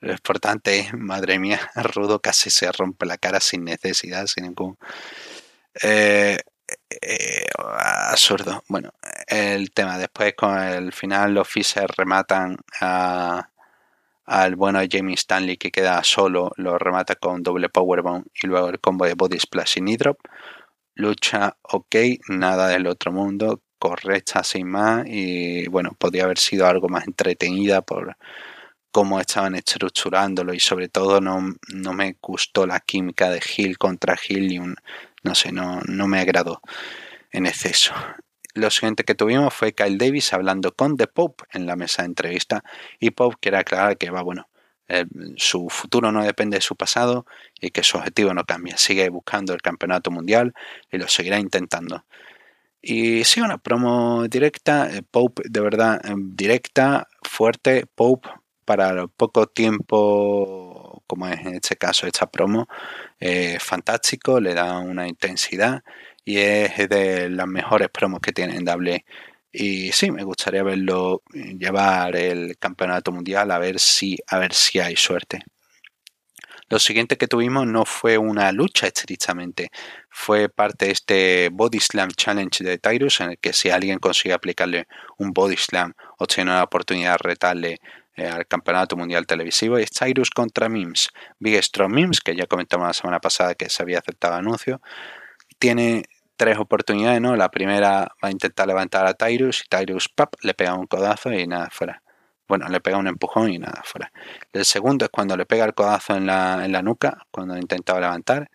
lo 0.00 0.12
importante 0.12 0.78
es, 0.80 0.94
madre 0.94 1.38
mía, 1.38 1.60
Rudo 1.74 2.20
casi 2.20 2.50
se 2.50 2.70
rompe 2.72 3.06
la 3.06 3.18
cara 3.18 3.40
sin 3.40 3.64
necesidad, 3.64 4.26
sin 4.26 4.44
ningún... 4.44 4.78
Eh, 5.82 6.38
eh, 6.90 7.46
absurdo. 7.56 8.62
Bueno, 8.68 8.92
el 9.26 9.70
tema 9.72 9.98
después 9.98 10.34
con 10.34 10.58
el 10.58 10.92
final 10.92 11.34
los 11.34 11.48
fixers 11.48 11.96
rematan 11.96 12.56
a 12.80 13.48
al 14.30 14.54
bueno 14.54 14.80
Jamie 14.88 15.16
Stanley 15.16 15.56
que 15.56 15.72
queda 15.72 16.02
solo, 16.04 16.52
lo 16.56 16.78
remata 16.78 17.16
con 17.16 17.42
doble 17.42 17.68
powerbomb 17.68 18.24
y 18.40 18.46
luego 18.46 18.68
el 18.68 18.80
combo 18.80 19.04
de 19.04 19.14
body 19.14 19.38
splash 19.40 19.78
y 19.84 19.96
drop. 19.96 20.18
Lucha 20.94 21.56
ok, 21.62 21.96
nada 22.28 22.68
del 22.68 22.86
otro 22.86 23.10
mundo, 23.12 23.62
correcta 23.78 24.44
sin 24.44 24.68
más 24.68 25.04
y 25.06 25.66
bueno, 25.68 25.96
podría 25.98 26.24
haber 26.24 26.38
sido 26.38 26.66
algo 26.68 26.88
más 26.88 27.06
entretenida 27.06 27.82
por 27.82 28.16
cómo 28.92 29.20
estaban 29.20 29.56
estructurándolo 29.56 30.54
y 30.54 30.60
sobre 30.60 30.88
todo 30.88 31.20
no, 31.20 31.54
no 31.74 31.92
me 31.92 32.16
gustó 32.20 32.66
la 32.66 32.80
química 32.80 33.30
de 33.30 33.40
Hill 33.56 33.78
contra 33.78 34.16
Hill 34.28 34.52
y 34.52 34.58
un, 34.58 34.76
no 35.24 35.34
sé, 35.34 35.52
no, 35.52 35.80
no 35.88 36.06
me 36.06 36.20
agradó. 36.20 36.60
en 37.32 37.46
exceso. 37.46 37.94
Lo 38.54 38.70
siguiente 38.70 39.04
que 39.04 39.14
tuvimos 39.14 39.54
fue 39.54 39.72
Kyle 39.72 39.98
Davis 39.98 40.32
hablando 40.32 40.72
con 40.74 40.96
The 40.96 41.06
Pope 41.06 41.44
en 41.52 41.66
la 41.66 41.76
mesa 41.76 42.02
de 42.02 42.06
entrevista 42.06 42.64
y 42.98 43.10
Pope 43.10 43.36
quiere 43.40 43.58
aclarar 43.58 43.96
que 43.96 44.10
va 44.10 44.22
bueno, 44.22 44.48
eh, 44.92 45.06
su 45.36 45.68
futuro 45.70 46.10
no 46.10 46.24
depende 46.24 46.56
de 46.56 46.60
su 46.60 46.74
pasado 46.74 47.24
y 47.60 47.70
que 47.70 47.84
su 47.84 47.96
objetivo 47.96 48.34
no 48.34 48.44
cambia. 48.44 48.76
Sigue 48.76 49.08
buscando 49.08 49.54
el 49.54 49.62
campeonato 49.62 50.10
mundial 50.10 50.52
y 50.90 50.98
lo 50.98 51.06
seguirá 51.06 51.38
intentando. 51.38 52.04
Y 52.82 53.24
sí, 53.24 53.40
una 53.40 53.58
promo 53.58 54.26
directa, 54.28 54.90
eh, 54.92 55.02
Pope 55.08 55.44
de 55.48 55.60
verdad 55.60 56.00
eh, 56.04 56.14
directa, 56.16 57.06
fuerte, 57.22 57.86
Pope 57.86 58.30
para 58.64 59.06
poco 59.06 59.46
tiempo, 59.46 61.04
como 61.06 61.28
es 61.28 61.40
en 61.40 61.54
este 61.56 61.76
caso 61.76 62.06
esta 62.06 62.30
promo, 62.30 62.68
fantástico, 63.58 64.40
le 64.40 64.54
da 64.54 64.78
una 64.78 65.08
intensidad 65.08 65.82
y 66.30 66.38
es 66.38 66.88
de 66.88 67.28
las 67.28 67.48
mejores 67.48 67.88
promos 67.88 68.20
que 68.20 68.30
tiene 68.30 68.56
en 68.56 68.68
WWE. 68.68 69.04
Y 69.52 69.90
sí, 69.90 70.12
me 70.12 70.22
gustaría 70.22 70.62
verlo 70.62 71.22
eh, 71.34 71.56
llevar 71.58 72.14
el 72.14 72.56
campeonato 72.56 73.10
mundial 73.10 73.50
a 73.50 73.58
ver 73.58 73.80
si, 73.80 74.16
a 74.28 74.38
ver 74.38 74.54
si 74.54 74.78
hay 74.78 74.94
suerte. 74.94 75.40
Lo 76.68 76.78
siguiente 76.78 77.16
que 77.16 77.26
tuvimos 77.26 77.66
no 77.66 77.84
fue 77.84 78.16
una 78.16 78.52
lucha 78.52 78.86
estrictamente, 78.86 79.70
fue 80.08 80.48
parte 80.48 80.86
de 80.86 80.92
este 80.92 81.48
Body 81.50 81.80
Slam 81.80 82.10
Challenge 82.12 82.62
de 82.62 82.78
Tyrus, 82.78 83.20
en 83.20 83.30
el 83.30 83.38
que 83.38 83.52
si 83.52 83.70
alguien 83.70 83.98
consigue 83.98 84.32
aplicarle 84.32 84.86
un 85.18 85.32
Body 85.32 85.56
Slam 85.56 85.94
o 86.18 86.28
tiene 86.28 86.52
la 86.52 86.62
oportunidad 86.62 87.14
de 87.14 87.28
retarle 87.28 87.78
eh, 88.14 88.28
al 88.28 88.46
campeonato 88.46 88.96
mundial 88.96 89.26
televisivo, 89.26 89.78
es 89.78 89.90
Tyrus 89.90 90.30
contra 90.30 90.68
Mims. 90.68 91.08
Big 91.40 91.60
Strong 91.60 91.92
Mims, 91.92 92.20
que 92.20 92.36
ya 92.36 92.46
comentamos 92.46 92.86
la 92.86 92.92
semana 92.92 93.18
pasada 93.18 93.56
que 93.56 93.68
se 93.68 93.82
había 93.82 93.98
aceptado 93.98 94.36
anuncio, 94.36 94.80
tiene 95.60 96.04
tres 96.40 96.56
oportunidades, 96.56 97.20
¿no? 97.20 97.36
La 97.36 97.50
primera 97.50 98.08
va 98.24 98.28
a 98.28 98.30
intentar 98.30 98.66
levantar 98.66 99.06
a 99.06 99.12
Tyrus 99.12 99.62
y 99.62 99.68
Tyrus 99.68 100.08
pap, 100.08 100.36
le 100.40 100.54
pega 100.54 100.72
un 100.72 100.86
codazo 100.86 101.30
y 101.30 101.46
nada 101.46 101.68
fuera. 101.70 102.02
Bueno, 102.48 102.66
le 102.70 102.80
pega 102.80 102.96
un 102.96 103.06
empujón 103.08 103.52
y 103.52 103.58
nada 103.58 103.82
fuera. 103.84 104.10
El 104.50 104.64
segundo 104.64 105.04
es 105.04 105.10
cuando 105.10 105.36
le 105.36 105.44
pega 105.44 105.66
el 105.66 105.74
codazo 105.74 106.16
en 106.16 106.24
la, 106.24 106.64
en 106.64 106.72
la 106.72 106.80
nuca, 106.80 107.26
cuando 107.30 107.58
intentaba 107.58 108.00
levantar. 108.00 108.48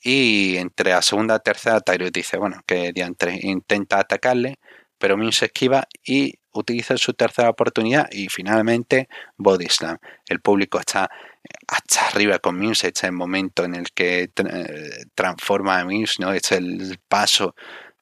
Y 0.00 0.56
entre 0.58 0.92
la 0.92 1.02
segunda 1.02 1.34
y 1.34 1.40
tercera, 1.40 1.80
Tyrus 1.80 2.12
dice, 2.12 2.36
bueno, 2.36 2.62
que 2.64 2.92
diantre, 2.92 3.40
intenta 3.42 3.98
atacarle, 3.98 4.60
pero 4.96 5.16
Min 5.16 5.32
se 5.32 5.46
esquiva 5.46 5.88
y 6.04 6.34
utiliza 6.52 6.96
su 6.96 7.14
tercera 7.14 7.50
oportunidad 7.50 8.08
y 8.10 8.28
finalmente 8.28 9.08
Body 9.36 9.66
Slam. 9.68 9.98
El 10.26 10.40
público 10.40 10.78
está 10.78 11.10
hasta 11.68 12.08
arriba 12.08 12.38
con 12.38 12.62
este 12.70 12.88
es 12.88 13.04
el 13.04 13.12
momento 13.12 13.64
en 13.64 13.74
el 13.74 13.90
que 13.92 14.30
eh, 14.34 15.04
transforma 15.14 15.78
a 15.78 15.84
Mims, 15.84 16.20
¿no? 16.20 16.32
Este 16.32 16.56
es 16.56 16.60
el 16.60 16.98
paso 17.08 17.54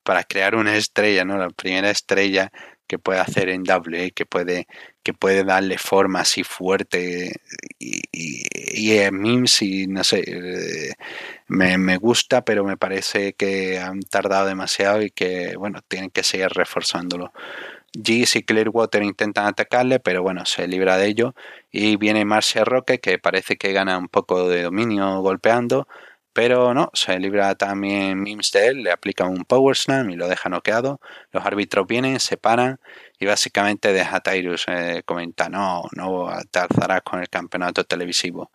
para 0.03 0.25
crear 0.25 0.55
una 0.55 0.77
estrella, 0.77 1.25
¿no? 1.25 1.37
La 1.39 1.51
primera 1.51 1.91
estrella 1.91 2.51
que 2.87 2.99
puede 2.99 3.21
hacer 3.21 3.51
en 3.51 3.65
W, 3.65 4.13
que 4.13 4.25
puede, 4.25 4.67
que 5.03 5.13
puede 5.13 5.45
darle 5.45 5.77
forma 5.79 6.21
así 6.21 6.43
fuerte 6.43 7.33
y, 7.79 8.01
y, 8.11 8.97
y 8.97 9.11
Mims 9.13 9.61
y 9.63 9.87
no 9.87 10.03
sé, 10.03 10.25
eh, 10.27 10.95
me, 11.49 11.77
me, 11.77 11.99
gusta, 11.99 12.45
pero 12.45 12.65
me 12.65 12.79
parece 12.79 13.35
que 13.35 13.79
han 13.79 14.01
tardado 14.01 14.47
demasiado 14.47 15.03
y 15.03 15.11
que, 15.11 15.55
bueno, 15.57 15.81
tienen 15.87 16.11
que 16.11 16.23
seguir 16.23 16.49
reforzándolo. 16.49 17.33
Geese 17.93 18.41
y 18.41 18.43
Clearwater 18.43 19.03
intentan 19.03 19.47
atacarle, 19.47 20.01
pero 20.01 20.23
bueno, 20.23 20.45
se 20.47 20.69
libra 20.69 20.97
de 20.99 21.07
ello. 21.07 21.35
Y 21.71 21.97
viene 21.97 22.25
Marcia 22.25 22.65
Roque, 22.65 23.01
que 23.01 23.19
parece 23.19 23.57
que 23.57 23.73
gana 23.73 23.99
un 23.99 24.09
poco 24.09 24.49
de 24.49 24.63
dominio 24.65 25.21
golpeando, 25.21 25.89
pero 26.33 26.75
no, 26.75 26.91
se 26.95 27.19
libra 27.19 27.55
también 27.57 28.23
Mims 28.23 28.53
de 28.53 28.69
él, 28.69 28.83
le 28.85 28.93
aplica 28.93 29.25
un 29.27 29.45
Power 29.45 29.77
Slam 29.77 30.11
y 30.11 30.17
lo 30.17 30.29
deja 30.29 30.49
noqueado. 30.49 31.01
Los 31.33 31.45
árbitros 31.45 31.87
vienen, 31.87 32.21
se 32.21 32.37
paran 32.37 32.79
y 33.19 33.27
básicamente 33.27 33.93
deja 33.93 34.21
Tyrus 34.21 34.67
eh, 34.69 35.03
comenta, 35.05 35.49
no, 35.49 35.85
no 35.97 36.31
te 36.51 36.61
alzarás 36.61 37.03
con 37.03 37.21
el 37.21 37.29
campeonato 37.29 37.85
televisivo 37.85 38.51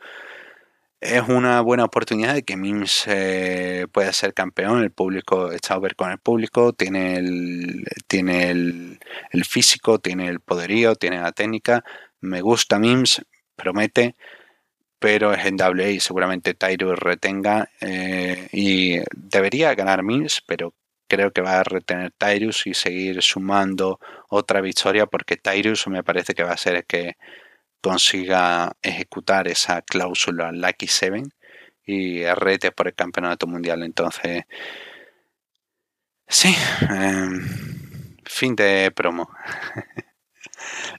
es 1.04 1.28
una 1.28 1.60
buena 1.62 1.84
oportunidad 1.84 2.34
de 2.34 2.44
que 2.44 2.56
Mims 2.56 3.04
eh, 3.08 3.88
pueda 3.92 4.14
ser 4.14 4.34
campeón. 4.34 4.82
El 4.84 4.92
público 4.92 5.52
está 5.52 5.78
ver 5.78 5.96
con 5.96 6.12
el 6.12 6.18
público, 6.18 6.74
tiene 6.74 7.18
el, 7.18 7.86
tiene 8.08 8.50
el, 8.50 9.00
físico, 9.46 10.00
tiene 10.00 10.30
el 10.30 10.40
poderío, 10.40 10.96
tiene 10.96 11.22
la 11.22 11.34
técnica. 11.34 11.84
Me 12.22 12.42
gusta 12.42 12.80
Mims, 12.80 13.22
promete, 13.56 14.16
pero 15.00 15.34
es 15.34 15.46
en 15.46 15.58
WA 15.60 15.90
y 15.90 16.00
seguramente 16.00 16.54
Tyrus 16.54 16.98
retenga 16.98 17.70
eh, 17.82 18.48
y 18.54 19.00
debería 19.14 19.76
ganar 19.76 20.04
Mims, 20.04 20.42
pero 20.48 20.74
creo 21.08 21.32
que 21.32 21.42
va 21.42 21.60
a 21.60 21.64
retener 21.64 22.12
Tyrus 22.18 22.66
y 22.66 22.74
seguir 22.74 23.22
sumando 23.22 24.00
otra 24.30 24.62
victoria 24.62 25.06
porque 25.06 25.36
Tyrus 25.38 25.88
me 25.88 26.04
parece 26.04 26.34
que 26.34 26.44
va 26.44 26.54
a 26.54 26.58
ser 26.58 26.76
el 26.76 26.86
que 26.86 27.18
consiga 27.84 28.78
ejecutar 28.82 29.48
esa 29.50 29.82
cláusula 29.82 30.52
Lucky 30.54 30.88
Seven 30.88 31.26
y 31.86 32.24
rete 32.26 32.72
por 32.72 32.88
el 32.88 32.96
campeonato 32.96 33.46
mundial. 33.46 33.84
Entonces, 33.84 34.46
sí, 36.28 36.56
em, 36.90 38.18
fin 38.26 38.56
de 38.56 38.92
promo. 38.96 39.30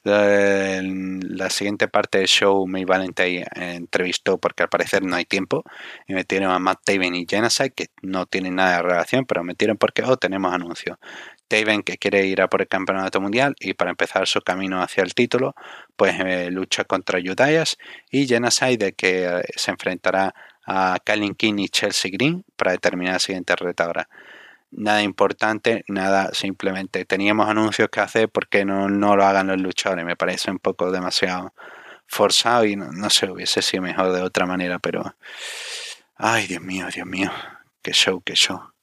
la, 0.05 1.51
siguiente 1.51 1.89
parte 1.89 2.19
del 2.19 2.27
show, 2.29 2.67
May 2.67 2.85
Valentine 2.85 3.47
entrevistó 3.55 4.39
porque 4.39 4.65
al 4.65 4.69
parecer 4.69 5.03
no 5.03 5.17
hay 5.17 5.25
tiempo 5.25 5.65
y 6.07 6.15
metieron 6.15 6.51
a 6.53 6.59
Matt 6.59 6.81
Taven 6.85 7.15
y 7.15 7.27
Genocide 7.29 7.71
que 7.71 7.87
no 8.03 8.27
tienen 8.27 8.57
nada 8.57 8.77
de 8.77 8.83
relación, 8.83 9.25
pero 9.27 9.43
metieron 9.45 9.79
porque 9.79 10.03
oh, 10.03 10.17
tenemos 10.17 10.53
anuncios. 10.53 10.99
Que 11.55 11.99
quiere 11.99 12.27
ir 12.27 12.43
a 12.43 12.49
por 12.49 12.63
el 12.63 12.69
campeonato 12.69 13.21
mundial 13.21 13.55
y 13.61 13.75
para 13.75 13.91
empezar 13.91 14.27
su 14.27 14.41
camino 14.41 14.83
hacia 14.83 15.05
el 15.05 15.15
título, 15.15 15.55
pues 15.97 16.19
eh, 16.19 16.51
lucha 16.51 16.83
contra 16.83 17.21
Judayas 17.25 17.77
y 18.11 18.27
Genocide 18.27 18.93
que 18.95 19.27
eh, 19.27 19.43
se 19.55 19.71
enfrentará 19.71 20.35
a 20.67 20.99
Kalin 21.05 21.37
King 21.37 21.55
y 21.59 21.69
Chelsea 21.69 22.11
Green 22.13 22.45
para 22.57 22.73
determinar 22.73 23.15
la 23.15 23.19
siguiente 23.21 23.55
retadora. 23.55 24.09
Nada 24.73 25.03
importante, 25.03 25.85
nada, 25.87 26.31
simplemente 26.33 27.05
teníamos 27.05 27.49
anuncios 27.49 27.89
que 27.89 28.01
hacer 28.01 28.29
porque 28.29 28.65
no, 28.65 28.89
no 28.89 29.15
lo 29.15 29.25
hagan 29.25 29.47
los 29.47 29.61
luchadores. 29.61 30.05
Me 30.05 30.17
parece 30.17 30.51
un 30.51 30.59
poco 30.59 30.91
demasiado 30.91 31.55
forzado 32.09 32.65
y 32.65 32.75
no, 32.75 32.91
no 32.91 33.11
sé, 33.11 33.31
hubiese 33.31 33.63
sido 33.63 33.85
mejor 33.85 34.13
de 34.13 34.23
otra 34.23 34.45
manera, 34.47 34.81
pero... 34.81 35.15
Ay, 36.17 36.49
Dios 36.49 36.63
mío, 36.63 36.87
Dios 36.93 37.07
mío, 37.07 37.31
qué 37.83 37.93
show, 37.93 38.21
qué 38.25 38.35
show. 38.35 38.74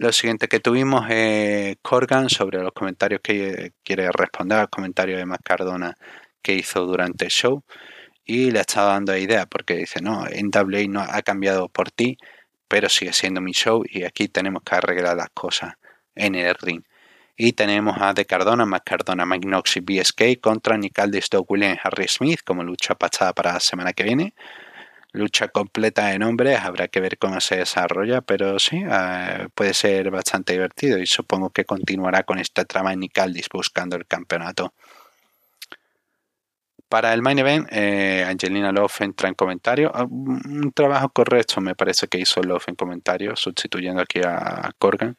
Lo 0.00 0.12
siguiente 0.12 0.48
que 0.48 0.60
tuvimos 0.60 1.04
es 1.10 1.76
Corgan 1.82 2.30
sobre 2.30 2.62
los 2.62 2.72
comentarios 2.72 3.20
que 3.22 3.72
quiere 3.84 4.10
responder 4.10 4.58
al 4.58 4.70
comentario 4.70 5.18
de 5.18 5.26
Matt 5.26 5.42
Cardona 5.44 5.94
que 6.40 6.54
hizo 6.54 6.86
durante 6.86 7.26
el 7.26 7.30
show 7.30 7.62
y 8.24 8.50
le 8.50 8.60
estado 8.60 8.88
dando 8.88 9.14
idea 9.14 9.44
porque 9.44 9.76
dice, 9.76 10.00
no, 10.00 10.24
NWA 10.24 10.88
no 10.88 11.02
ha 11.02 11.20
cambiado 11.20 11.68
por 11.68 11.90
ti, 11.90 12.16
pero 12.66 12.88
sigue 12.88 13.12
siendo 13.12 13.42
mi 13.42 13.52
show 13.52 13.84
y 13.86 14.04
aquí 14.04 14.28
tenemos 14.28 14.62
que 14.62 14.76
arreglar 14.76 15.18
las 15.18 15.28
cosas 15.34 15.74
en 16.14 16.34
el 16.34 16.54
ring. 16.54 16.82
Y 17.36 17.52
tenemos 17.52 17.98
a 18.00 18.14
De 18.14 18.24
Cardona, 18.24 18.64
Matt 18.64 18.84
Cardona, 18.84 19.26
Mike 19.26 19.46
Knox 19.46 19.76
y 19.76 19.80
BSK 19.80 20.40
contra 20.40 20.78
Nicaldis, 20.78 21.28
Doug 21.28 21.44
Williams 21.50 21.80
Harry 21.84 22.08
Smith 22.08 22.40
como 22.42 22.64
lucha 22.64 22.94
pasada 22.94 23.34
para 23.34 23.52
la 23.52 23.60
semana 23.60 23.92
que 23.92 24.04
viene 24.04 24.32
lucha 25.12 25.48
completa 25.48 26.06
de 26.06 26.18
nombres, 26.18 26.60
habrá 26.60 26.88
que 26.88 27.00
ver 27.00 27.18
cómo 27.18 27.40
se 27.40 27.56
desarrolla, 27.56 28.20
pero 28.20 28.58
sí, 28.58 28.82
eh, 28.84 29.48
puede 29.54 29.74
ser 29.74 30.10
bastante 30.10 30.52
divertido 30.52 30.98
y 30.98 31.06
supongo 31.06 31.50
que 31.50 31.64
continuará 31.64 32.22
con 32.22 32.38
esta 32.38 32.64
trama 32.64 32.92
en 32.92 33.00
Nicaldis 33.00 33.48
buscando 33.52 33.96
el 33.96 34.06
campeonato. 34.06 34.72
Para 36.88 37.14
el 37.14 37.22
main 37.22 37.38
event, 37.38 37.68
eh, 37.70 38.24
Angelina 38.26 38.72
Love 38.72 39.02
entra 39.02 39.28
en 39.28 39.34
comentario. 39.34 39.92
Ah, 39.94 40.04
un 40.10 40.72
trabajo 40.74 41.08
correcto 41.10 41.60
me 41.60 41.76
parece 41.76 42.08
que 42.08 42.18
hizo 42.18 42.42
Love 42.42 42.68
en 42.68 42.74
comentario, 42.74 43.36
sustituyendo 43.36 44.02
aquí 44.02 44.20
a 44.24 44.72
Corgan. 44.76 45.16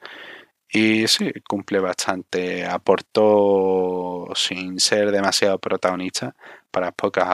Y 0.73 1.07
sí, 1.07 1.31
cumple 1.47 1.79
bastante. 1.79 2.65
Aportó 2.65 4.29
sin 4.35 4.79
ser 4.79 5.11
demasiado 5.11 5.59
protagonista 5.59 6.35
para, 6.71 6.91
pocas, 6.91 7.27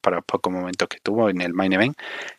para 0.00 0.22
pocos 0.22 0.52
momentos 0.52 0.88
que 0.88 0.98
tuvo 1.00 1.30
en 1.30 1.40
el 1.40 1.52
main 1.54 1.72
event, 1.72 1.96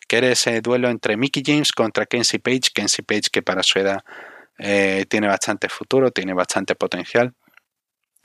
que 0.08 0.18
era 0.18 0.28
ese 0.28 0.60
duelo 0.60 0.88
entre 0.90 1.16
Mickey 1.16 1.42
James 1.44 1.72
contra 1.72 2.06
Kenzie 2.06 2.40
Page. 2.40 2.70
Kenzie 2.74 3.04
Page 3.04 3.30
que 3.32 3.42
para 3.42 3.62
su 3.62 3.78
edad 3.78 4.02
eh, 4.58 5.06
tiene 5.08 5.28
bastante 5.28 5.68
futuro, 5.68 6.10
tiene 6.10 6.34
bastante 6.34 6.74
potencial. 6.74 7.34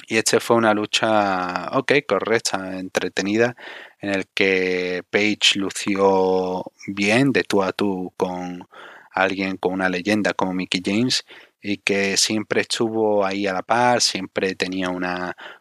Y 0.08 0.18
este 0.18 0.40
fue 0.40 0.56
una 0.56 0.74
lucha, 0.74 1.70
ok, 1.74 1.94
correcta, 2.08 2.80
entretenida, 2.80 3.56
en 4.00 4.12
el 4.12 4.26
que 4.34 5.04
Page 5.10 5.56
lució 5.60 6.64
bien 6.88 7.32
de 7.34 7.44
tú 7.44 7.64
a 7.64 7.74
tú 7.74 8.14
con 8.18 8.68
alguien 9.12 9.58
con 9.58 9.74
una 9.74 9.90
leyenda 9.90 10.34
como 10.34 10.54
Mickey 10.54 10.82
James 10.86 11.26
y 11.62 11.78
que 11.78 12.18
siempre 12.18 12.62
estuvo 12.62 13.26
ahí 13.26 13.48
a 13.48 13.54
la 13.54 13.64
par, 13.64 14.02
siempre 14.02 14.56
tenía 14.56 14.90
un 14.90 15.06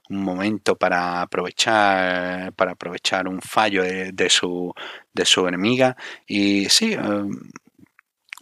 momento 0.08 0.76
para 0.76 1.22
aprovechar, 1.22 2.52
para 2.54 2.72
aprovechar 2.72 3.28
un 3.28 3.40
fallo 3.40 3.82
de, 3.82 4.30
su, 4.30 4.72
de 5.12 5.24
su 5.24 5.48
enemiga. 5.48 5.96
Y 6.26 6.68
sí, 6.68 6.96
um, 6.96 7.30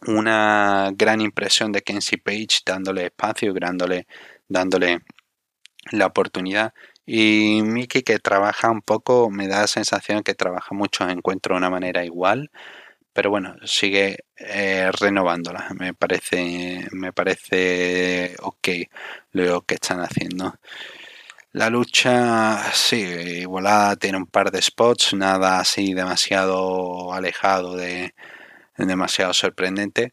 una 0.07 0.91
gran 0.95 1.21
impresión 1.21 1.73
de 1.73 1.83
Kenzie 1.83 2.19
Page 2.19 2.61
dándole 2.67 3.07
espacio, 3.07 3.55
dándole, 3.55 4.07
dándole 4.49 5.01
la 5.93 6.07
oportunidad. 6.07 6.75
Y 7.07 7.61
Mickey 7.63 8.03
que 8.03 8.19
trabaja 8.19 8.71
un 8.71 8.83
poco, 8.83 9.31
me 9.31 9.49
da 9.49 9.63
la 9.63 9.67
sensación 9.67 10.23
que 10.23 10.35
trabaja 10.35 10.75
muchos 10.75 11.11
encuentros 11.11 11.55
de 11.55 11.59
una 11.59 11.71
manera 11.71 12.05
igual, 12.05 12.51
pero 13.15 13.31
bueno, 13.31 13.57
sigue 13.65 14.19
eh, 14.37 14.91
renovándola. 15.01 15.69
Me 15.79 15.95
parece, 15.95 16.87
me 16.93 17.13
parece 17.13 18.37
ok 18.43 18.69
lo 19.33 19.63
que 19.63 19.75
están 19.77 20.01
haciendo. 20.01 20.55
La 21.53 21.71
lucha, 21.71 22.73
sí, 22.75 22.97
igualada, 22.97 23.97
tiene 23.97 24.19
un 24.19 24.27
par 24.27 24.51
de 24.51 24.61
spots, 24.61 25.15
nada 25.15 25.61
así 25.61 25.95
demasiado 25.95 27.13
alejado 27.13 27.77
de 27.77 28.15
demasiado 28.77 29.33
sorprendente. 29.33 30.13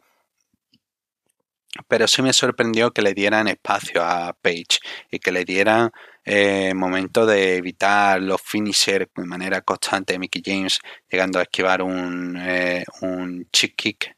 Pero 1.87 2.07
sí 2.07 2.21
me 2.21 2.33
sorprendió 2.33 2.91
que 2.91 3.01
le 3.01 3.13
dieran 3.13 3.47
espacio 3.47 4.03
a 4.03 4.33
Page 4.33 4.79
y 5.09 5.19
que 5.19 5.31
le 5.31 5.45
dieran 5.45 5.91
eh, 6.25 6.73
momento 6.73 7.25
de 7.25 7.57
evitar 7.57 8.21
los 8.21 8.41
finishers 8.41 9.07
de 9.15 9.25
manera 9.25 9.61
constante 9.61 10.13
de 10.13 10.19
Mickey 10.19 10.41
James, 10.45 10.79
llegando 11.09 11.39
a 11.39 11.43
esquivar 11.43 11.81
un, 11.81 12.37
eh, 12.39 12.83
un 13.01 13.47
chick 13.51 13.75
kick 13.75 14.15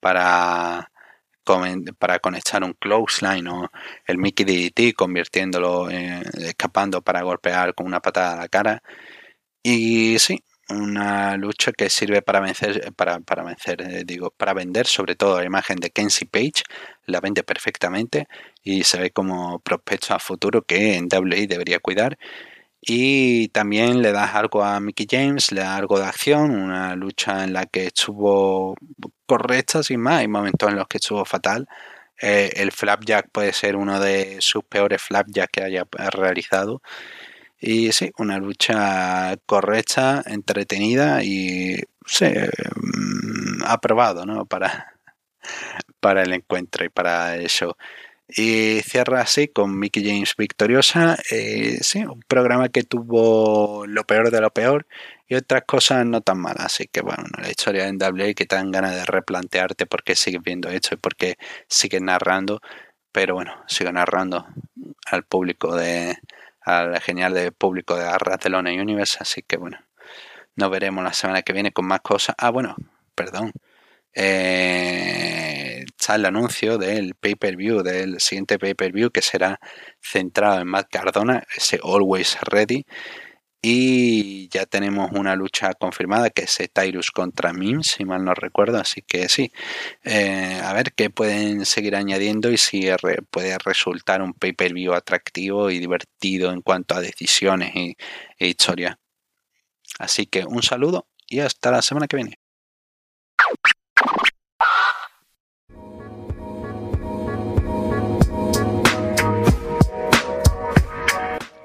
para, 0.00 0.90
para 1.98 2.18
conectar 2.20 2.64
un 2.64 2.74
clothesline 2.74 3.48
o 3.48 3.70
el 4.06 4.18
Mickey 4.18 4.44
DDT 4.44 4.94
convirtiéndolo, 4.94 5.90
escapando 5.90 7.02
para 7.02 7.22
golpear 7.22 7.74
con 7.74 7.86
una 7.86 8.00
patada 8.00 8.34
a 8.34 8.36
la 8.36 8.48
cara. 8.48 8.82
Y 9.62 10.18
sí, 10.18 10.42
una 10.72 11.36
lucha 11.36 11.72
que 11.72 11.90
sirve 11.90 12.22
para 12.22 12.40
vencer, 12.40 12.92
para, 12.94 13.20
para 13.20 13.42
vencer, 13.44 13.82
eh, 13.82 14.02
digo, 14.04 14.30
para 14.30 14.54
vender 14.54 14.86
sobre 14.86 15.14
todo 15.14 15.38
la 15.38 15.44
imagen 15.46 15.76
de 15.78 15.90
Kenzie 15.90 16.26
Page, 16.26 16.64
la 17.06 17.20
vende 17.20 17.42
perfectamente 17.42 18.28
y 18.62 18.84
se 18.84 18.98
ve 18.98 19.10
como 19.10 19.60
prospecto 19.60 20.14
a 20.14 20.18
futuro 20.18 20.62
que 20.62 20.96
en 20.96 21.08
WWE 21.12 21.46
debería 21.46 21.78
cuidar. 21.80 22.18
Y 22.80 23.48
también 23.48 24.02
le 24.02 24.12
das 24.12 24.34
algo 24.34 24.64
a 24.64 24.80
Mickey 24.80 25.06
James, 25.08 25.52
le 25.52 25.60
da 25.60 25.76
algo 25.76 25.98
de 26.00 26.06
acción, 26.06 26.50
una 26.50 26.96
lucha 26.96 27.44
en 27.44 27.52
la 27.52 27.66
que 27.66 27.86
estuvo 27.86 28.74
correcta 29.26 29.82
sin 29.84 30.00
más, 30.00 30.20
hay 30.20 30.28
momentos 30.28 30.68
en 30.68 30.76
los 30.76 30.88
que 30.88 30.98
estuvo 30.98 31.24
fatal. 31.24 31.68
Eh, 32.20 32.50
el 32.56 32.72
flapjack 32.72 33.30
puede 33.32 33.52
ser 33.52 33.76
uno 33.76 34.00
de 34.00 34.36
sus 34.40 34.64
peores 34.64 35.02
flapjacks 35.02 35.52
que 35.52 35.62
haya 35.62 35.86
realizado. 36.12 36.82
Y 37.64 37.92
sí, 37.92 38.10
una 38.18 38.38
lucha 38.38 39.36
correcta, 39.46 40.22
entretenida 40.26 41.22
y 41.22 41.76
sí, 42.04 42.26
mm, 42.26 43.62
aprobado 43.64 44.26
¿no? 44.26 44.46
para, 44.46 44.94
para 46.00 46.22
el 46.22 46.32
encuentro 46.32 46.84
y 46.84 46.88
para 46.88 47.36
el 47.36 47.48
show. 47.48 47.74
Y 48.28 48.80
cierra 48.82 49.20
así 49.20 49.48
con 49.48 49.78
Mickey 49.78 50.04
James 50.04 50.34
victoriosa. 50.36 51.16
Eh, 51.30 51.78
sí, 51.82 52.04
un 52.04 52.20
programa 52.26 52.68
que 52.68 52.82
tuvo 52.82 53.86
lo 53.86 54.04
peor 54.04 54.30
de 54.32 54.40
lo 54.40 54.50
peor 54.50 54.86
y 55.28 55.36
otras 55.36 55.62
cosas 55.64 56.04
no 56.06 56.20
tan 56.20 56.40
malas. 56.40 56.66
Así 56.66 56.88
que 56.88 57.00
bueno, 57.02 57.24
la 57.40 57.48
historia 57.50 57.86
en 57.86 57.98
WWE 58.02 58.34
que 58.34 58.46
te 58.46 58.56
dan 58.56 58.72
ganas 58.72 58.94
de 58.96 59.04
replantearte 59.04 59.86
por 59.86 60.02
qué 60.02 60.16
sigues 60.16 60.42
viendo 60.42 60.68
esto 60.68 60.94
y 60.94 60.98
por 60.98 61.14
qué 61.14 61.36
sigues 61.68 62.02
narrando. 62.02 62.60
Pero 63.12 63.34
bueno, 63.34 63.62
sigo 63.68 63.92
narrando 63.92 64.46
al 65.06 65.24
público 65.24 65.76
de. 65.76 66.16
Al 66.64 67.00
genial 67.00 67.34
de 67.34 67.52
público 67.52 67.96
de 67.96 68.04
Arratelona 68.04 68.70
Universe. 68.70 69.18
Así 69.20 69.42
que 69.42 69.56
bueno, 69.56 69.78
nos 70.56 70.70
veremos 70.70 71.04
la 71.04 71.12
semana 71.12 71.42
que 71.42 71.52
viene 71.52 71.72
con 71.72 71.86
más 71.86 72.00
cosas. 72.00 72.34
Ah, 72.38 72.50
bueno, 72.50 72.76
perdón 73.14 73.52
eh, 74.14 75.84
está 75.86 76.16
el 76.16 76.26
anuncio 76.26 76.78
del 76.78 77.14
pay-per-view, 77.14 77.82
del 77.82 78.20
siguiente 78.20 78.58
pay-per-view 78.58 79.10
que 79.10 79.22
será 79.22 79.58
centrado 80.00 80.60
en 80.60 80.68
Matt 80.68 80.88
Cardona, 80.90 81.44
ese 81.56 81.80
Always 81.82 82.38
Ready. 82.42 82.84
Y 83.64 84.48
ya 84.48 84.66
tenemos 84.66 85.12
una 85.12 85.36
lucha 85.36 85.72
confirmada 85.74 86.30
que 86.30 86.42
es 86.42 86.58
Tyrus 86.72 87.12
contra 87.12 87.52
Mims, 87.52 87.92
si 87.92 88.04
mal 88.04 88.24
no 88.24 88.34
recuerdo. 88.34 88.78
Así 88.78 89.02
que 89.02 89.28
sí, 89.28 89.52
eh, 90.02 90.60
a 90.60 90.72
ver 90.72 90.92
qué 90.94 91.10
pueden 91.10 91.64
seguir 91.64 91.94
añadiendo 91.94 92.50
y 92.50 92.58
si 92.58 92.88
puede 93.30 93.56
resultar 93.58 94.20
un 94.20 94.34
pay-per-view 94.34 94.94
atractivo 94.94 95.70
y 95.70 95.78
divertido 95.78 96.50
en 96.50 96.60
cuanto 96.60 96.96
a 96.96 97.00
decisiones 97.00 97.70
y, 97.76 97.96
e 98.36 98.48
historia. 98.48 98.98
Así 100.00 100.26
que 100.26 100.44
un 100.44 100.64
saludo 100.64 101.06
y 101.28 101.38
hasta 101.38 101.70
la 101.70 101.82
semana 101.82 102.08
que 102.08 102.16
viene. 102.16 102.38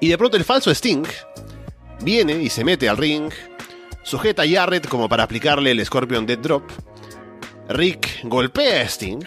Y 0.00 0.08
de 0.08 0.16
pronto 0.16 0.36
el 0.36 0.44
falso 0.44 0.70
Sting 0.70 1.04
viene 2.00 2.34
y 2.34 2.50
se 2.50 2.64
mete 2.64 2.88
al 2.88 2.96
ring, 2.96 3.30
sujeta 4.02 4.42
a 4.42 4.48
Jarrett 4.48 4.88
como 4.88 5.08
para 5.08 5.24
aplicarle 5.24 5.70
el 5.70 5.84
Scorpion 5.84 6.26
Dead 6.26 6.38
Drop. 6.38 6.62
Rick 7.68 8.20
golpea 8.24 8.82
a 8.82 8.84
Sting. 8.84 9.24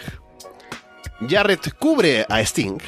Jarrett 1.28 1.74
cubre 1.78 2.26
a 2.28 2.40
Sting. 2.40 2.78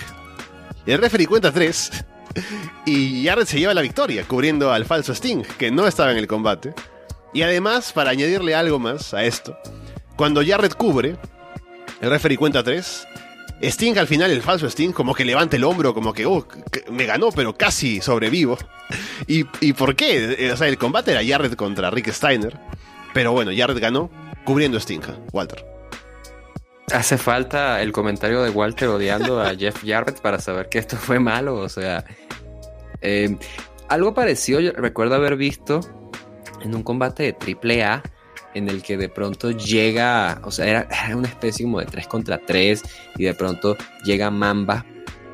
El 0.87 0.99
referee 0.99 1.27
cuenta 1.27 1.53
tres. 1.53 1.91
Y 2.85 3.25
Jarrett 3.25 3.47
se 3.47 3.61
lleva 3.61 3.75
la 3.75 3.81
victoria, 3.81 4.25
cubriendo 4.25 4.73
al 4.73 4.85
falso 4.85 5.13
Sting, 5.15 5.45
que 5.57 5.71
no 5.71 5.87
estaba 5.87 6.11
en 6.11 6.19
el 6.19 6.27
combate. 6.27 6.75
Y 7.33 7.43
además, 7.43 7.93
para 7.93 8.11
añadirle 8.11 8.57
algo 8.57 8.81
más 8.81 9.15
a 9.15 9.23
esto, 9.25 9.57
cuando 10.17 10.45
Jarrett 10.45 10.75
cubre, 10.75 11.17
el 12.01 12.11
referee 12.11 12.37
cuenta 12.37 12.65
tres, 12.65 13.07
Sting 13.71 13.99
al 13.99 14.07
final, 14.07 14.31
el 14.31 14.43
falso 14.43 14.67
Sting, 14.67 14.93
como 14.93 15.15
que 15.15 15.25
levanta 15.25 15.57
el 15.57 15.65
hombro, 15.65 15.95
como 15.95 16.13
que, 16.13 16.27
oh, 16.27 16.47
me 16.91 17.07
ganó, 17.07 17.31
pero 17.31 17.57
casi 17.57 18.01
sobrevivo. 18.01 18.59
¿Y, 19.27 19.47
¿Y 19.61 19.73
por 19.73 19.97
qué? 19.97 20.37
Eh, 20.39 20.53
o 20.53 20.57
sea, 20.57 20.69
el 20.69 20.79
combate 20.79 21.13
era 21.13 21.25
Jarrett 21.25 21.57
contra 21.57 21.91
Rick 21.91 22.11
Steiner, 22.11 22.59
pero 23.13 23.33
bueno, 23.33 23.51
Jarrett 23.57 23.79
ganó 23.79 24.11
cubriendo 24.45 24.79
a 24.79 24.81
Sting, 24.81 25.01
Walter. 25.33 25.65
Hace 26.93 27.17
falta 27.17 27.81
el 27.81 27.93
comentario 27.93 28.43
de 28.43 28.51
Walter 28.51 28.89
odiando 28.89 29.41
a 29.41 29.55
Jeff 29.59 29.83
Jarrett 29.85 30.21
para 30.21 30.39
saber 30.39 30.69
que 30.69 30.79
esto 30.79 30.97
fue 30.97 31.19
malo, 31.19 31.57
o 31.57 31.69
sea... 31.69 32.05
Eh, 33.01 33.37
algo 33.89 34.15
parecido, 34.15 34.61
yo 34.61 34.73
recuerdo 34.73 35.15
haber 35.15 35.37
visto 35.37 35.81
en 36.63 36.75
un 36.75 36.83
combate 36.83 37.37
de 37.39 37.83
AAA 37.83 38.03
en 38.55 38.69
el 38.69 38.83
que 38.83 38.97
de 38.97 39.09
pronto 39.09 39.51
llega, 39.51 40.41
o 40.45 40.51
sea, 40.51 40.67
era, 40.67 40.89
una 41.17 41.29
especie 41.29 41.65
como 41.65 41.81
de 41.81 41.87
3 41.87 42.07
contra 42.07 42.39
3 42.39 42.83
y 43.19 43.25
de 43.25 43.35
pronto 43.35 43.77
llega 44.05 44.31
Mamba 44.31 44.87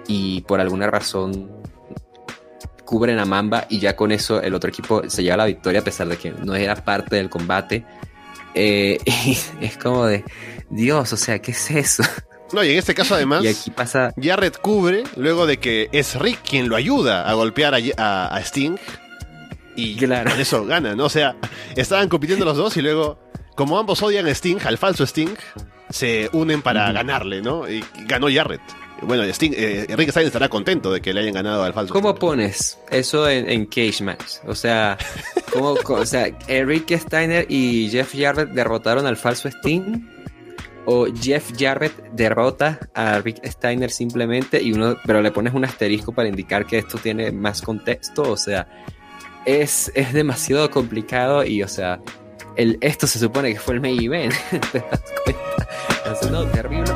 y 0.06 0.40
por 0.42 0.60
alguna 0.60 0.88
razón 0.88 1.50
cubren 2.84 3.18
a 3.18 3.24
Mamba 3.24 3.66
y 3.68 3.78
ya 3.78 3.94
con 3.94 4.10
eso 4.10 4.42
el 4.42 4.54
otro 4.54 4.70
equipo 4.70 5.08
se 5.08 5.22
lleva 5.22 5.36
la 5.36 5.46
victoria 5.46 5.80
a 5.80 5.84
pesar 5.84 6.08
de 6.08 6.16
que 6.16 6.32
no 6.32 6.54
era 6.54 6.74
parte 6.74 7.16
del 7.16 7.30
combate. 7.30 7.84
Eh, 8.54 8.98
y 9.04 9.38
es 9.64 9.76
como 9.76 10.06
de, 10.06 10.24
Dios, 10.70 11.12
o 11.12 11.16
sea, 11.16 11.40
¿qué 11.40 11.52
es 11.52 11.70
eso? 11.70 12.02
No, 12.52 12.64
y 12.64 12.72
en 12.72 12.78
este 12.78 12.94
caso 12.94 13.14
además, 13.14 13.44
y 13.44 13.48
aquí 13.48 13.70
pasa... 13.70 14.12
Jarrett 14.20 14.58
cubre 14.58 15.04
luego 15.16 15.46
de 15.46 15.58
que 15.58 15.88
es 15.92 16.18
Rick 16.18 16.40
quien 16.42 16.68
lo 16.68 16.74
ayuda 16.74 17.28
a 17.28 17.34
golpear 17.34 17.74
a, 17.74 18.34
a 18.34 18.40
Sting 18.40 18.76
y 19.76 19.96
claro. 19.98 20.30
con 20.30 20.40
eso 20.40 20.64
gana, 20.64 20.94
¿no? 20.94 21.04
O 21.04 21.10
sea, 21.10 21.36
estaban 21.76 22.08
compitiendo 22.08 22.44
los 22.44 22.56
dos 22.56 22.76
y 22.76 22.82
luego, 22.82 23.18
como 23.54 23.78
ambos 23.78 24.02
odian 24.02 24.26
a 24.26 24.30
Sting, 24.30 24.58
al 24.64 24.78
falso 24.78 25.04
Sting, 25.04 25.34
se 25.88 26.30
unen 26.32 26.62
para 26.62 26.90
ganarle, 26.92 27.42
¿no? 27.42 27.68
Y 27.68 27.84
ganó 28.06 28.28
Jarrett. 28.32 28.62
Bueno, 29.02 29.24
Sting, 29.24 29.52
eh, 29.56 29.86
Rick 29.96 30.10
Steiner 30.10 30.26
estará 30.26 30.48
contento 30.48 30.92
de 30.92 31.00
que 31.00 31.14
le 31.14 31.20
hayan 31.20 31.32
ganado 31.32 31.64
al 31.64 31.72
falso. 31.72 31.92
¿Cómo 31.92 32.14
pones 32.14 32.78
eso 32.90 33.28
en, 33.28 33.64
Cage 33.66 34.02
Match? 34.02 34.36
O 34.46 34.54
sea, 34.54 34.98
¿cómo, 35.52 35.72
o 35.88 36.06
sea, 36.06 36.26
Rick 36.48 36.96
Steiner 36.98 37.46
y 37.48 37.88
Jeff 37.90 38.14
Jarrett 38.14 38.50
derrotaron 38.50 39.06
al 39.06 39.16
falso 39.16 39.48
Sting 39.48 40.06
o 40.84 41.06
Jeff 41.06 41.52
Jarrett 41.58 41.94
derrota 42.12 42.78
a 42.94 43.20
Rick 43.20 43.44
Steiner 43.46 43.90
simplemente 43.90 44.62
y 44.62 44.72
uno, 44.72 44.96
pero 45.04 45.22
le 45.22 45.30
pones 45.30 45.54
un 45.54 45.64
asterisco 45.64 46.12
para 46.12 46.28
indicar 46.28 46.66
que 46.66 46.78
esto 46.78 46.98
tiene 46.98 47.32
más 47.32 47.62
contexto, 47.62 48.22
o 48.22 48.36
sea, 48.36 48.66
es, 49.44 49.90
es 49.94 50.12
demasiado 50.12 50.70
complicado 50.70 51.44
y, 51.44 51.62
o 51.62 51.68
sea, 51.68 52.00
el, 52.56 52.78
esto 52.80 53.06
se 53.06 53.18
supone 53.18 53.52
que 53.52 53.60
fue 53.60 53.74
el 53.74 53.80
main 53.80 54.00
event. 54.02 54.34
¿Te 54.72 54.80
das 54.80 55.02
cuenta? 55.24 56.30
no, 56.30 56.44
terrible 56.46 56.92